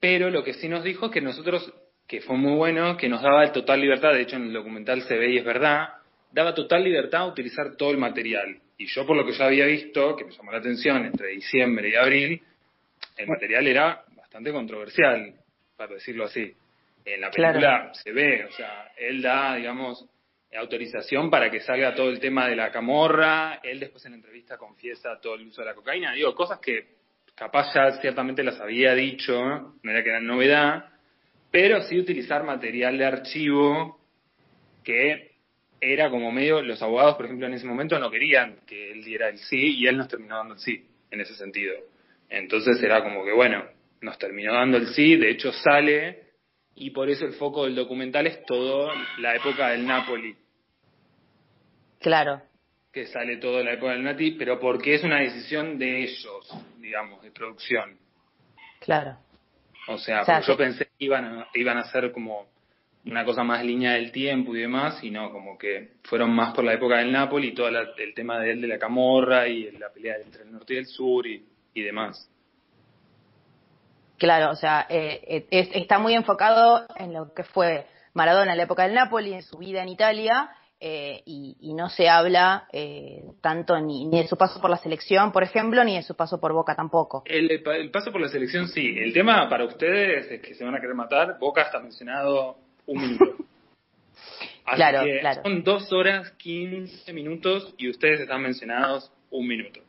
[0.00, 1.72] pero lo que sí nos dijo es que nosotros,
[2.06, 5.16] que fue muy bueno, que nos daba total libertad, de hecho en el documental se
[5.16, 5.88] ve y es verdad,
[6.32, 8.60] daba total libertad a utilizar todo el material.
[8.76, 11.90] Y yo por lo que ya había visto, que me llamó la atención, entre diciembre
[11.90, 12.42] y abril,
[13.16, 15.34] el material era bastante controversial,
[15.76, 16.52] para decirlo así.
[17.04, 20.06] En la película se ve, o sea, él da, digamos,
[20.56, 24.56] autorización para que salga todo el tema de la camorra, él después en la entrevista
[24.56, 27.03] confiesa todo el uso de la cocaína, digo, cosas que
[27.34, 29.34] capaz ya ciertamente las había dicho,
[29.82, 30.86] no era que era novedad,
[31.50, 34.00] pero sí utilizar material de archivo
[34.82, 35.32] que
[35.80, 39.28] era como medio, los abogados, por ejemplo, en ese momento no querían que él diera
[39.28, 41.74] el sí y él nos terminó dando el sí, en ese sentido.
[42.28, 43.64] Entonces era como que, bueno,
[44.00, 46.24] nos terminó dando el sí, de hecho sale,
[46.74, 50.36] y por eso el foco del documental es todo la época del Napoli.
[52.00, 52.42] Claro,
[52.94, 56.56] que sale todo de la época del Nati, pero porque es una decisión de ellos,
[56.78, 57.98] digamos, de producción.
[58.78, 59.18] Claro.
[59.88, 62.46] O sea, yo pensé que iban a, iban a ser como
[63.04, 66.64] una cosa más línea del tiempo y demás, y no, como que fueron más por
[66.64, 69.90] la época del Napoli y todo el tema de él de la camorra y la
[69.90, 71.44] pelea entre el norte y el sur y,
[71.74, 72.30] demás.
[74.16, 78.84] Claro, o sea, eh, está muy enfocado en lo que fue Maradona en la época
[78.84, 80.48] del Napoli, en su vida en Italia,
[80.86, 84.76] eh, y, y no se habla eh, tanto ni, ni de su paso por la
[84.76, 87.22] selección, por ejemplo, ni de su paso por Boca tampoco.
[87.24, 88.94] El, el paso por la selección sí.
[88.98, 91.38] El tema para ustedes es que se van a querer matar.
[91.38, 93.24] Boca está mencionado un minuto.
[94.66, 95.42] Así Claro, que claro.
[95.42, 99.80] son dos horas, 15 minutos y ustedes están mencionados un minuto.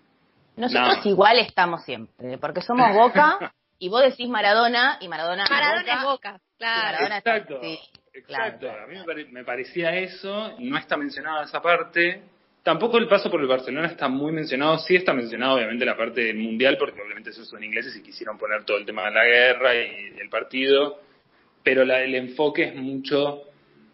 [0.56, 1.12] Nosotros No.
[1.12, 6.32] igual estamos siempre, porque somos Boca y vos decís Maradona y Maradona, Maradona es Boca.
[6.32, 6.84] Boca, claro.
[6.94, 7.60] Maradona Exacto.
[7.62, 7.80] sí,
[8.16, 12.22] Exacto, a mí me, pare- me parecía eso, no está mencionada esa parte.
[12.64, 16.22] Tampoco el paso por el Barcelona está muy mencionado, sí está mencionado obviamente la parte
[16.22, 19.26] del mundial, porque obviamente esos son ingleses y quisieron poner todo el tema de la
[19.26, 21.00] guerra y el partido,
[21.64, 23.42] pero la, el enfoque es mucho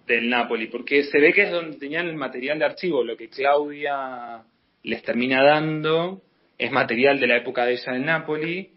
[0.07, 3.30] del Napoli, porque se ve que es donde tenían el material de archivo, lo que
[3.30, 4.43] Claudia
[4.84, 6.22] les termina dando
[6.57, 8.72] es material de la época de ella del Napoli.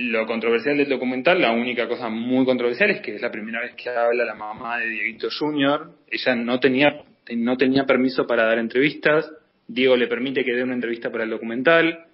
[0.00, 3.74] Lo controversial del documental, la única cosa muy controversial es que es la primera vez
[3.74, 5.90] que habla la mamá de Dieguito Jr.
[6.08, 7.02] Ella no tenía,
[7.34, 9.28] no tenía permiso para dar entrevistas.
[9.66, 12.06] Diego le permite que dé una entrevista para el documental.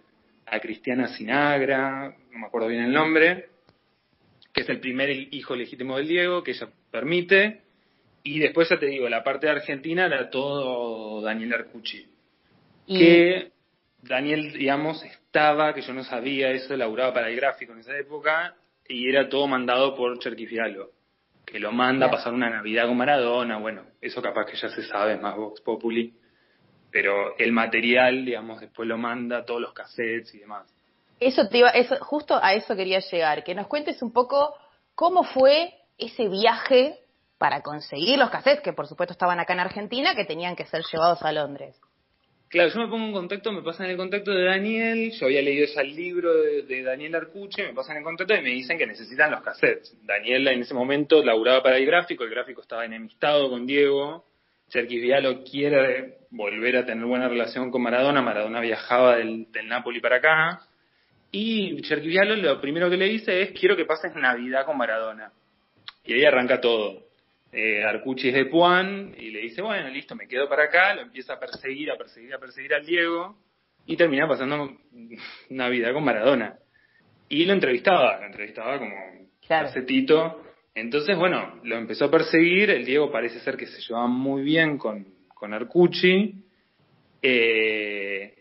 [0.46, 3.48] A Cristiana Sinagra, no me acuerdo bien el nombre,
[4.54, 7.60] que es el primer hijo legítimo del Diego, que ella permite.
[8.22, 12.06] Y después ya te digo, la parte de Argentina era todo Daniel Arcucci.
[12.86, 13.50] Y- Que
[14.02, 15.04] Daniel, digamos,
[15.34, 18.54] estaba, que yo no sabía eso, laburaba para el gráfico en esa época,
[18.86, 20.90] y era todo mandado por Cherquifialo,
[21.44, 24.84] que lo manda a pasar una Navidad con Maradona, bueno, eso capaz que ya se
[24.84, 26.14] sabe, es más Vox Populi,
[26.92, 30.72] pero el material, digamos, después lo manda, todos los cassettes y demás.
[31.18, 34.54] Eso te iba, eso, justo a eso quería llegar, que nos cuentes un poco
[34.94, 37.00] cómo fue ese viaje
[37.38, 40.82] para conseguir los cassettes, que por supuesto estaban acá en Argentina, que tenían que ser
[40.92, 41.76] llevados a Londres.
[42.54, 45.64] Claro, yo me pongo en contacto, me pasan el contacto de Daniel, yo había leído
[45.64, 49.32] ese libro de, de Daniel Arcuche, me pasan el contacto y me dicen que necesitan
[49.32, 49.96] los cassettes.
[50.06, 54.24] Daniel en ese momento laburaba para el gráfico, el gráfico estaba enemistado con Diego,
[54.68, 59.98] Cherkis Vialo quiere volver a tener buena relación con Maradona, Maradona viajaba del, del Napoli
[59.98, 60.60] para acá,
[61.32, 65.32] y Cherkis Vialo lo primero que le dice es quiero que pases Navidad con Maradona.
[66.04, 67.03] Y ahí arranca todo.
[67.56, 71.02] Eh, Arcucci es de Puan y le dice, bueno, listo, me quedo para acá, lo
[71.02, 73.38] empieza a perseguir, a perseguir, a perseguir al Diego
[73.86, 74.76] y termina pasando
[75.50, 76.58] Navidad con Maradona.
[77.28, 78.94] Y lo entrevistaba, lo entrevistaba como
[79.46, 79.70] Claro.
[79.86, 80.42] Tito.
[80.74, 84.78] Entonces, bueno, lo empezó a perseguir, el Diego parece ser que se llevaba muy bien
[84.78, 86.34] con, con Arcucci.
[87.22, 88.34] Eh,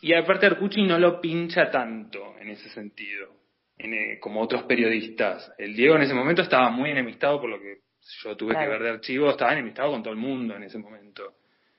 [0.00, 3.28] y aparte Arcucci no lo pincha tanto en ese sentido,
[3.76, 5.52] en, eh, como otros periodistas.
[5.58, 7.87] El Diego en ese momento estaba muy enemistado por lo que
[8.22, 8.66] yo tuve Claro.
[8.66, 11.34] que ver de archivo, estaba enemistado con todo el mundo en ese momento.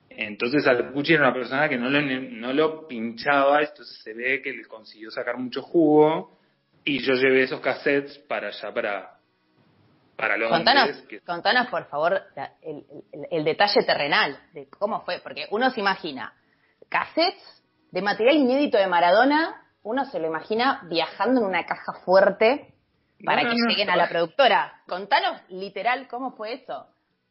[0.08, 4.52] Entonces Arcucci era una persona que no lo, no lo pinchaba, entonces se ve que
[4.52, 6.36] le consiguió sacar mucho jugo
[6.84, 9.10] y yo llevé esos cassettes para allá, para,
[10.16, 10.58] para Londres.
[10.58, 15.46] Contanos, que- contanos por favor la- el, el- el detalle terrenal de cómo fue, porque
[15.50, 16.32] uno se imagina
[16.88, 17.62] cassettes
[17.92, 22.74] de material inédito de Maradona, uno se lo imagina viajando en una caja fuerte
[23.24, 23.92] para No, que no, lleguen no.
[23.92, 24.82] a la productora.
[24.86, 26.86] Contanos literal cómo fue eso.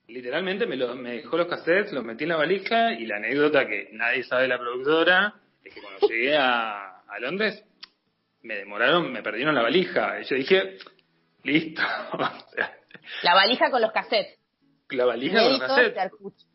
[0.08, 3.68] Literalmente me, lo, me dejó los cassettes, los metí en la valija y la anécdota
[3.68, 5.34] que nadie sabe de la productora
[5.64, 7.64] es que cuando llegué a, a Londres
[8.42, 10.20] me demoraron, me perdieron la valija.
[10.20, 10.78] Y yo dije,
[11.44, 11.82] listo.
[12.14, 12.74] O sea,
[13.24, 14.40] La valija con los cassettes.
[14.90, 15.98] la valija con los cassettes.
[15.98, 16.46] Arcucci.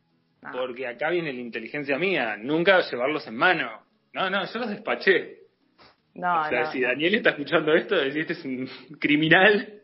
[0.53, 3.87] Porque acá viene la inteligencia mía, nunca llevarlos en mano.
[4.13, 5.44] No, no, yo los despaché.
[6.15, 6.81] No, o sea, no, si.
[6.81, 8.69] Daniel está escuchando esto, decís, este es un
[9.01, 9.83] criminal.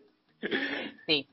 [1.07, 1.27] Sí.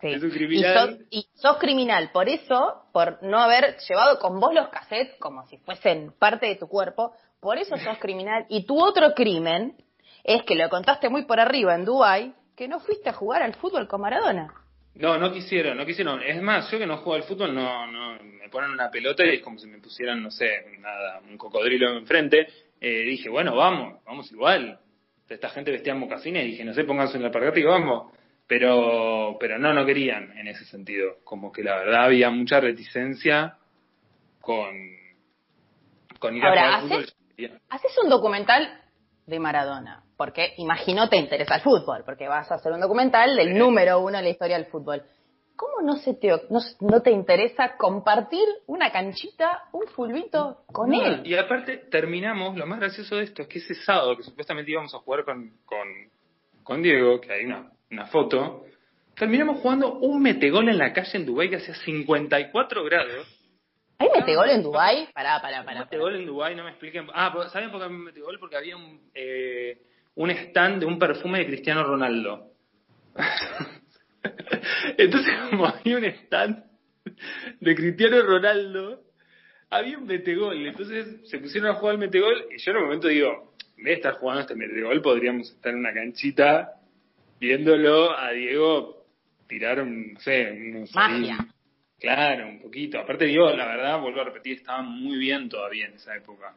[0.00, 0.06] Sí.
[0.06, 0.74] Es un Y criminal.
[0.90, 5.46] sos, y sos criminal, por eso, por no haber llevado con vos los cassettes como
[5.48, 8.46] si fuesen parte de tu cuerpo, por eso sos criminal.
[8.48, 9.74] Y tu otro crimen
[10.22, 13.54] es que lo contaste muy por arriba en Dubai que no fuiste a jugar al
[13.54, 14.52] fútbol con Maradona.
[14.94, 16.20] No, no quisieron, no quisieron.
[16.22, 19.36] Es más, yo que no juego al fútbol, no, no, me ponen una pelota y
[19.36, 22.48] es como si me pusieran, no sé, nada, un cocodrilo enfrente.
[22.80, 24.78] Eh, dije, bueno, vamos, vamos igual.
[25.28, 28.12] Esta gente vestía en mocasines y dije, no sé, pónganse en la alpargata y vamos.
[28.46, 31.16] Pero, pero no, no querían en ese sentido.
[31.24, 33.58] Como que la verdad había mucha reticencia
[34.40, 34.74] con,
[36.18, 37.60] con ir Ahora, a jugar al fútbol.
[37.68, 38.80] Haces un documental
[39.26, 43.56] de Maradona, porque imagino te interesa el fútbol, porque vas a hacer un documental del
[43.56, 45.02] número uno en la historia del fútbol.
[45.58, 51.04] ¿Cómo no se te, no, no te interesa compartir una canchita, un fulbito con No,
[51.04, 51.22] él?
[51.24, 54.94] Y aparte terminamos, lo más gracioso de esto es que ese sábado que supuestamente íbamos
[54.94, 55.88] a jugar con, con,
[56.62, 58.66] con Diego, que hay una, una foto,
[59.16, 63.26] terminamos jugando un metegol en la calle en Dubái que hacía 54 grados.
[63.98, 65.08] ¿Hay metegol en Dubái?
[65.12, 65.80] Pará, pará, pará.
[65.80, 67.08] metegol en Dubái, no me expliquen.
[67.12, 68.38] Ah, ¿saben por qué había metegol?
[68.38, 69.76] Porque había un, eh,
[70.14, 72.52] un stand de un perfume de Cristiano Ronaldo.
[74.98, 76.64] Entonces, como había un stand
[77.60, 79.02] de Cristiano Ronaldo,
[79.70, 80.66] había un metegol.
[80.66, 83.92] Entonces se pusieron a jugar al metegol y yo en un momento digo, en vez
[83.92, 86.74] de estar jugando este metegol, podríamos estar en una canchita
[87.40, 89.06] viéndolo a Diego
[89.46, 91.46] tirar un, no sé, unos Magia.
[91.98, 92.98] Claro, un poquito.
[92.98, 96.54] Aparte, Diego, la verdad, vuelvo a repetir, estaba muy bien todavía en esa época.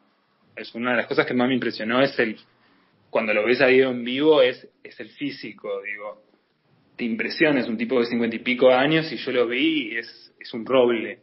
[0.55, 2.37] Es una de las cosas que más me impresionó, es el,
[3.09, 6.23] cuando lo ves a Diego en vivo, es, es el físico, digo.
[6.95, 9.97] Te impresiona, es un tipo de cincuenta y pico años y yo lo vi y
[9.97, 11.19] es, es un roble,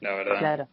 [0.00, 0.38] la verdad.
[0.38, 0.68] Claro,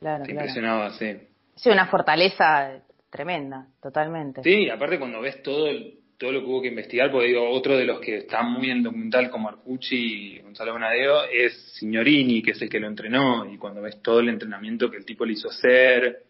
[0.00, 0.24] claro.
[0.24, 0.40] Te claro.
[0.46, 1.16] impresionaba, sí.
[1.56, 4.42] Sí, una fortaleza tremenda, totalmente.
[4.42, 7.76] Sí, aparte cuando ves todo el- todo lo que hubo que investigar, porque digo, otro
[7.76, 12.52] de los que está muy en documental como Arcucci y Gonzalo Bonadeo es Signorini, que
[12.52, 15.34] es el que lo entrenó, y cuando ves todo el entrenamiento que el tipo le
[15.34, 16.22] hizo hacer,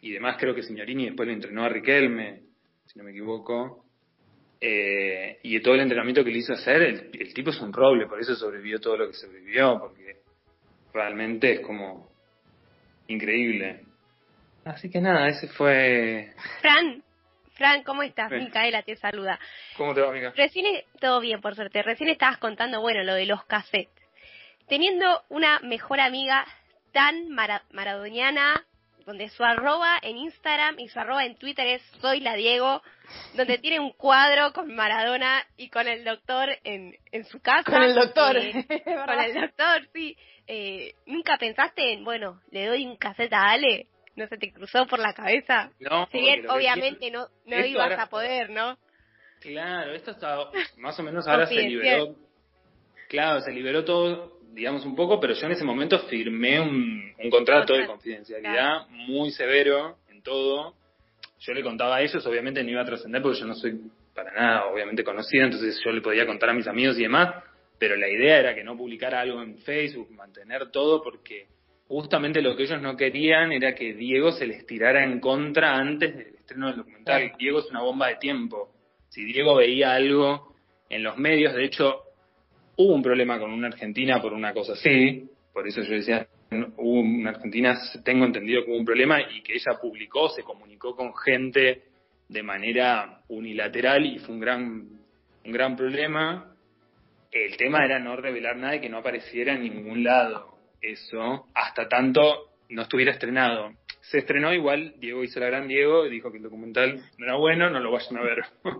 [0.00, 2.42] y demás creo que Signorini después lo entrenó a Riquelme,
[2.86, 3.83] si no me equivoco,
[4.66, 8.06] eh, y todo el entrenamiento que le hizo hacer, el, el tipo es un roble,
[8.06, 10.22] por eso sobrevivió todo lo que sobrevivió, porque
[10.94, 12.08] realmente es como
[13.08, 13.84] increíble.
[14.64, 16.32] Así que nada, ese fue...
[16.62, 17.02] Fran,
[17.52, 18.30] Fran, ¿cómo estás?
[18.30, 19.38] Micaela te saluda.
[19.76, 20.32] ¿Cómo te va, amiga?
[20.34, 20.64] Recién,
[20.98, 21.82] todo bien, por suerte.
[21.82, 24.02] Recién estabas contando, bueno, lo de los cassettes.
[24.66, 26.46] Teniendo una mejor amiga
[26.92, 28.64] tan mara- maradoniana,
[29.06, 32.82] donde su arroba en Instagram y su arroba en Twitter es Soy la Diego,
[33.34, 37.70] donde tiene un cuadro con Maradona y con el doctor en, en su casa.
[37.70, 38.64] Con el doctor, Eh,
[39.06, 40.16] con el doctor, sí.
[40.46, 43.86] Eh, ¿Nunca pensaste en, bueno, le doy un cassette a Ale?
[44.16, 45.70] ¿No se te cruzó por la cabeza?
[45.80, 48.78] No, Si bien, obviamente, no, no ibas ahora- a poder, ¿no?
[49.40, 50.38] Claro, esto está
[50.78, 52.14] más o menos ahora se liberó.
[53.08, 57.30] Claro, se liberó todo, digamos un poco, pero yo en ese momento firmé un, un
[57.30, 60.74] contrato de confidencialidad muy severo en todo.
[61.40, 63.78] Yo le contaba a ellos, obviamente no iba a trascender porque yo no soy
[64.14, 67.34] para nada, obviamente conocido, entonces yo le podía contar a mis amigos y demás,
[67.78, 71.48] pero la idea era que no publicara algo en Facebook, mantener todo porque
[71.88, 76.16] justamente lo que ellos no querían era que Diego se les tirara en contra antes
[76.16, 77.32] del estreno del documental.
[77.38, 78.70] Diego es una bomba de tiempo.
[79.08, 80.54] Si Diego veía algo
[80.88, 82.04] en los medios, de hecho,
[82.76, 86.26] hubo un problema con una argentina por una cosa así, por eso yo decía,
[86.76, 90.94] hubo una argentina, tengo entendido que hubo un problema y que ella publicó, se comunicó
[90.96, 91.82] con gente
[92.28, 94.88] de manera unilateral y fue un gran,
[95.44, 96.50] un gran problema.
[97.30, 101.88] El tema era no revelar nada y que no apareciera en ningún lado eso, hasta
[101.88, 103.72] tanto no estuviera estrenado.
[104.00, 107.70] Se estrenó igual, Diego hizo la gran Diego, dijo que el documental no era bueno,
[107.70, 108.44] no lo vayan a ver.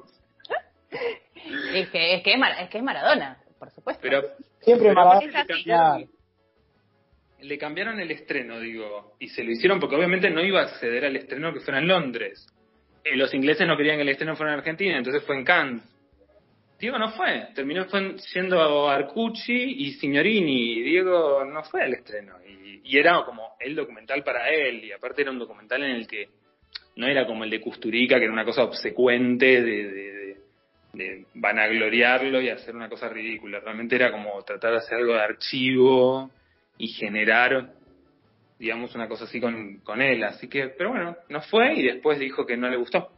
[1.74, 4.02] Es que es, que es, Mar- es que es Maradona, por supuesto.
[4.02, 4.22] Pero
[4.60, 6.08] Siempre pero le cambiaron,
[7.40, 11.04] le cambiaron el estreno, digo, y se lo hicieron porque obviamente no iba a acceder
[11.04, 12.46] al estreno que fuera en Londres.
[13.04, 15.82] Eh, los ingleses no querían que el estreno fuera en Argentina, entonces fue en Cannes.
[16.78, 17.86] Diego no fue, terminó
[18.18, 22.36] siendo Arcucci y Signorini, y Diego no fue al estreno.
[22.46, 26.06] Y, y era como el documental para él, y aparte era un documental en el
[26.06, 26.28] que
[26.96, 30.23] no era como el de Custurica, que era una cosa obsecuente de, de,
[30.94, 33.60] de- de vanagloriarlo y hacer una cosa ridícula.
[33.60, 36.30] Realmente era como tratar de hacer algo de archivo
[36.78, 37.72] y generar,
[38.58, 40.22] digamos, una cosa así con, con él.
[40.24, 43.10] Así que, pero bueno, no fue y después dijo que no le gustó.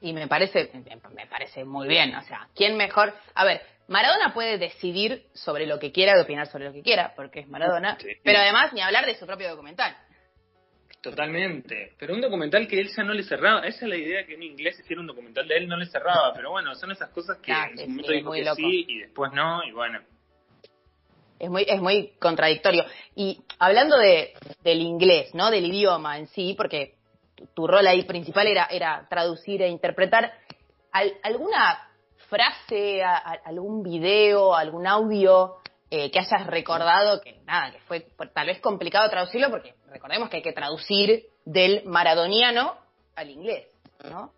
[0.00, 0.70] Y me parece,
[1.14, 2.14] me parece muy bien.
[2.14, 3.14] O sea, ¿quién mejor?
[3.34, 7.14] A ver, Maradona puede decidir sobre lo que quiera y opinar sobre lo que quiera,
[7.16, 7.96] porque es Maradona.
[7.98, 8.08] Sí.
[8.22, 9.96] Pero además, ni hablar de su propio documental.
[11.10, 11.92] Totalmente.
[11.98, 13.60] Pero un documental que él ya no le cerraba.
[13.66, 16.32] Esa es la idea que un inglés hiciera un documental de él no le cerraba.
[16.34, 18.44] Pero bueno, son esas cosas que Ah, en sí, su momento sí, dijo muy que
[18.44, 18.56] loco.
[18.56, 19.62] sí y después no.
[19.64, 20.00] Y bueno,
[21.38, 22.84] Es muy, es muy contradictorio.
[23.14, 24.32] Y hablando de,
[24.64, 25.50] del inglés, ¿no?
[25.50, 26.94] Del idioma en sí, porque
[27.34, 30.32] tu, tu rol ahí principal era, era traducir e interpretar.
[30.92, 31.88] ¿Al- ¿Alguna
[32.28, 35.56] frase, a- a- algún video, algún audio
[35.96, 40.36] eh, que hayas recordado que nada, que fue tal vez complicado traducirlo porque recordemos que
[40.36, 42.76] hay que traducir del maradoniano
[43.14, 43.66] al inglés,
[44.04, 44.32] ¿no?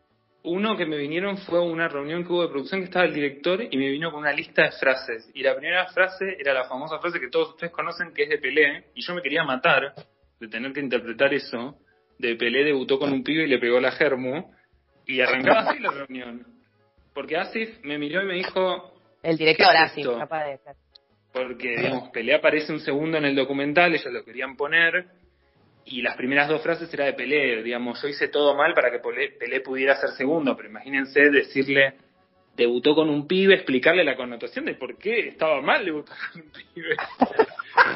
[0.44, 3.60] Uno que me vinieron fue una reunión que hubo de producción que estaba el director
[3.60, 5.28] y me vino con una lista de frases.
[5.34, 8.38] Y la primera frase era la famosa frase que todos ustedes conocen, que es de
[8.38, 8.84] Pelé.
[8.94, 9.94] Y yo me quería matar
[10.38, 11.76] de tener que interpretar eso.
[12.18, 14.44] De Pelé debutó con un pibe y le pegó la germu.
[15.06, 16.46] Y arrancaba así la reunión.
[17.12, 18.94] Porque Asif me miró y me dijo,
[19.24, 20.18] El director ¿Qué es así, esto?
[20.18, 20.76] capaz de ser.
[21.32, 25.06] Porque digamos, Pelé aparece un segundo en el documental, ellos lo querían poner,
[25.84, 28.98] y las primeras dos frases era de Pelé, digamos, yo hice todo mal para que
[28.98, 31.94] Pelé, Pelé pudiera ser segundo, pero imagínense decirle,
[32.56, 36.50] debutó con un pibe, explicarle la connotación de por qué estaba mal debutar con un
[36.50, 36.96] pibe.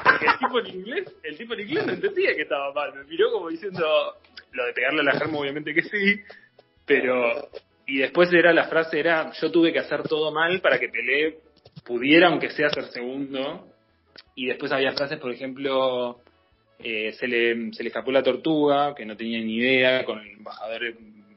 [0.05, 3.05] Porque el tipo en inglés, el tipo en inglés no entendía que estaba mal, me
[3.05, 4.15] miró como diciendo,
[4.53, 6.21] lo de pegarle a la germa obviamente que sí,
[6.87, 7.49] pero,
[7.87, 11.39] y después era la frase era, yo tuve que hacer todo mal para que Pelé
[11.85, 13.69] pudiera, aunque sea ser segundo,
[14.35, 16.21] y después había frases, por ejemplo,
[16.79, 20.33] eh, se, le, se le escapó la tortuga, que no tenía ni idea, con el
[20.33, 20.83] embajador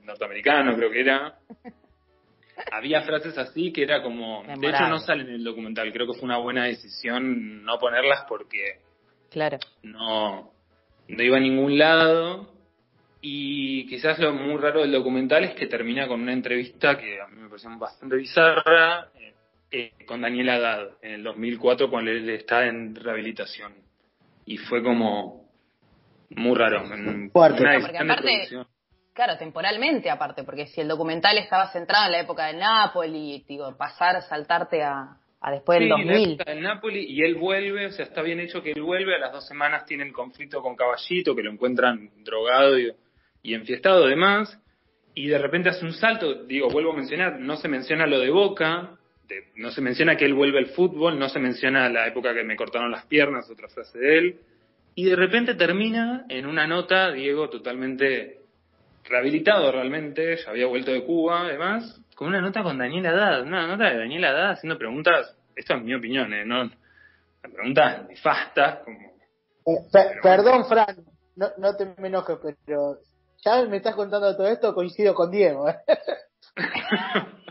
[0.04, 1.36] norteamericano, creo que era.
[2.72, 4.44] Había frases así que era como.
[4.44, 5.92] De hecho, no salen en el documental.
[5.92, 8.80] Creo que fue una buena decisión no ponerlas porque.
[9.30, 9.58] Claro.
[9.84, 10.54] No,
[11.10, 12.54] no iba a ningún lado.
[13.20, 17.28] Y quizás lo muy raro del documental es que termina con una entrevista que a
[17.28, 19.10] mí me pareció bastante bizarra
[19.72, 23.74] eh, con Daniel Haddad en el 2004 cuando él está en rehabilitación.
[24.46, 25.50] Y fue como
[26.30, 26.84] muy raro.
[27.32, 27.64] Fuerte.
[27.82, 28.48] porque aparte,
[29.14, 33.76] claro, temporalmente aparte, porque si el documental estaba centrado en la época del Napoli, digo,
[33.76, 36.44] pasar, saltarte a, a después del 2000.
[36.46, 39.32] el Napoli y él vuelve, o sea, está bien hecho que él vuelve, a las
[39.32, 42.92] dos semanas tiene el conflicto con Caballito, que lo encuentran drogado y,
[43.42, 44.60] y enfiestado además,
[45.14, 48.30] y de repente hace un salto, digo, vuelvo a mencionar, no se menciona lo de
[48.30, 48.98] Boca,
[49.56, 52.56] no se menciona que él vuelve al fútbol, no se menciona la época que me
[52.56, 54.39] cortaron las piernas, otra frase de él,
[54.95, 58.39] y de repente termina en una nota, Diego, totalmente
[59.03, 63.68] rehabilitado realmente, ya había vuelto de Cuba, además, con una nota con Daniela Haddad, una
[63.68, 66.45] nota de Daniela Haddad haciendo preguntas, esto es mi opinión, ¿eh?
[66.45, 66.69] no,
[67.41, 68.99] preguntas nefastas, como...
[69.68, 69.80] Eh,
[70.22, 70.95] perdón, Fran,
[71.35, 72.99] no, no te me enojes, pero
[73.43, 75.69] ya me estás contando todo esto, coincido con Diego.
[75.69, 75.76] ¿eh?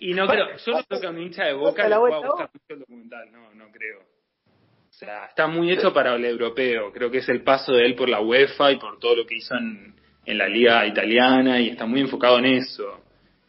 [0.00, 2.50] y no creo, yo no creo que a un hincha de boca le pueda gustar
[2.52, 4.00] mucho el documental, no, no creo.
[4.00, 7.94] O sea, está muy hecho para el europeo, creo que es el paso de él
[7.94, 9.94] por la UEFA y por todo lo que hizo en,
[10.24, 13.00] en la liga italiana y está muy enfocado en eso.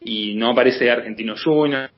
[0.02, 1.90] Y no aparece Argentino Junior,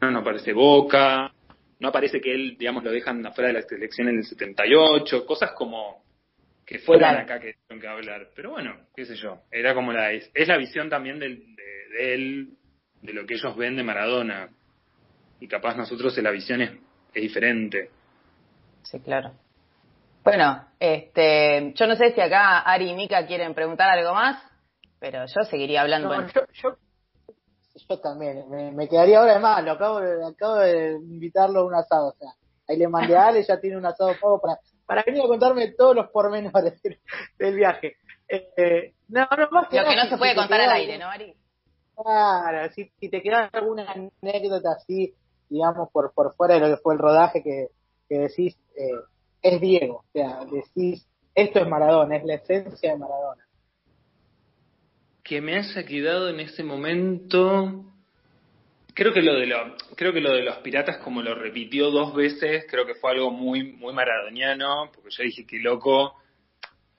[0.00, 1.32] no aparece Boca,
[1.78, 5.52] no aparece que él, digamos, lo dejan afuera de la selección en el 78, cosas
[5.52, 6.04] como
[6.64, 8.28] que fueran acá que tengo que hablar.
[8.34, 10.12] Pero bueno, qué sé yo, era como la...
[10.12, 12.48] Es, es la visión también de, de, él,
[13.02, 14.48] de lo que ellos ven de Maradona.
[15.40, 16.70] Y capaz nosotros la visión es,
[17.14, 17.90] es diferente.
[18.82, 19.32] Sí, claro.
[20.22, 24.42] Bueno, este, yo no sé si acá Ari y Mika quieren preguntar algo más,
[24.98, 26.14] pero yo seguiría hablando.
[26.26, 26.76] yo,
[27.88, 28.44] yo, también,
[28.76, 32.12] me, quedaría ahora de más, lo acabo, de, acabo de invitarlo a un asado, o
[32.12, 32.28] sea,
[32.68, 35.72] ahí le mandé a Ale, ya tiene un asado pago para, para venir a contarme
[35.72, 36.80] todos los pormenores
[37.38, 37.96] del, viaje.
[38.28, 41.34] Eh, no, no, más que Lo que no se puede contar al aire, ¿no, Ari?
[42.02, 45.14] Claro, si, si te queda alguna anécdota así,
[45.48, 47.68] digamos, por, por fuera de lo que fue el rodaje que,
[48.08, 49.00] que decís, eh,
[49.42, 49.96] es Diego.
[49.96, 53.44] O sea, decís, esto es Maradona, es la esencia de Maradona.
[55.22, 57.84] Que me haya quedado en ese momento.
[58.94, 62.14] Creo que lo de lo, creo que lo de los piratas, como lo repitió dos
[62.14, 66.14] veces, creo que fue algo muy, muy maradoniano, porque yo dije que loco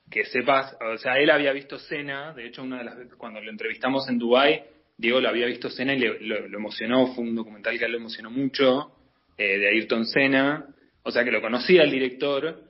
[0.09, 3.39] que sepas, o sea, él había visto Cena, de hecho una de las veces cuando
[3.39, 4.65] lo entrevistamos en Dubai,
[5.01, 7.97] Diego lo había visto Cena y le, lo, emocionó, fue un documental que él lo
[7.97, 8.91] emocionó mucho,
[9.35, 10.67] eh, de Ayrton Senna,
[11.01, 12.61] o sea que lo conocía el director,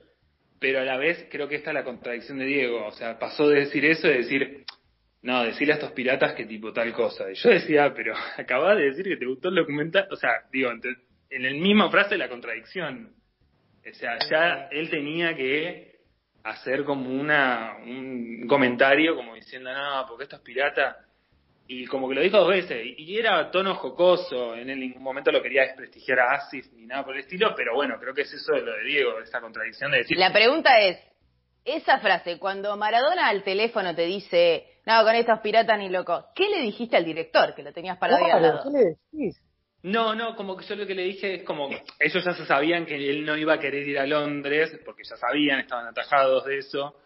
[0.58, 2.86] pero a la vez creo que esta es la contradicción de Diego.
[2.86, 4.64] O sea, pasó de decir eso y decir,
[5.20, 7.30] no, decirle a estos piratas que tipo tal cosa.
[7.30, 10.08] Y yo decía, pero acabas de decir que te gustó el documental.
[10.10, 10.70] O sea, digo,
[11.28, 13.12] en el misma frase la contradicción.
[13.86, 15.96] O sea, ya él tenía que
[16.44, 20.96] hacer como una un comentario como diciendo, no, porque estos piratas
[21.66, 25.42] y como que lo dijo dos veces, y era tono jocoso, en ningún momento lo
[25.42, 28.52] quería desprestigiar a Asif ni nada por el estilo, pero bueno, creo que es eso
[28.52, 30.18] de lo de Diego, esa contradicción de decir...
[30.18, 30.98] La pregunta es,
[31.64, 36.48] esa frase, cuando Maradona al teléfono te dice, no, con estos piratas ni loco, ¿qué
[36.48, 38.64] le dijiste al director que lo tenías parado al lado?
[39.84, 41.68] No, no, como que yo lo que le dije es como,
[41.98, 45.16] ellos ya se sabían que él no iba a querer ir a Londres, porque ya
[45.16, 46.96] sabían, estaban atajados de eso.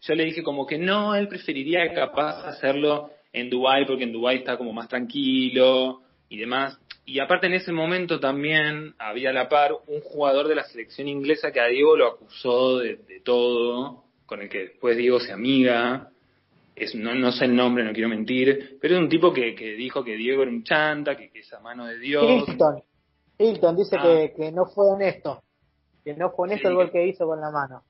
[0.00, 4.38] Yo le dije como que no, él preferiría capaz hacerlo en Dubái porque en Dubái
[4.38, 6.78] está como más tranquilo y demás.
[7.04, 11.08] Y aparte en ese momento también había a la par un jugador de la selección
[11.08, 16.10] inglesa que a Diego lo acusó de, todo, con el que después Diego se amiga.
[16.76, 19.74] Es, no, no sé el nombre, no quiero mentir, pero es un tipo que, que
[19.74, 22.48] dijo que Diego era un chanta, que, que es a mano de Dios.
[22.48, 22.82] Hilton,
[23.36, 24.02] Hilton dice ah.
[24.02, 25.42] que, que no fue honesto,
[26.02, 27.82] que no fue honesto el gol que hizo con la mano.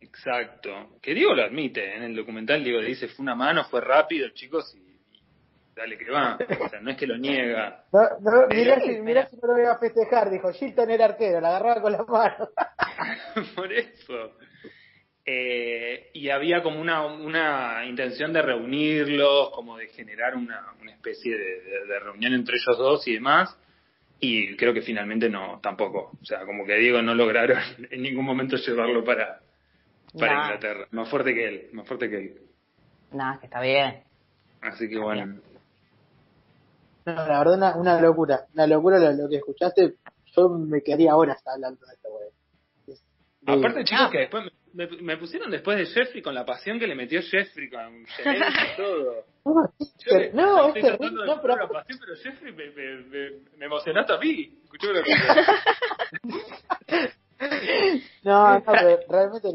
[0.00, 0.98] Exacto.
[1.00, 1.94] Que Diego lo admite.
[1.94, 4.88] En el documental Diego le dice, fue una mano, fue rápido, chicos, y,
[5.74, 6.38] dale que va.
[6.60, 7.84] O sea, no es que lo niega.
[7.92, 10.50] No, no, mirá, si, mirá si no lo voy a festejar, dijo.
[10.52, 12.48] Shilton era arquero, la agarraba con la mano.
[13.54, 14.32] Por eso.
[15.24, 21.36] Eh, y había como una, una intención de reunirlos, como de generar una, una especie
[21.36, 23.56] de, de, reunión entre ellos dos y demás.
[24.20, 26.12] Y creo que finalmente no, tampoco.
[26.20, 27.58] O sea, como que Diego no lograron
[27.90, 29.40] en ningún momento llevarlo para,
[30.18, 30.86] para Inglaterra.
[30.90, 32.40] Más fuerte que él, más fuerte que él.
[33.12, 34.02] Nada, que está bien.
[34.60, 35.40] Así que bueno.
[37.06, 38.46] No, la verdad, una, una locura.
[38.54, 39.94] Una locura lo, que escuchaste.
[40.36, 42.28] yo me quedaría horas hablando de esto, güey.
[43.46, 44.44] Aparte, chicos, que después
[44.74, 48.04] me, me, pusieron después de Jeffrey con la pasión que le metió Jeffrey con
[48.76, 49.24] todo.
[49.44, 53.30] No, Yo no, es tratando de no, pero- la pasión, pero Jeffrey me, me, me,
[53.56, 54.58] me emocionaste a mí.
[54.64, 55.10] Escuchame lo que
[58.24, 59.48] No, no, pero realmente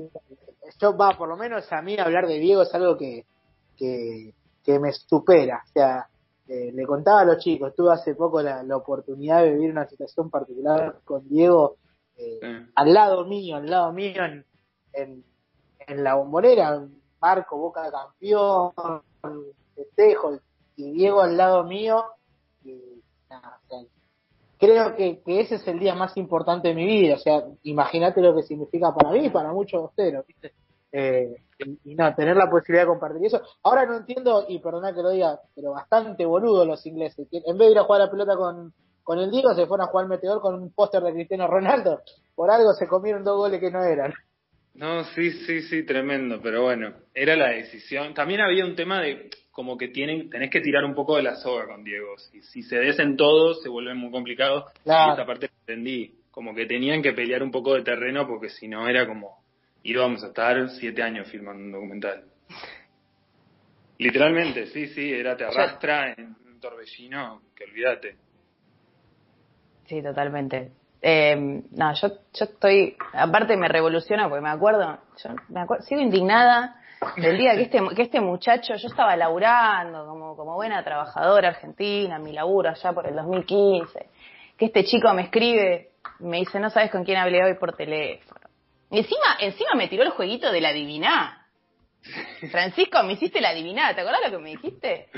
[0.80, 3.26] yo va, por lo menos a mí hablar de Diego es algo que,
[3.78, 4.34] que,
[4.64, 5.64] que me supera.
[5.66, 6.08] O sea,
[6.48, 9.88] eh, le contaba a los chicos, tuve hace poco la, la oportunidad de vivir una
[9.88, 11.78] situación particular con Diego
[12.18, 14.45] eh, al lado mío, al lado mío en,
[14.94, 15.24] en,
[15.80, 16.86] en la bombonera,
[17.22, 18.72] Marco Boca campeón,
[19.76, 20.40] festejo,
[20.76, 22.04] y Diego al lado mío,
[22.64, 23.80] y nada, o sea,
[24.60, 28.22] creo que, que ese es el día más importante de mi vida, o sea, imagínate
[28.22, 30.28] lo que significa para mí y para muchos de ustedes.
[30.28, 30.54] ¿viste?
[30.95, 33.41] Eh, y, y no, tener la posibilidad de compartir eso.
[33.64, 37.68] Ahora no entiendo, y perdona que lo diga, pero bastante boludo los ingleses, en vez
[37.68, 38.72] de ir a jugar a la pelota con,
[39.03, 42.02] con el Diego, se fueron a jugar al Meteor con un póster de Cristiano Ronaldo.
[42.36, 44.14] Por algo se comieron dos goles que no eran.
[44.76, 48.14] No, sí, sí, sí, tremendo, pero bueno, era la decisión.
[48.14, 51.36] También había un tema de como que tienen, tenés que tirar un poco de la
[51.36, 52.18] soga con Diego.
[52.18, 54.65] Si, si se desen todos, se vuelve muy complicado.
[54.84, 55.11] Claro.
[55.11, 56.15] Y esa parte la entendí.
[56.32, 59.43] Como que tenían que pelear un poco de terreno porque si no era como
[59.84, 62.23] íbamos a estar siete años filmando un documental.
[63.97, 68.15] Literalmente, sí, sí, era te arrastra en un torbellino que olvídate.
[69.85, 70.72] Sí, totalmente.
[71.01, 71.35] Eh,
[71.72, 76.77] no, yo, yo estoy, aparte me revoluciona porque me acuerdo, yo me acuerdo, sigo indignada
[77.18, 82.18] del día que este, que este muchacho, yo estaba laburando como, como buena trabajadora argentina,
[82.19, 84.10] mi laburo allá por el 2015,
[84.57, 85.89] que este chico me escribe,
[86.19, 88.43] me dice, no sabes con quién hablé hoy por teléfono.
[88.94, 91.48] Y encima, encima me tiró el jueguito de la adiviná.
[92.52, 95.10] Francisco, me hiciste la adiviná, ¿te acordás lo que me dijiste?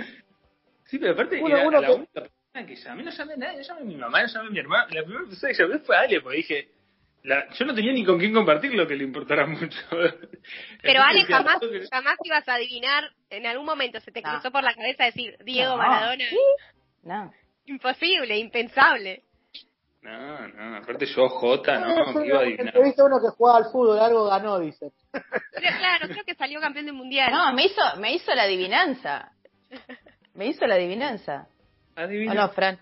[0.85, 3.37] Sí, pero aparte, Uno- era uno la que- única persona que llamé, no llamé a
[3.37, 4.87] nadie, yo llamé a mi mamá, no llamé a mi hermana.
[4.91, 6.69] La primera persona que llamé fue a Ale, porque dije,
[7.23, 9.77] la, yo no tenía ni con quién compartir lo que le importara mucho.
[10.81, 14.29] Pero Ale, jamás, "Tengo que- jamás ibas a adivinar, en algún momento se te No.
[14.31, 15.77] cruzó por la cabeza decir Diego No.
[15.77, 16.25] Maradona.
[17.03, 17.33] No.
[17.65, 19.23] Imposible, impensable.
[20.05, 23.97] No, no, aparte yo, Jota, no, que iba a a uno que jugaba al fútbol,
[23.97, 24.91] algo ganó, dice.
[25.11, 27.31] Pero claro, creo que salió campeón del mundial.
[27.31, 29.31] No, me hizo, me hizo la adivinanza.
[30.35, 31.47] Me hizo la adivinanza.
[31.95, 32.33] Adivina.
[32.33, 32.77] ¿O no, Fran?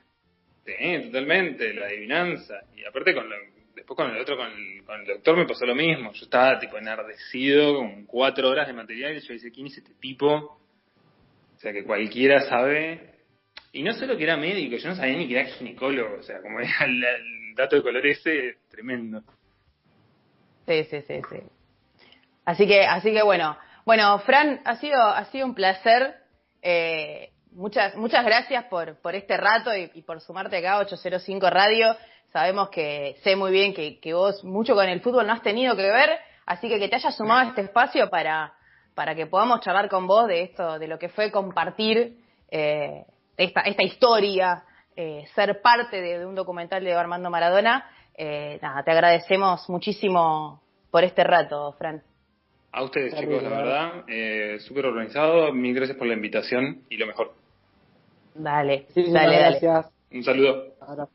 [0.65, 0.73] Sí,
[1.05, 2.55] totalmente, la adivinanza.
[2.75, 3.35] Y aparte con lo,
[3.73, 6.11] después con el otro, con el, con el doctor me pasó lo mismo.
[6.11, 9.93] Yo estaba tipo enardecido con cuatro horas de material y yo dije, ¿quién es este
[9.93, 10.27] tipo?
[11.55, 13.12] O sea, que cualquiera sabe.
[13.73, 16.19] Y no solo que era médico, yo no sabía ni que era ginecólogo.
[16.19, 19.21] O sea, como era el, dato de color ese, tremendo.
[20.67, 21.37] Sí, sí, sí, sí.
[22.45, 23.57] Así que, así que bueno.
[23.85, 26.15] Bueno, Fran, ha sido, ha sido un placer.
[26.61, 31.49] Eh, muchas, muchas gracias por, por este rato y, y por sumarte acá a 805
[31.49, 31.97] Radio.
[32.31, 35.75] Sabemos que sé muy bien que, que vos mucho con el fútbol no has tenido
[35.75, 38.53] que ver, así que que te hayas sumado a este espacio para,
[38.95, 42.17] para que podamos charlar con vos de esto, de lo que fue compartir
[42.49, 43.05] eh,
[43.37, 44.63] esta, esta historia,
[44.95, 47.89] eh, ser parte de, de un documental de Armando Maradona.
[48.15, 50.61] Eh, nada, te agradecemos muchísimo
[50.91, 52.01] por este rato, Fran.
[52.71, 55.53] A ustedes, chicos, la verdad, eh, súper organizado.
[55.53, 57.33] Mil gracias por la invitación y lo mejor.
[58.33, 59.59] Dale, Muchísimas dale, dale.
[59.59, 59.93] gracias.
[60.11, 60.73] Un saludo.
[60.81, 61.07] Ahora.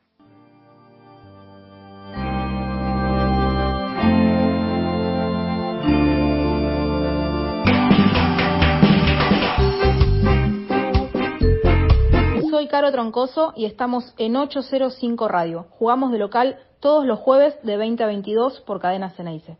[12.68, 15.66] Caro Troncoso y estamos en 805 Radio.
[15.70, 19.58] Jugamos de local todos los jueves de 20 a 22 por Cadena Ceneice.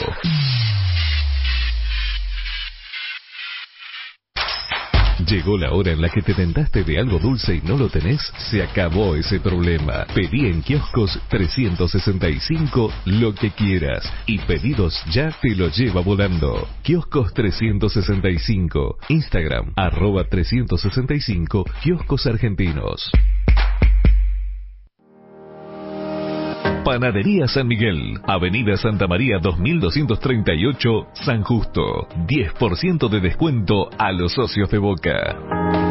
[5.27, 8.21] Llegó la hora en la que te tentaste de algo dulce y no lo tenés.
[8.49, 10.05] Se acabó ese problema.
[10.15, 16.67] Pedí en kioscos 365 lo que quieras y pedidos ya te lo lleva volando.
[16.81, 18.97] Kioscos 365.
[19.09, 23.11] Instagram arroba 365 kioscos argentinos.
[26.83, 32.07] Panadería San Miguel, Avenida Santa María 2238, San Justo.
[32.27, 35.90] 10% de descuento a los socios de Boca.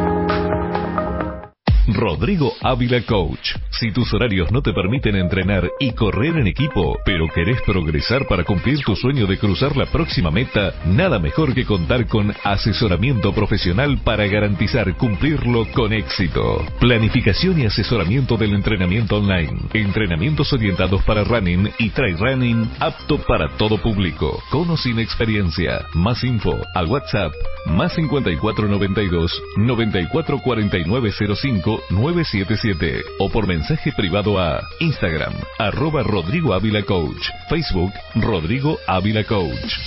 [1.87, 3.55] Rodrigo Ávila Coach.
[3.69, 8.43] Si tus horarios no te permiten entrenar y correr en equipo, pero querés progresar para
[8.43, 13.99] cumplir tu sueño de cruzar la próxima meta, nada mejor que contar con asesoramiento profesional
[14.03, 16.63] para garantizar cumplirlo con éxito.
[16.79, 19.57] Planificación y asesoramiento del entrenamiento online.
[19.73, 25.85] Entrenamientos orientados para running y trail running apto para todo público, con o sin experiencia.
[25.93, 27.33] Más info al WhatsApp
[27.65, 37.91] más 5492 944905 977 o por mensaje privado a Instagram, arroba Rodrigo Ávila Coach, Facebook,
[38.15, 39.77] Rodrigo Ávila Coach.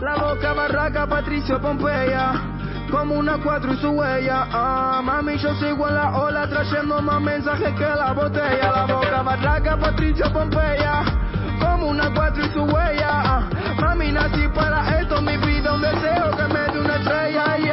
[0.00, 2.56] La boca barraca, Patricio Pompeya.
[2.90, 4.46] Como una cuatro y su huella.
[4.52, 8.70] Ah, mami, yo sigo en la ola trayendo más mensajes que la botella.
[8.70, 11.02] La boca barraca, Patricio Pompeya.
[11.58, 13.08] Como una cuatro y su huella.
[13.08, 13.48] Ah,
[13.80, 17.65] mami, nací para esto, mi vida, un deseo que me dé una estrella.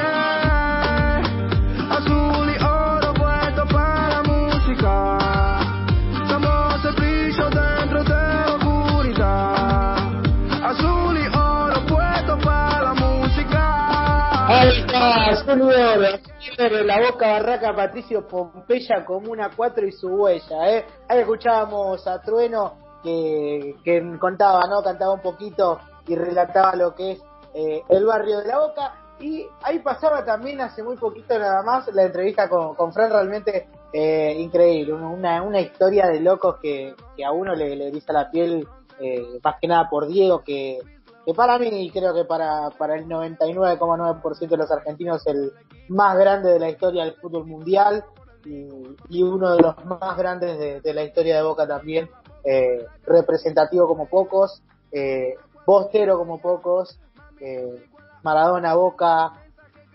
[15.48, 16.20] Oro.
[16.57, 20.86] Pero la boca barraca Patricio Pompeya como una cuatro y su huella, ¿eh?
[21.07, 24.82] Ahí escuchábamos a Trueno que, que contaba, ¿no?
[24.82, 27.22] Cantaba un poquito y relataba lo que es
[27.53, 28.94] eh, el barrio de la boca.
[29.20, 33.68] Y ahí pasaba también hace muy poquito nada más la entrevista con, con Fran, realmente
[33.94, 38.30] eh, increíble, una, una historia de locos que, que a uno le, le eriza la
[38.32, 38.68] piel,
[38.99, 40.80] eh, más que nada por Diego, que,
[41.26, 45.52] que para mí y creo que para, para el 99,9% de los argentinos el
[45.88, 48.04] más grande de la historia del fútbol mundial
[48.45, 52.10] y, uno de los más grandes de, la historia de Boca también,
[52.44, 55.36] eh, representativo como pocos, eh,
[55.66, 57.00] bostero como pocos,
[57.40, 57.86] eh,
[58.24, 59.34] Maradona, Boca,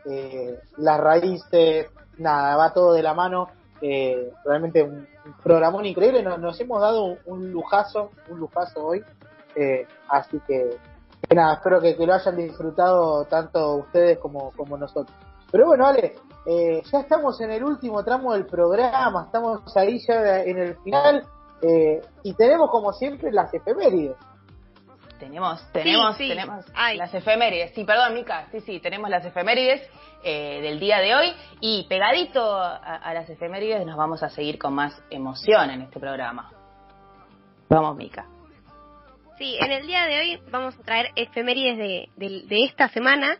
[0.05, 1.89] eh, las raíces,
[2.19, 3.49] nada, va todo de la mano.
[3.81, 5.07] Eh, realmente un,
[5.43, 6.23] programón increíble.
[6.23, 9.05] Nos, hemos dado un, un lujazo, un lujazo hoy.
[10.09, 10.79] Así que
[11.39, 15.17] nada, espero que, que lo hayan disfrutado tanto ustedes como, como nosotros.
[15.51, 16.15] Pero bueno, Ale,
[16.47, 21.25] eh, ya estamos en el último tramo del programa, estamos ahí ya en el final
[21.63, 24.17] eh, y tenemos como siempre las efemérides.
[25.19, 26.29] Tenemos, tenemos, sí.
[26.29, 26.97] tenemos Ay.
[26.97, 27.73] las efemérides.
[27.75, 28.47] Sí, perdón, Mica.
[28.53, 29.83] Sí, sí, tenemos las efemérides
[30.23, 31.33] eh, del día de hoy.
[31.61, 35.99] Y pegadito a, a las efemérides nos vamos a seguir con más emoción en este
[35.99, 36.53] programa.
[37.69, 38.27] Vamos, Mica.
[39.39, 43.39] Sí, en el día de hoy vamos a traer efemérides de, de, de esta semana,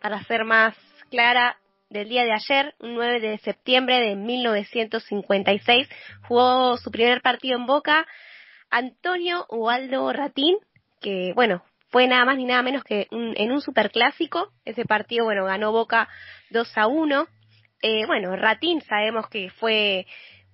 [0.00, 0.76] para ser más
[1.10, 1.56] clara,
[1.88, 5.88] del día de ayer, un 9 de septiembre de 1956,
[6.26, 8.06] jugó su primer partido en Boca
[8.70, 10.58] Antonio Ubaldo Ratín,
[11.00, 14.52] que bueno, fue nada más ni nada menos que un- en un superclásico.
[14.66, 16.08] Ese partido, bueno, ganó Boca
[16.50, 17.26] 2 a 1.
[17.80, 20.06] Eh, bueno, Ratín sabemos que fue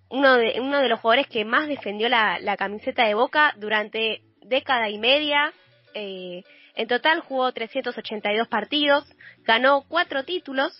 [0.09, 4.21] uno de, uno de los jugadores que más defendió la, la camiseta de Boca durante
[4.45, 5.53] década y media.
[5.95, 6.43] Eh,
[6.77, 9.05] en total jugó 382 partidos,
[9.45, 10.73] ganó cuatro títulos,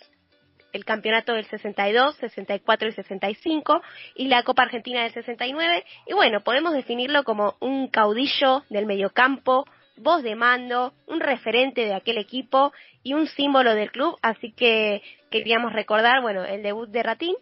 [0.73, 3.81] el campeonato del 62, 64 y 65
[4.17, 5.85] y la Copa Argentina del 69.
[6.07, 9.67] Y bueno, podemos definirlo como un caudillo del mediocampo,
[9.97, 12.73] voz de mando, un referente de aquel equipo
[13.05, 14.19] y un símbolo del club.
[14.21, 15.01] Así que
[15.31, 17.37] queríamos recordar, bueno, el debut de Ratín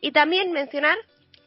[0.00, 0.96] y también mencionar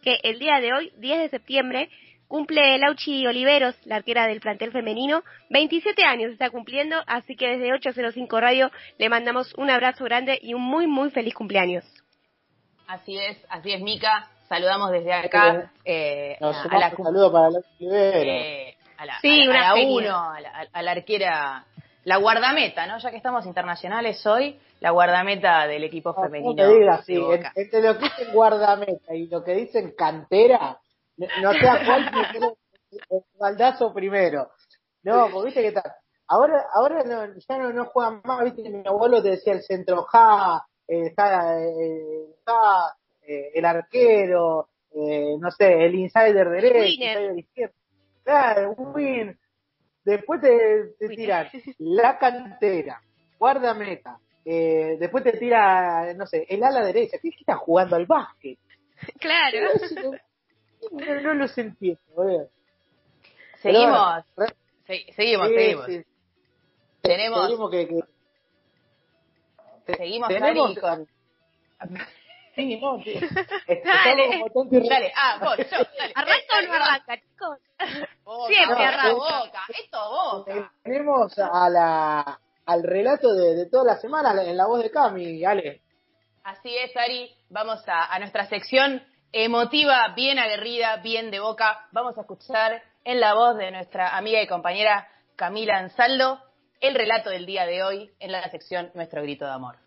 [0.02, 1.90] que el día de hoy, 10 de septiembre,
[2.30, 7.74] cumple Lauchi Oliveros, la arquera del plantel femenino, 27 años está cumpliendo, así que desde
[7.74, 11.84] 805 Radio le mandamos un abrazo grande y un muy, muy feliz cumpleaños.
[12.88, 14.30] Así es, así es, Mica.
[14.48, 18.32] Saludamos desde acá eh, Nos a, la un saludo para la Olivero.
[18.32, 19.96] eh, a la, Sí, a la- una a la genia.
[19.98, 21.66] uno, a la, a la arquera,
[22.04, 22.98] la guardameta, ¿no?
[23.00, 26.64] Ya que estamos internacionales hoy, la guardameta del equipo No, femenino.
[26.64, 27.52] no te digas Boca.
[27.56, 30.78] entre lo que dicen guardameta y lo que dicen cantera,
[31.20, 32.56] no, no sé a cuál meter
[32.92, 34.50] el baldazo primero.
[35.04, 35.96] No, porque viste que está.
[36.28, 40.04] Ahora, ahora no, ya no, no juegan más, viste, mi abuelo te decía el centro
[40.04, 42.36] ja, eh, está, eh,
[43.28, 47.76] eh, el arquero, eh, no sé, el insider derecho, el insider izquierdo.
[48.24, 49.40] Claro, un win.
[50.04, 51.48] Después te, te tiran
[51.80, 53.02] la cantera,
[53.38, 57.18] guardameta, eh, después te tira, no sé, el ala derecha.
[57.22, 58.58] ¿Qué está jugando al básquet?
[59.20, 59.70] Claro.
[60.92, 62.50] No, no los entiendo, boludo.
[63.62, 64.24] Seguimos.
[64.36, 64.54] Pero bueno,
[64.88, 65.86] Se- seguimos, sí, seguimos.
[65.86, 66.04] sí.
[67.02, 68.04] Tenemos, Seguimos que, que-
[69.98, 71.08] seguimos, tenemos- Ari, con...
[72.56, 73.14] Sí, no, sí.
[73.68, 74.44] Dale.
[74.90, 75.64] Dale, ah, vos, yo,
[75.98, 76.14] dale.
[76.16, 77.58] ¿Arranca o no arranca, chicos?
[78.24, 79.14] Boca, Siempre boca, arranca.
[79.14, 80.72] boca, esto boca.
[80.84, 85.44] Tenemos a la, al relato de, de toda la semana en la voz de Cami,
[85.46, 85.82] Ale.
[86.44, 87.32] Así es, Ari.
[87.50, 91.88] Vamos a, a nuestra sección emotiva, bien aguerrida, bien de boca.
[91.92, 96.40] Vamos a escuchar en la voz de nuestra amiga y compañera Camila Ansaldo
[96.82, 99.78] el relato del día de hoy en la sección Nuestro Grito de Amor.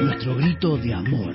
[0.00, 1.34] Nuestro grito de amor.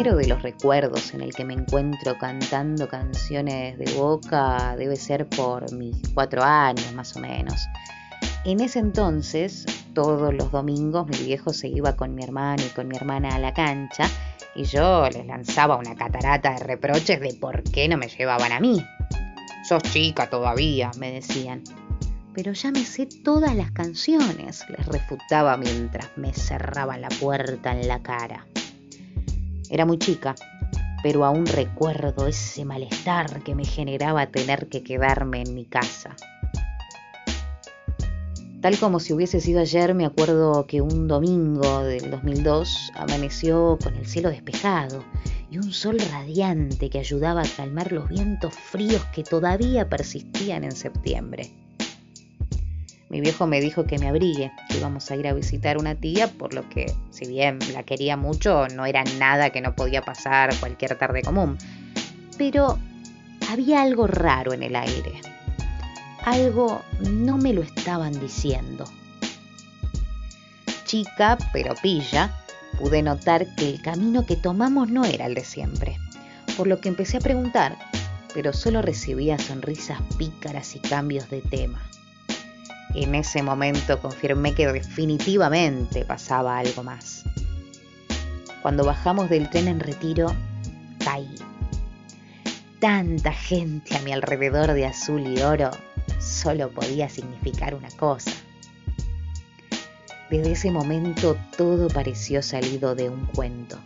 [0.00, 5.28] Primero de los recuerdos en el que me encuentro cantando canciones de boca debe ser
[5.28, 7.68] por mis cuatro años más o menos.
[8.46, 12.88] En ese entonces, todos los domingos mi viejo se iba con mi hermano y con
[12.88, 14.08] mi hermana a la cancha
[14.54, 18.60] y yo les lanzaba una catarata de reproches de por qué no me llevaban a
[18.60, 18.82] mí.
[19.68, 21.62] Sos chica todavía, me decían.
[22.32, 27.86] Pero ya me sé todas las canciones, les refutaba mientras me cerraban la puerta en
[27.86, 28.46] la cara.
[29.70, 30.34] Era muy chica,
[31.02, 36.16] pero aún recuerdo ese malestar que me generaba tener que quedarme en mi casa.
[38.60, 43.94] Tal como si hubiese sido ayer, me acuerdo que un domingo del 2002 amaneció con
[43.94, 45.04] el cielo despejado
[45.50, 50.72] y un sol radiante que ayudaba a calmar los vientos fríos que todavía persistían en
[50.72, 51.59] septiembre.
[53.10, 56.28] Mi viejo me dijo que me abrigue, que íbamos a ir a visitar una tía,
[56.28, 60.54] por lo que, si bien la quería mucho, no era nada que no podía pasar
[60.60, 61.58] cualquier tarde común.
[62.38, 62.78] Pero
[63.50, 65.20] había algo raro en el aire.
[66.24, 68.84] Algo no me lo estaban diciendo.
[70.84, 72.32] Chica, pero pilla,
[72.78, 75.98] pude notar que el camino que tomamos no era el de siempre,
[76.56, 77.76] por lo que empecé a preguntar,
[78.34, 81.82] pero solo recibía sonrisas pícaras y cambios de tema.
[82.94, 87.24] En ese momento confirmé que definitivamente pasaba algo más.
[88.62, 90.34] Cuando bajamos del tren en retiro,
[91.04, 91.34] caí.
[92.80, 95.70] Tanta gente a mi alrededor de azul y oro
[96.18, 98.32] solo podía significar una cosa.
[100.30, 103.78] Desde ese momento todo pareció salido de un cuento.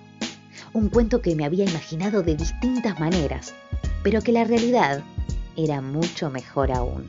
[0.72, 3.54] Un cuento que me había imaginado de distintas maneras,
[4.02, 5.02] pero que la realidad
[5.56, 7.08] era mucho mejor aún.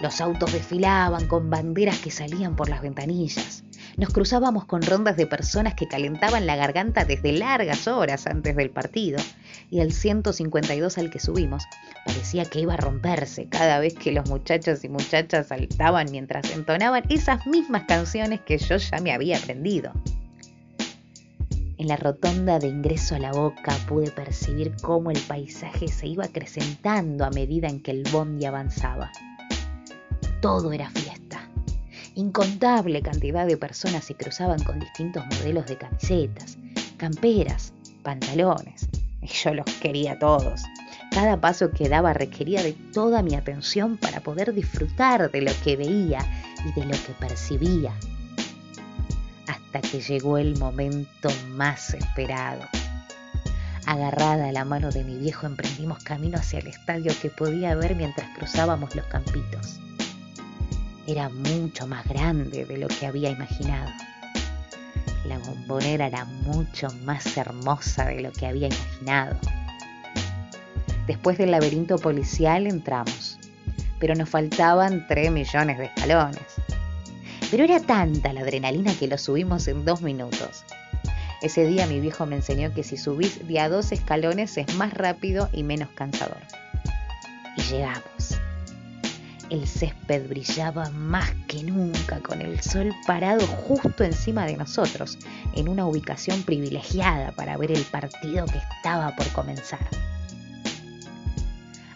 [0.00, 3.64] Los autos desfilaban con banderas que salían por las ventanillas.
[3.96, 8.70] Nos cruzábamos con rondas de personas que calentaban la garganta desde largas horas antes del
[8.70, 9.18] partido.
[9.70, 11.64] Y el 152 al que subimos
[12.06, 17.02] parecía que iba a romperse cada vez que los muchachos y muchachas saltaban mientras entonaban
[17.08, 19.92] esas mismas canciones que yo ya me había aprendido.
[21.76, 26.24] En la rotonda de ingreso a la boca pude percibir cómo el paisaje se iba
[26.24, 29.10] acrecentando a medida en que el bondi avanzaba
[30.40, 31.40] todo era fiesta.
[32.14, 36.58] Incontable cantidad de personas se cruzaban con distintos modelos de camisetas,
[36.96, 38.88] camperas, pantalones.
[39.22, 40.62] Y yo los quería todos.
[41.10, 45.76] Cada paso que daba requería de toda mi atención para poder disfrutar de lo que
[45.76, 46.20] veía
[46.64, 47.92] y de lo que percibía.
[49.46, 52.62] Hasta que llegó el momento más esperado.
[53.86, 57.96] Agarrada a la mano de mi viejo emprendimos camino hacia el estadio que podía ver
[57.96, 59.80] mientras cruzábamos los campitos
[61.08, 63.90] era mucho más grande de lo que había imaginado.
[65.24, 69.38] La bombonera era mucho más hermosa de lo que había imaginado.
[71.06, 73.38] Después del laberinto policial entramos,
[73.98, 76.42] pero nos faltaban 3 millones de escalones.
[77.50, 80.62] Pero era tanta la adrenalina que lo subimos en dos minutos.
[81.40, 84.92] Ese día mi viejo me enseñó que si subís de a dos escalones es más
[84.92, 86.42] rápido y menos cansador.
[87.56, 88.17] Y llegamos.
[89.50, 95.18] El césped brillaba más que nunca con el sol parado justo encima de nosotros,
[95.54, 99.88] en una ubicación privilegiada para ver el partido que estaba por comenzar.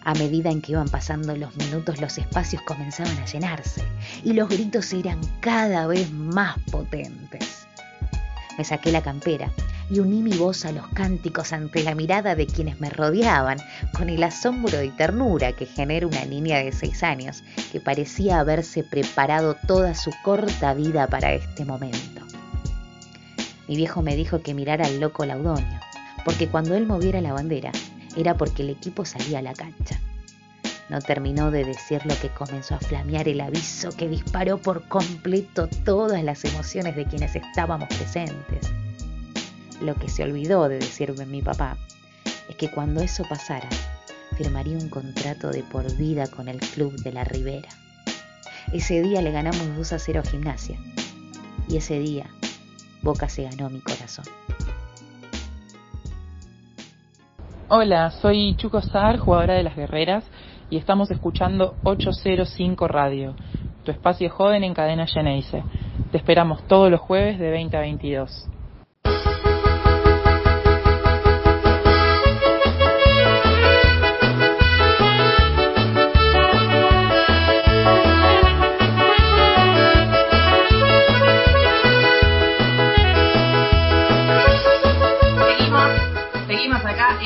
[0.04, 3.82] A medida en que iban pasando los minutos los espacios comenzaban a llenarse
[4.24, 7.66] y los gritos eran cada vez más potentes.
[8.56, 9.52] Me saqué la campera
[9.92, 13.58] y uní mi voz a los cánticos ante la mirada de quienes me rodeaban,
[13.92, 18.84] con el asombro y ternura que genera una niña de seis años que parecía haberse
[18.84, 22.22] preparado toda su corta vida para este momento.
[23.68, 25.80] Mi viejo me dijo que mirara al loco Laudonio,
[26.24, 27.70] porque cuando él moviera la bandera
[28.16, 30.00] era porque el equipo salía a la cancha.
[30.88, 35.68] No terminó de decir lo que comenzó a flamear el aviso que disparó por completo
[35.84, 38.72] todas las emociones de quienes estábamos presentes.
[39.82, 41.76] Lo que se olvidó de decirme mi papá
[42.48, 43.68] es que cuando eso pasara,
[44.36, 47.68] firmaría un contrato de por vida con el club de la Ribera.
[48.72, 50.78] Ese día le ganamos 2 a 0 a Gimnasia.
[51.68, 52.26] Y ese día,
[53.02, 54.24] Boca se ganó mi corazón.
[57.68, 60.22] Hola, soy Chuco Sar, jugadora de las Guerreras,
[60.70, 63.34] y estamos escuchando 805 Radio,
[63.82, 65.64] tu espacio joven en cadena Geneise.
[66.12, 68.48] Te esperamos todos los jueves de 20 a 22.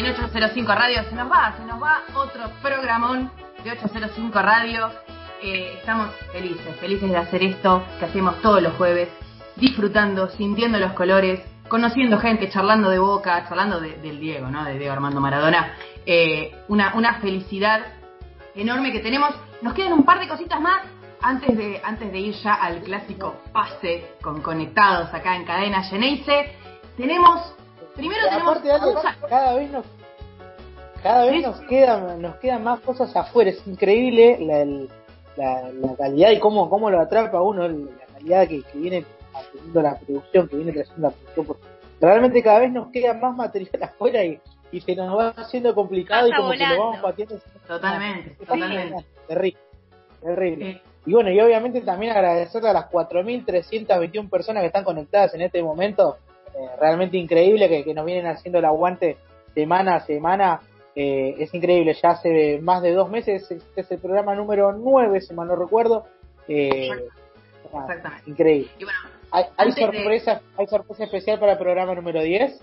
[0.06, 1.02] En 805 Radio.
[1.08, 3.30] Se nos va, se nos va otro programón
[3.64, 4.90] de 805 Radio.
[5.42, 9.08] Eh, estamos felices, felices de hacer esto que hacemos todos los jueves,
[9.56, 14.64] disfrutando, sintiendo los colores, conociendo gente, charlando de boca, charlando del Diego, ¿no?
[14.64, 15.74] De Diego Armando Maradona.
[16.06, 17.80] Eh, una, una felicidad
[18.54, 19.34] enorme que tenemos.
[19.60, 20.82] Nos quedan un par de cositas más
[21.20, 26.54] antes de, antes de ir ya al clásico pase con conectados acá en cadena Geneise.
[26.96, 27.56] Tenemos
[27.96, 28.58] Primero tenemos
[29.28, 29.86] cada vez nos
[31.06, 34.64] cada vez nos quedan nos quedan más cosas afuera, es increíble la,
[35.72, 40.48] la, calidad y cómo, cómo lo atrapa uno, la calidad que, viene haciendo la producción,
[40.48, 41.58] que viene creciendo la producción.
[42.00, 44.40] Realmente cada vez nos queda más material afuera y,
[44.72, 47.38] y se nos va haciendo complicado y como que lo vamos pateando.
[47.68, 49.04] Totalmente, totalmente.
[49.28, 49.60] Terrible,
[50.20, 50.82] terrible.
[51.06, 55.62] Y bueno, y obviamente también agradecerle a las 4.321 personas que están conectadas en este
[55.62, 56.16] momento
[56.52, 59.18] eh, realmente increíble que, nos vienen haciendo el aguante
[59.54, 60.60] semana a semana.
[60.98, 65.20] Eh, es increíble, ya hace más de dos meses, este es el programa número 9,
[65.20, 66.06] si mal no recuerdo.
[66.48, 66.90] Eh,
[67.64, 68.30] Exactamente.
[68.30, 68.70] Increíble.
[69.30, 72.62] ¿Hay, sorpresa, ¿Hay sorpresa especial para el programa número 10?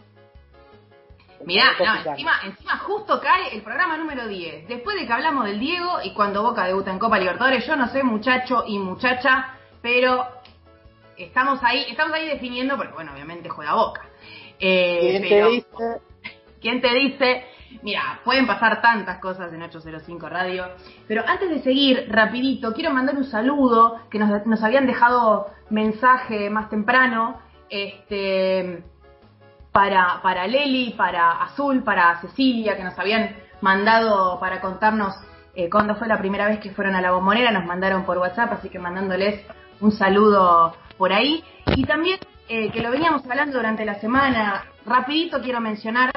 [1.45, 1.73] Mirá,
[2.07, 4.67] encima, encima justo cae el programa número 10.
[4.67, 7.89] Después de que hablamos del Diego y cuando Boca debuta en Copa Libertadores, yo no
[7.89, 10.25] sé muchacho y muchacha, pero
[11.17, 14.09] estamos ahí, estamos ahí definiendo, porque bueno, obviamente juega Boca.
[14.59, 16.01] Eh, ¿Quién te dice?
[16.61, 17.43] ¿Quién te dice?
[17.81, 20.65] Mira, pueden pasar tantas cosas en 805 Radio,
[21.07, 26.69] pero antes de seguir, rapidito, quiero mandar un saludo, que nos, habían dejado mensaje más
[26.69, 27.39] temprano,
[27.69, 28.83] este
[29.71, 35.15] para, para Leli, para Azul, para Cecilia, que nos habían mandado para contarnos
[35.55, 38.53] eh, cuándo fue la primera vez que fueron a la bombonera, nos mandaron por WhatsApp,
[38.53, 39.43] así que mandándoles
[39.81, 41.43] un saludo por ahí.
[41.75, 46.11] Y también, eh, que lo veníamos hablando durante la semana, rapidito quiero mencionar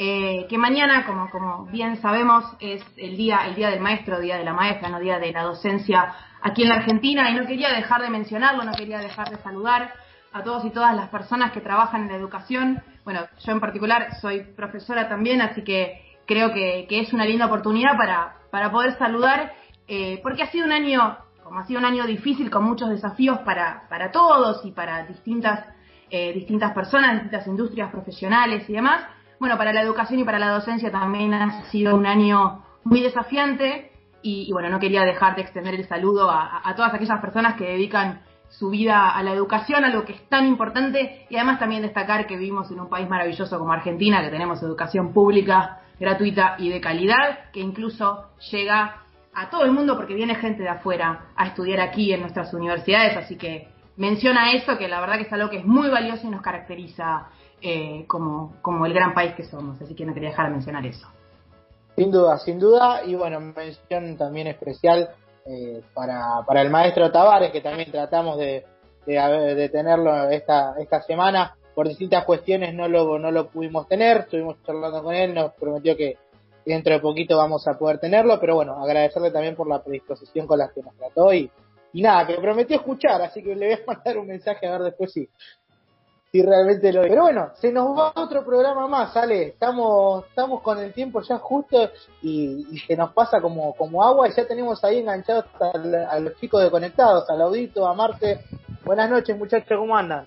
[0.00, 4.38] eh, que mañana, como, como bien sabemos, es el día, el día del maestro, día
[4.38, 7.72] de la maestra, no día de la docencia aquí en la Argentina, y no quería
[7.72, 9.92] dejar de mencionarlo, no quería dejar de saludar
[10.32, 12.80] a todos y todas las personas que trabajan en la educación.
[13.04, 17.96] Bueno, yo en particular soy profesora también, así que creo que, es una linda oportunidad
[17.96, 19.52] para, para poder saludar,
[19.88, 23.38] eh, porque ha sido un año como ha sido un año difícil con muchos desafíos
[23.38, 25.64] para, para todos y para distintas,
[26.10, 29.02] eh, distintas personas, distintas industrias profesionales y demás,
[29.40, 33.92] bueno, para la educación y para la docencia también ha sido un año muy desafiante
[34.22, 37.64] y, bueno, no quería dejar de extender el saludo a, a, todas aquellas personas que
[37.64, 42.26] dedican su vida a la educación, algo que es tan importante y además también destacar
[42.26, 46.80] que vivimos en un país maravilloso como Argentina, que tenemos educación pública, gratuita y de
[46.80, 49.02] calidad, que incluso llega
[49.34, 53.16] a todo el mundo porque viene gente de afuera a estudiar aquí en nuestras universidades,
[53.16, 56.30] así que menciona eso, que la verdad que es algo que es muy valioso y
[56.30, 57.28] nos caracteriza
[57.60, 60.86] eh, como, como el gran país que somos, así que no quería dejar de mencionar
[60.86, 61.06] eso.
[61.96, 65.10] Sin duda, sin duda, y bueno, mención también especial
[65.44, 68.64] eh, para, para el maestro Tavares, que también tratamos de,
[69.04, 74.62] de, tenerlo esta, esta semana, por distintas cuestiones no lo, no lo pudimos tener, estuvimos
[74.64, 76.16] charlando con él, nos prometió que,
[76.64, 80.58] dentro de poquito vamos a poder tenerlo, pero bueno, agradecerle también por la predisposición con
[80.58, 81.50] la que nos trató y,
[81.92, 84.82] y nada, que prometió escuchar, así que le voy a mandar un mensaje a ver
[84.82, 85.28] después si,
[86.30, 89.48] si realmente lo Pero bueno, se nos va otro programa más, sale.
[89.48, 91.90] Estamos, estamos con el tiempo ya justo
[92.22, 96.36] y, y se nos pasa como, como agua y ya tenemos ahí enganchados a los
[96.38, 98.40] chicos de Conectados, al Audito, a Marte.
[98.84, 100.26] Buenas noches muchachos, ¿cómo andan?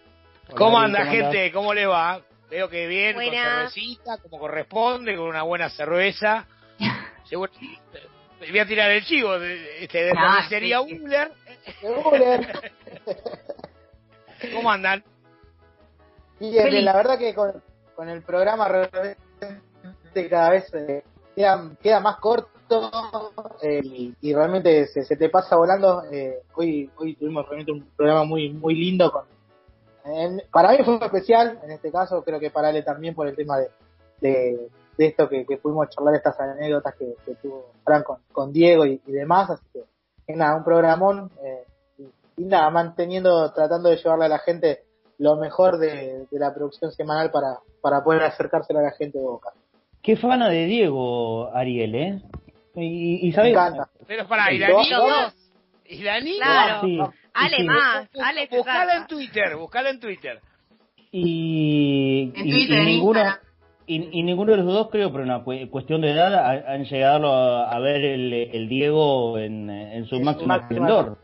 [0.57, 1.51] ¿Cómo anda, gente?
[1.51, 2.19] ¿Cómo le va?
[2.49, 6.45] Veo que bien, con cervecita, como corresponde, con una buena cerveza.
[7.29, 7.51] Seguro-
[8.39, 11.03] voy a tirar el chivo de, este, de Ah, cervecería sí, sí.
[11.03, 11.31] Uller.
[14.53, 15.03] ¿Cómo andan?
[16.39, 16.83] Bien, Feliz.
[16.83, 17.61] la verdad que con,
[17.95, 19.17] con el programa realmente
[20.29, 21.03] cada vez eh,
[21.35, 22.49] queda, queda más corto
[23.61, 26.03] eh, y, y realmente se, se te pasa volando.
[26.11, 29.11] Eh, hoy hoy tuvimos realmente un programa muy muy lindo.
[29.11, 29.25] Con,
[30.51, 33.59] para mí fue especial, en este caso creo que para Ale también por el tema
[33.59, 33.69] de,
[34.19, 38.51] de, de esto que, que pudimos charlar, estas anécdotas que, que tuvo Fran con, con
[38.51, 39.51] Diego y, y demás.
[39.51, 39.83] Así que
[40.35, 41.31] nada, un programón.
[41.43, 41.63] eh,
[42.37, 44.79] y, y nada, manteniendo, tratando de llevarle a la gente
[45.17, 49.23] lo mejor de, de la producción semanal para, para poder acercárselo a la gente de
[49.23, 49.49] Boca.
[50.01, 52.21] Qué fana de Diego, Ariel, ¿eh?
[52.75, 53.55] Y, y ¿sabes?
[54.07, 55.33] Pero para, Sí, ¿y los dos.
[55.85, 56.37] ¿Y Dani?
[56.37, 56.81] Claro.
[56.81, 56.99] Sí,
[57.33, 57.63] Ale sí.
[57.63, 60.39] más, Ale se Buscala en Twitter, buscala en Twitter.
[61.11, 63.37] Y, En y- Twitter, y Instagram.
[63.95, 66.85] Y, y ninguno de los dos, creo, por una cu- cuestión de edad, ha- han
[66.85, 71.17] llegado a, a ver el, el Diego en, en su máximo esplendor.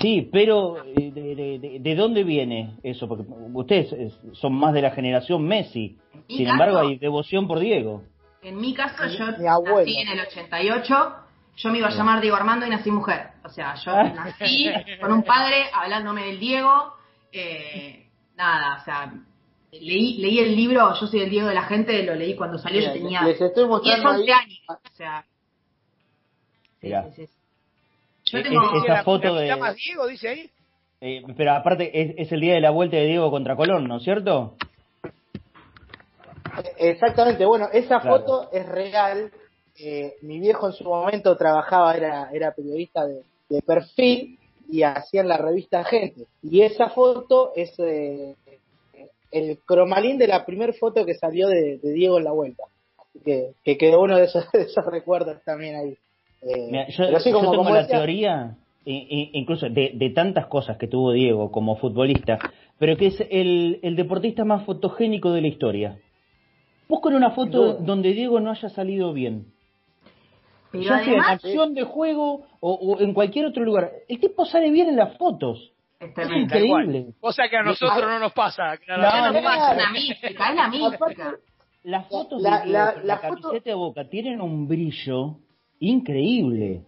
[0.00, 3.06] Sí, pero eh, de, de- de- ¿de dónde viene eso?
[3.08, 5.98] Porque ustedes es- son más de la generación Messi.
[6.28, 8.02] Sin embargo, caso- hay devoción por Diego.
[8.42, 11.14] En mi caso, yo Mi nací en el 88,
[11.56, 13.28] yo me iba a llamar Diego Armando y nací mujer.
[13.44, 14.68] O sea, yo nací
[15.00, 16.94] con un padre hablándome del Diego.
[17.32, 18.06] eh,
[18.36, 19.12] nada, o sea,
[19.72, 22.80] leí, leí el libro, yo soy el Diego de la gente, lo leí cuando salió,
[22.80, 24.58] yo Mira, tenía les estoy 10, mostrando 11 ahí- años.
[24.68, 25.24] O sea,
[26.82, 27.10] Mirá.
[27.16, 27.32] sí, sí.
[28.26, 28.60] Yo Eh, tengo...
[28.76, 29.46] es- esa foto ¿La de...
[29.48, 30.50] llamas Diego, dice ahí?
[31.00, 33.96] eh, pero aparte, es, es el día de la vuelta de Diego contra Colón, ¿no
[33.96, 34.56] es cierto?
[36.78, 38.18] Exactamente, bueno, esa Claro.
[38.18, 39.32] foto es real.
[39.78, 44.38] Eh, mi viejo en su momento trabajaba, era, era periodista de, de perfil
[44.70, 46.26] y hacía en la revista Gente.
[46.42, 48.36] Y esa foto es eh,
[49.32, 52.64] el cromalín de la primera foto que salió de, de Diego en la vuelta.
[52.98, 55.96] Así que, que quedó uno de esos, de esos recuerdos también ahí.
[56.42, 60.10] Eh, Mira, yo, pero sí, yo como, tengo como la decía- teoría, incluso de, de
[60.10, 62.38] tantas cosas que tuvo Diego como futbolista,
[62.78, 65.98] pero que es el, el deportista más fotogénico de la historia.
[66.88, 69.46] Busquen una foto donde Diego no haya salido bien.
[70.72, 73.92] Pero ya sea en acción de juego o, o en cualquier otro lugar.
[74.08, 75.71] El tipo sale bien en las fotos.
[76.04, 77.06] Es increíble.
[77.20, 78.74] Cosa que a nosotros no nos pasa.
[78.74, 79.40] Ya claramente.
[79.40, 81.34] no pasa, es la mística, es la mística.
[81.84, 84.68] Las fotos La- de Diego la- con la la, foto- camiseta de Boca tienen un
[84.68, 85.36] brillo
[85.80, 86.82] increíble.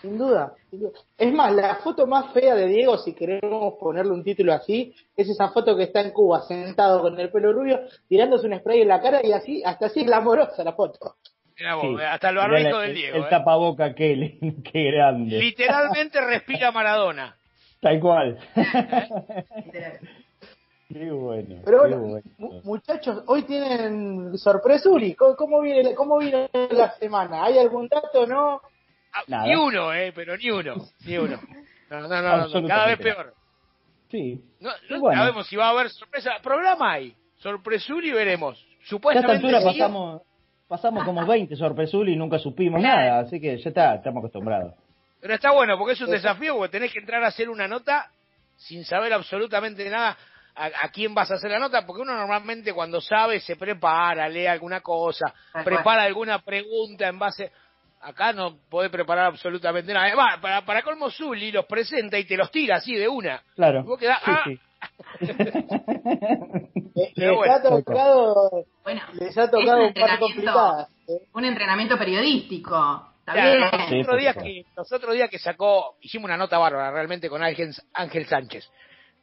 [0.00, 0.92] Sin duda, sin duda.
[1.18, 5.28] Es más, la foto más fea de Diego, si queremos ponerle un título así, es
[5.28, 8.88] esa foto que está en Cuba, sentado con el pelo rubio, tirándose un spray en
[8.88, 11.16] la cara y así, hasta así es glamorosa la foto.
[11.58, 12.02] Mirá vos, Sí.
[12.02, 13.16] hasta el barbijo del el- Diego.
[13.18, 13.26] El eh.
[13.28, 14.38] tapaboca aquel,
[14.72, 15.38] qué grande.
[15.38, 17.36] Literalmente respira Maradona.
[17.80, 18.38] Tal cual.
[20.92, 21.62] Qué bueno.
[21.64, 22.30] Pero qué bueno, bueno.
[22.38, 25.14] mu- muchachos, hoy tienen sorpresuri.
[25.14, 27.44] ¿Cómo, cómo viene, ¿Cómo viene la semana?
[27.44, 28.60] ¿Hay algún dato, no?
[29.12, 29.44] Ah.
[29.46, 30.74] Ni uno, eh, pero ni uno.
[31.06, 31.38] Ni uno.
[31.90, 33.34] No, no, no, no, cada vez peor.
[34.10, 34.42] Sí.
[34.58, 35.20] No, Y no bueno.
[35.22, 36.32] sabemos si va a haber sorpresa.
[36.42, 37.14] Programa hay.
[37.36, 38.58] Sorpresuri veremos.
[38.58, 39.78] Ya a esta Supuestamente altura sí.
[39.78, 40.22] pasamos,
[40.66, 44.74] pasamos como 20 sorpresul y nunca supimos nada, así que ya está, estamos acostumbrados.
[45.20, 48.10] Pero está bueno porque es un desafío porque tenés que entrar a hacer una nota
[48.56, 50.16] sin saber absolutamente nada
[50.54, 54.28] a, a quién vas a hacer la nota, porque uno normalmente cuando sabe se prepara,
[54.28, 55.32] lee alguna cosa,
[55.64, 57.52] prepara alguna pregunta en base...
[58.02, 60.06] Acá no podés preparar absolutamente nada.
[60.06, 63.42] Además, para, para colmo Zully los presenta y te los tira así de una.
[63.54, 63.80] Claro.
[63.80, 64.58] Y vos quedás, Sí, ah, sí.
[66.96, 67.52] Eh, Pero les, bueno.
[67.54, 68.50] ha tocado,
[68.82, 70.88] Bueno, les ha tocado un un par complicadas.
[71.08, 71.12] ¿eh?
[71.34, 73.09] un entrenamiento periodístico.
[73.34, 76.90] Está los, Sí, otros días que, los otros días que sacó, hicimos una nota bárbara
[76.90, 78.70] realmente con Ángel, Ángel Sánchez.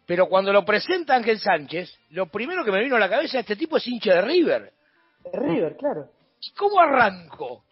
[0.05, 3.57] Pero cuando lo presenta Ángel Sánchez, lo primero que me vino a la cabeza, este
[3.57, 4.73] tipo es hincha de River.
[5.23, 6.09] De River, claro.
[6.41, 7.65] ¿Y cómo arranco?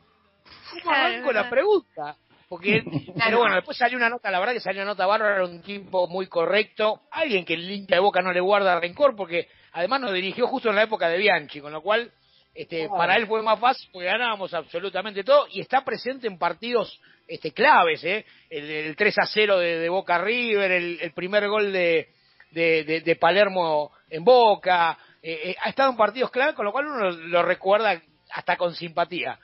[0.83, 2.17] ¿Cómo arranco la pregunta?
[2.49, 2.83] Porque,
[3.23, 5.61] pero bueno, después salió una nota, la verdad que salió una nota bárbara, era un
[5.61, 10.01] tipo muy correcto, alguien que el hincha de Boca no le guarda rencor, porque además
[10.01, 12.11] nos dirigió justo en la época de Bianchi, con lo cual
[12.55, 12.97] este, Claro.
[12.97, 17.51] para él fue más fácil porque ganábamos absolutamente todo y está presente en partidos este,
[17.51, 18.25] claves, ¿eh?
[18.49, 22.07] el, el 3 a 0 de, de Boca River, el, el primer gol de,
[22.51, 26.71] de, de- de Palermo en Boca, eh, eh, ha estado en partidos clave, con lo
[26.71, 27.99] cual uno lo, lo recuerda
[28.31, 29.37] hasta con simpatía.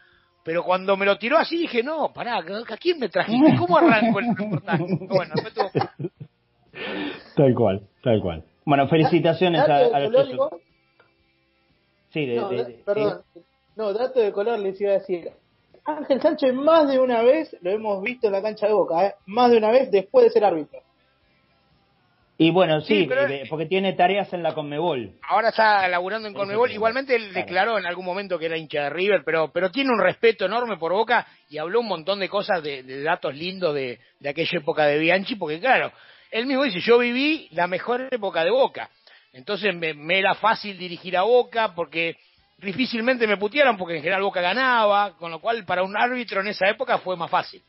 [0.44, 3.56] Pero cuando me lo tiró así dije, no, pará, ¿a quién me trajiste?
[3.60, 4.84] ¿Cómo arranco el reportaje?
[5.02, 5.72] Bueno, después tuvo-
[7.36, 8.44] Tal cual, tal cual.
[8.66, 10.28] Bueno, felicitaciones a, a los.
[12.12, 13.22] Sí, de, No, de- de- perdón.
[13.76, 15.32] No, dato de color les iba a decir.
[15.84, 19.14] Ángel Sánchez más de una vez lo hemos visto en la cancha de Boca, ¿eh?
[19.26, 20.80] más de una vez después de ser árbitro.
[22.38, 25.14] Y bueno, sí, Sí, pero- eh, porque tiene tareas en la Conmebol.
[25.30, 26.70] ahora está laburando en Conmebol.
[26.70, 29.92] sí, Igualmente él declaró en algún momento que era hincha de River, pero, pero tiene
[29.92, 33.76] un respeto enorme por Boca y habló un montón de cosas, de, de datos lindos
[33.76, 35.92] de, de aquella época de Bianchi, porque claro,
[36.32, 38.90] él mismo dice, yo viví la mejor época de Boca.
[39.34, 42.18] Entonces me, me era fácil dirigir a Boca porque
[42.62, 46.48] difícilmente me putearon porque en general Boca ganaba, con lo cual para un árbitro en
[46.48, 47.62] esa época fue más fácil.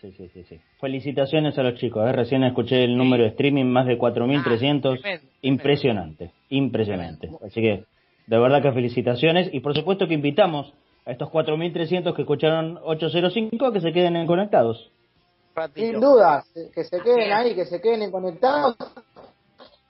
[0.00, 0.60] Sí, sí, sí, sí.
[0.80, 2.08] Felicitaciones a los chicos.
[2.08, 2.12] ¿eh?
[2.12, 4.38] Recién escuché el número de streaming, más de 4.300.
[4.38, 7.30] Ah, tremendo, impresionante, impresionante.
[7.44, 7.84] Así que,
[8.26, 9.50] de verdad que felicitaciones.
[9.52, 10.72] Y por supuesto que invitamos
[11.04, 14.90] a estos 4.300 que escucharon 805 a que se queden en conectados.
[15.74, 18.76] Sin duda, que se queden ahí, que se queden conectados.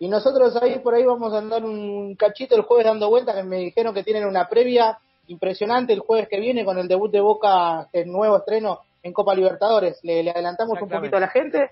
[0.01, 3.43] Y nosotros ahí por ahí vamos a andar un cachito el jueves dando vuelta, que
[3.43, 7.21] me dijeron que tienen una previa impresionante el jueves que viene con el debut de
[7.21, 10.01] Boca, el nuevo estreno en Copa Libertadores.
[10.03, 11.71] ¿Le, le adelantamos un poquito a la gente?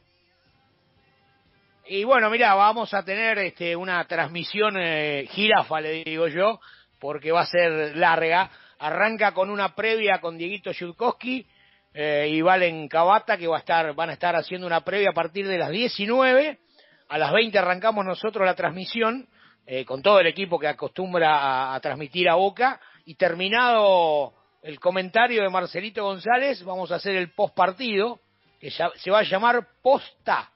[1.86, 6.60] Y bueno, mira, vamos a tener este, una transmisión eh, jirafa, le digo yo,
[7.00, 8.50] porque va a ser larga.
[8.78, 11.46] Arranca con una previa con Dieguito Yudkowski
[11.94, 15.14] eh, y Valen Cavata, que va a estar, van a estar haciendo una previa a
[15.14, 16.58] partir de las 19.
[17.08, 19.28] A las 20 arrancamos nosotros la transmisión
[19.66, 22.80] eh, con todo el equipo que acostumbra a, a transmitir a Boca.
[23.04, 28.20] Y terminado el comentario de Marcelito González, vamos a hacer el post partido,
[28.60, 30.50] que ya- se va a llamar Posta.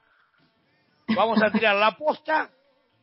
[1.17, 2.51] Vamos a tirar la posta,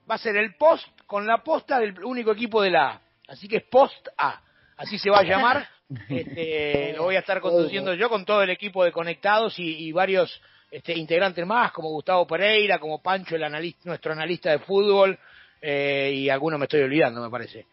[0.10, 3.02] va a ser el post con la posta del único equipo de la A.
[3.28, 4.42] Así que es Post A.
[4.78, 5.68] Así se va a llamar.
[6.08, 9.92] Este, lo voy a estar conduciendo yo con todo el equipo de conectados y, y
[9.92, 10.40] varios
[10.72, 15.18] este, integrantes más, como Gustavo Pereira, como Pancho, el analista, nuestro analista de fútbol,
[15.62, 17.66] eh, y alguno me estoy olvidando, me parece.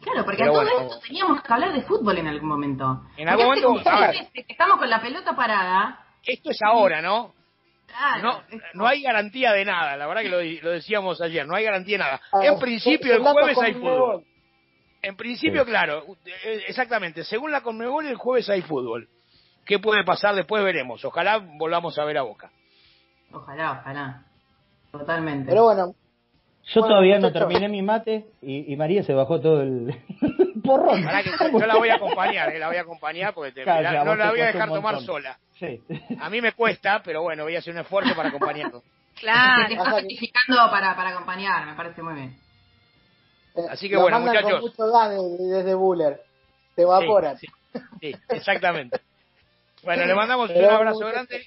[0.00, 0.88] Claro, porque Pero a todo bueno.
[0.88, 3.02] esto teníamos que hablar de fútbol en algún momento.
[3.16, 4.28] En algún Porque hace momento, a ver.
[4.32, 6.00] que estamos con la pelota parada.
[6.24, 7.34] Esto es ahora, ¿no?
[7.86, 11.54] Claro, No, no hay garantía de nada, la verdad que lo, lo decíamos ayer, no
[11.54, 12.20] hay garantía de nada.
[12.32, 14.24] Ah, En principio el jueves hay fútbol.
[15.02, 19.06] En principio, claro, eh, exactamente, según la Conmebol el jueves hay fútbol.
[19.64, 20.62] ¿Qué puede pasar después?
[20.64, 21.04] Veremos.
[21.04, 22.50] Ojalá volvamos a ver a Boca.
[23.32, 24.22] Ojalá, ojalá.
[24.92, 25.48] Totalmente.
[25.48, 25.94] Pero bueno,
[26.66, 29.94] Yo Bueno, todavía no terminé mi mate y, y María se bajó todo el
[30.64, 31.02] porrón.
[31.04, 34.04] Pará que yo, la voy a acompañar, eh, la voy a acompañar porque te- la-
[34.04, 35.38] no la te voy a dejar tomar sola.
[35.58, 35.82] Sí.
[36.20, 38.82] A mí me cuesta, pero bueno, voy a hacer un esfuerzo para acompañarlo.
[39.14, 39.68] Claro.
[39.68, 42.36] Te estás certificando para, para acompañar, me parece muy bien.
[43.70, 44.60] Así que lo bueno, muchachos.
[44.60, 46.20] con mucho desde Buller.
[46.74, 47.38] Se evaporan.
[47.38, 47.46] Sí,
[48.00, 49.00] Sí, exactamente.
[49.84, 51.42] Bueno, le mandamos un abrazo grande.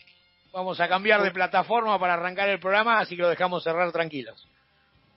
[0.54, 4.48] Vamos a cambiar de plataforma para arrancar el programa, así que lo dejamos cerrar tranquilos.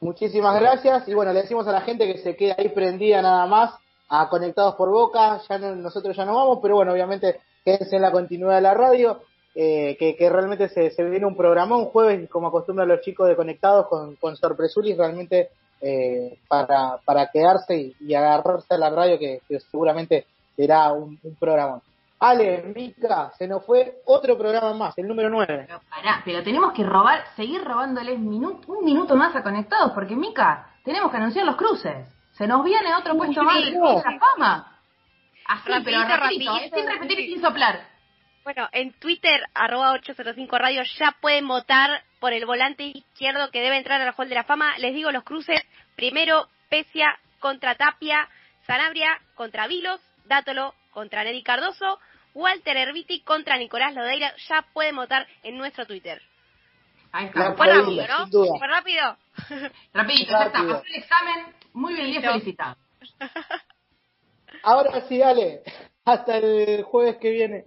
[0.00, 3.46] Muchísimas gracias y bueno, le decimos a la gente que se quede ahí prendida nada
[3.46, 3.74] más
[4.08, 8.02] a Conectados por Boca, ya no- nosotros ya no vamos, pero bueno, obviamente quédense en
[8.02, 9.20] la continuidad de la radio,
[9.54, 13.36] eh, que, que realmente se, se viene un programón jueves, como acostumbran los chicos de
[13.36, 15.50] Conectados con, con Sorpresulis, realmente
[15.82, 20.24] eh, para, para quedarse y, y agarrarse a la radio, que, que seguramente
[20.56, 21.82] será un, un programón.
[22.20, 25.68] Ale, Mica, se nos fue otro programa más, el número 9.
[25.88, 30.68] Pará, pero tenemos que robar, seguir robándoles minu- un minuto más a conectados, porque Mica,
[30.84, 32.06] tenemos que anunciar los cruces.
[32.32, 34.78] Se nos viene otro puesto más de la fama.
[35.46, 36.76] Así, pero Rapidito, rapidito, rapidito.
[36.76, 36.80] ¿eh?
[36.80, 37.80] sin repetir y sin soplar.
[38.44, 43.76] Bueno, en Twitter, arroba 805 Radio, ya pueden votar por el volante izquierdo que debe
[43.78, 44.76] entrar al Hall de la Fama.
[44.78, 45.60] Les digo los cruces.
[45.96, 48.28] Primero, Pesia contra Tapia,
[48.66, 51.98] Sanabria contra Vilos, Dátolo contra Neri Cardoso,
[52.34, 54.34] Walter Herbiti contra Nicolás Lodeira.
[54.48, 56.20] Ya pueden votar en nuestro Twitter.
[57.12, 57.54] Ahí está.
[57.54, 58.58] Fue rápido, ¿no?
[58.58, 59.16] Fue rápido.
[59.94, 60.58] Rapidito, ya está.
[60.60, 62.32] Pasó el examen, muy bien, bien Listo.
[62.32, 62.76] felicitado.
[64.62, 65.62] Ahora sí, Ale,
[66.04, 67.64] hasta el jueves que viene.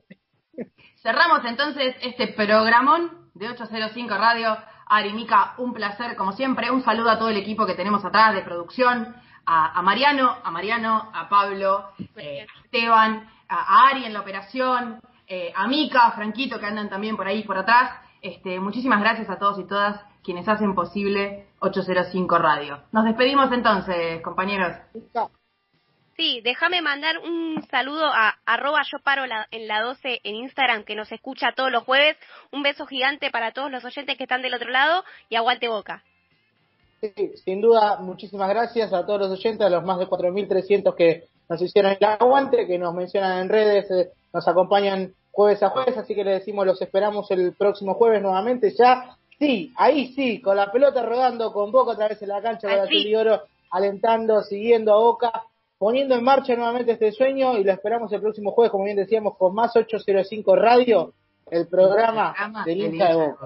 [1.02, 4.58] Cerramos entonces este programón de 805 Radio.
[4.86, 6.70] Ari, Mica, un placer como siempre.
[6.70, 9.16] Un saludo a todo el equipo que tenemos atrás de producción.
[9.46, 15.00] A, a Mariano, a Mariano, a Pablo, eh, a Esteban, a, Ari en la operación,
[15.28, 17.92] eh, a Mica, a Franquito que andan también por ahí por atrás.
[18.22, 22.84] Este, muchísimas gracias a todos y todas quienes hacen posible 805 Radio.
[22.92, 24.72] Nos despedimos entonces, compañeros.
[26.16, 30.84] Sí, déjame mandar un saludo a arroba yo paro la- en la 12 en Instagram
[30.84, 32.16] que nos escucha todos los jueves.
[32.52, 36.04] Un beso gigante para todos los oyentes que están del otro lado y aguante boca.
[37.04, 41.26] Sí, sin duda, muchísimas gracias a todos los oyentes, a los más de 4.300 que
[41.50, 45.98] nos hicieron el aguante, que nos mencionan en redes, eh, nos acompañan jueves a jueves,
[45.98, 50.56] así que le decimos los esperamos el próximo jueves nuevamente, ya, sí, ahí sí, con
[50.56, 54.94] la pelota rodando, con Boca otra vez en la cancha, con la Oro, alentando, siguiendo
[54.94, 55.44] a Boca,
[55.78, 59.36] poniendo en marcha nuevamente este sueño y lo esperamos el próximo jueves, como bien decíamos,
[59.36, 61.12] con más 805 Radio,
[61.52, 62.34] el programa
[62.66, 63.46] del del hincha de hincha de Boca.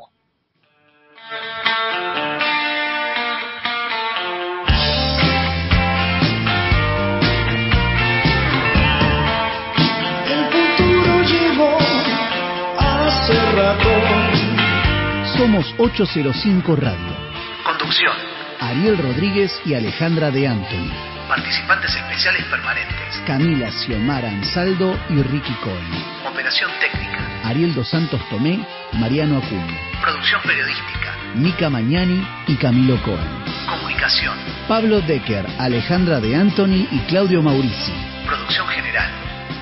[15.35, 17.17] Somos 805 Radio.
[17.63, 18.13] Conducción.
[18.59, 20.91] Ariel Rodríguez y Alejandra de Antoni.
[21.27, 23.21] Participantes especiales permanentes.
[23.25, 25.87] Camila Xiomara Ansaldo y Ricky Cohen.
[26.31, 27.17] Operación técnica.
[27.45, 28.63] Ariel Dos Santos Tomé,
[28.93, 29.79] Mariano Acuña.
[30.03, 31.15] Producción periodística.
[31.33, 33.43] Mica Mañani y Camilo Cohen.
[33.67, 34.37] Comunicación.
[34.67, 37.93] Pablo Decker, Alejandra de Antoni y Claudio Maurici.
[38.23, 39.09] Producción general.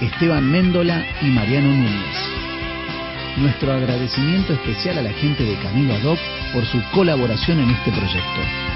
[0.02, 2.45] Esteban Méndola y Mariano Núñez.
[3.38, 6.20] Nuestro agradecimiento especial a la gente de Camilo Adoc
[6.53, 8.74] por su colaboración en este proyecto.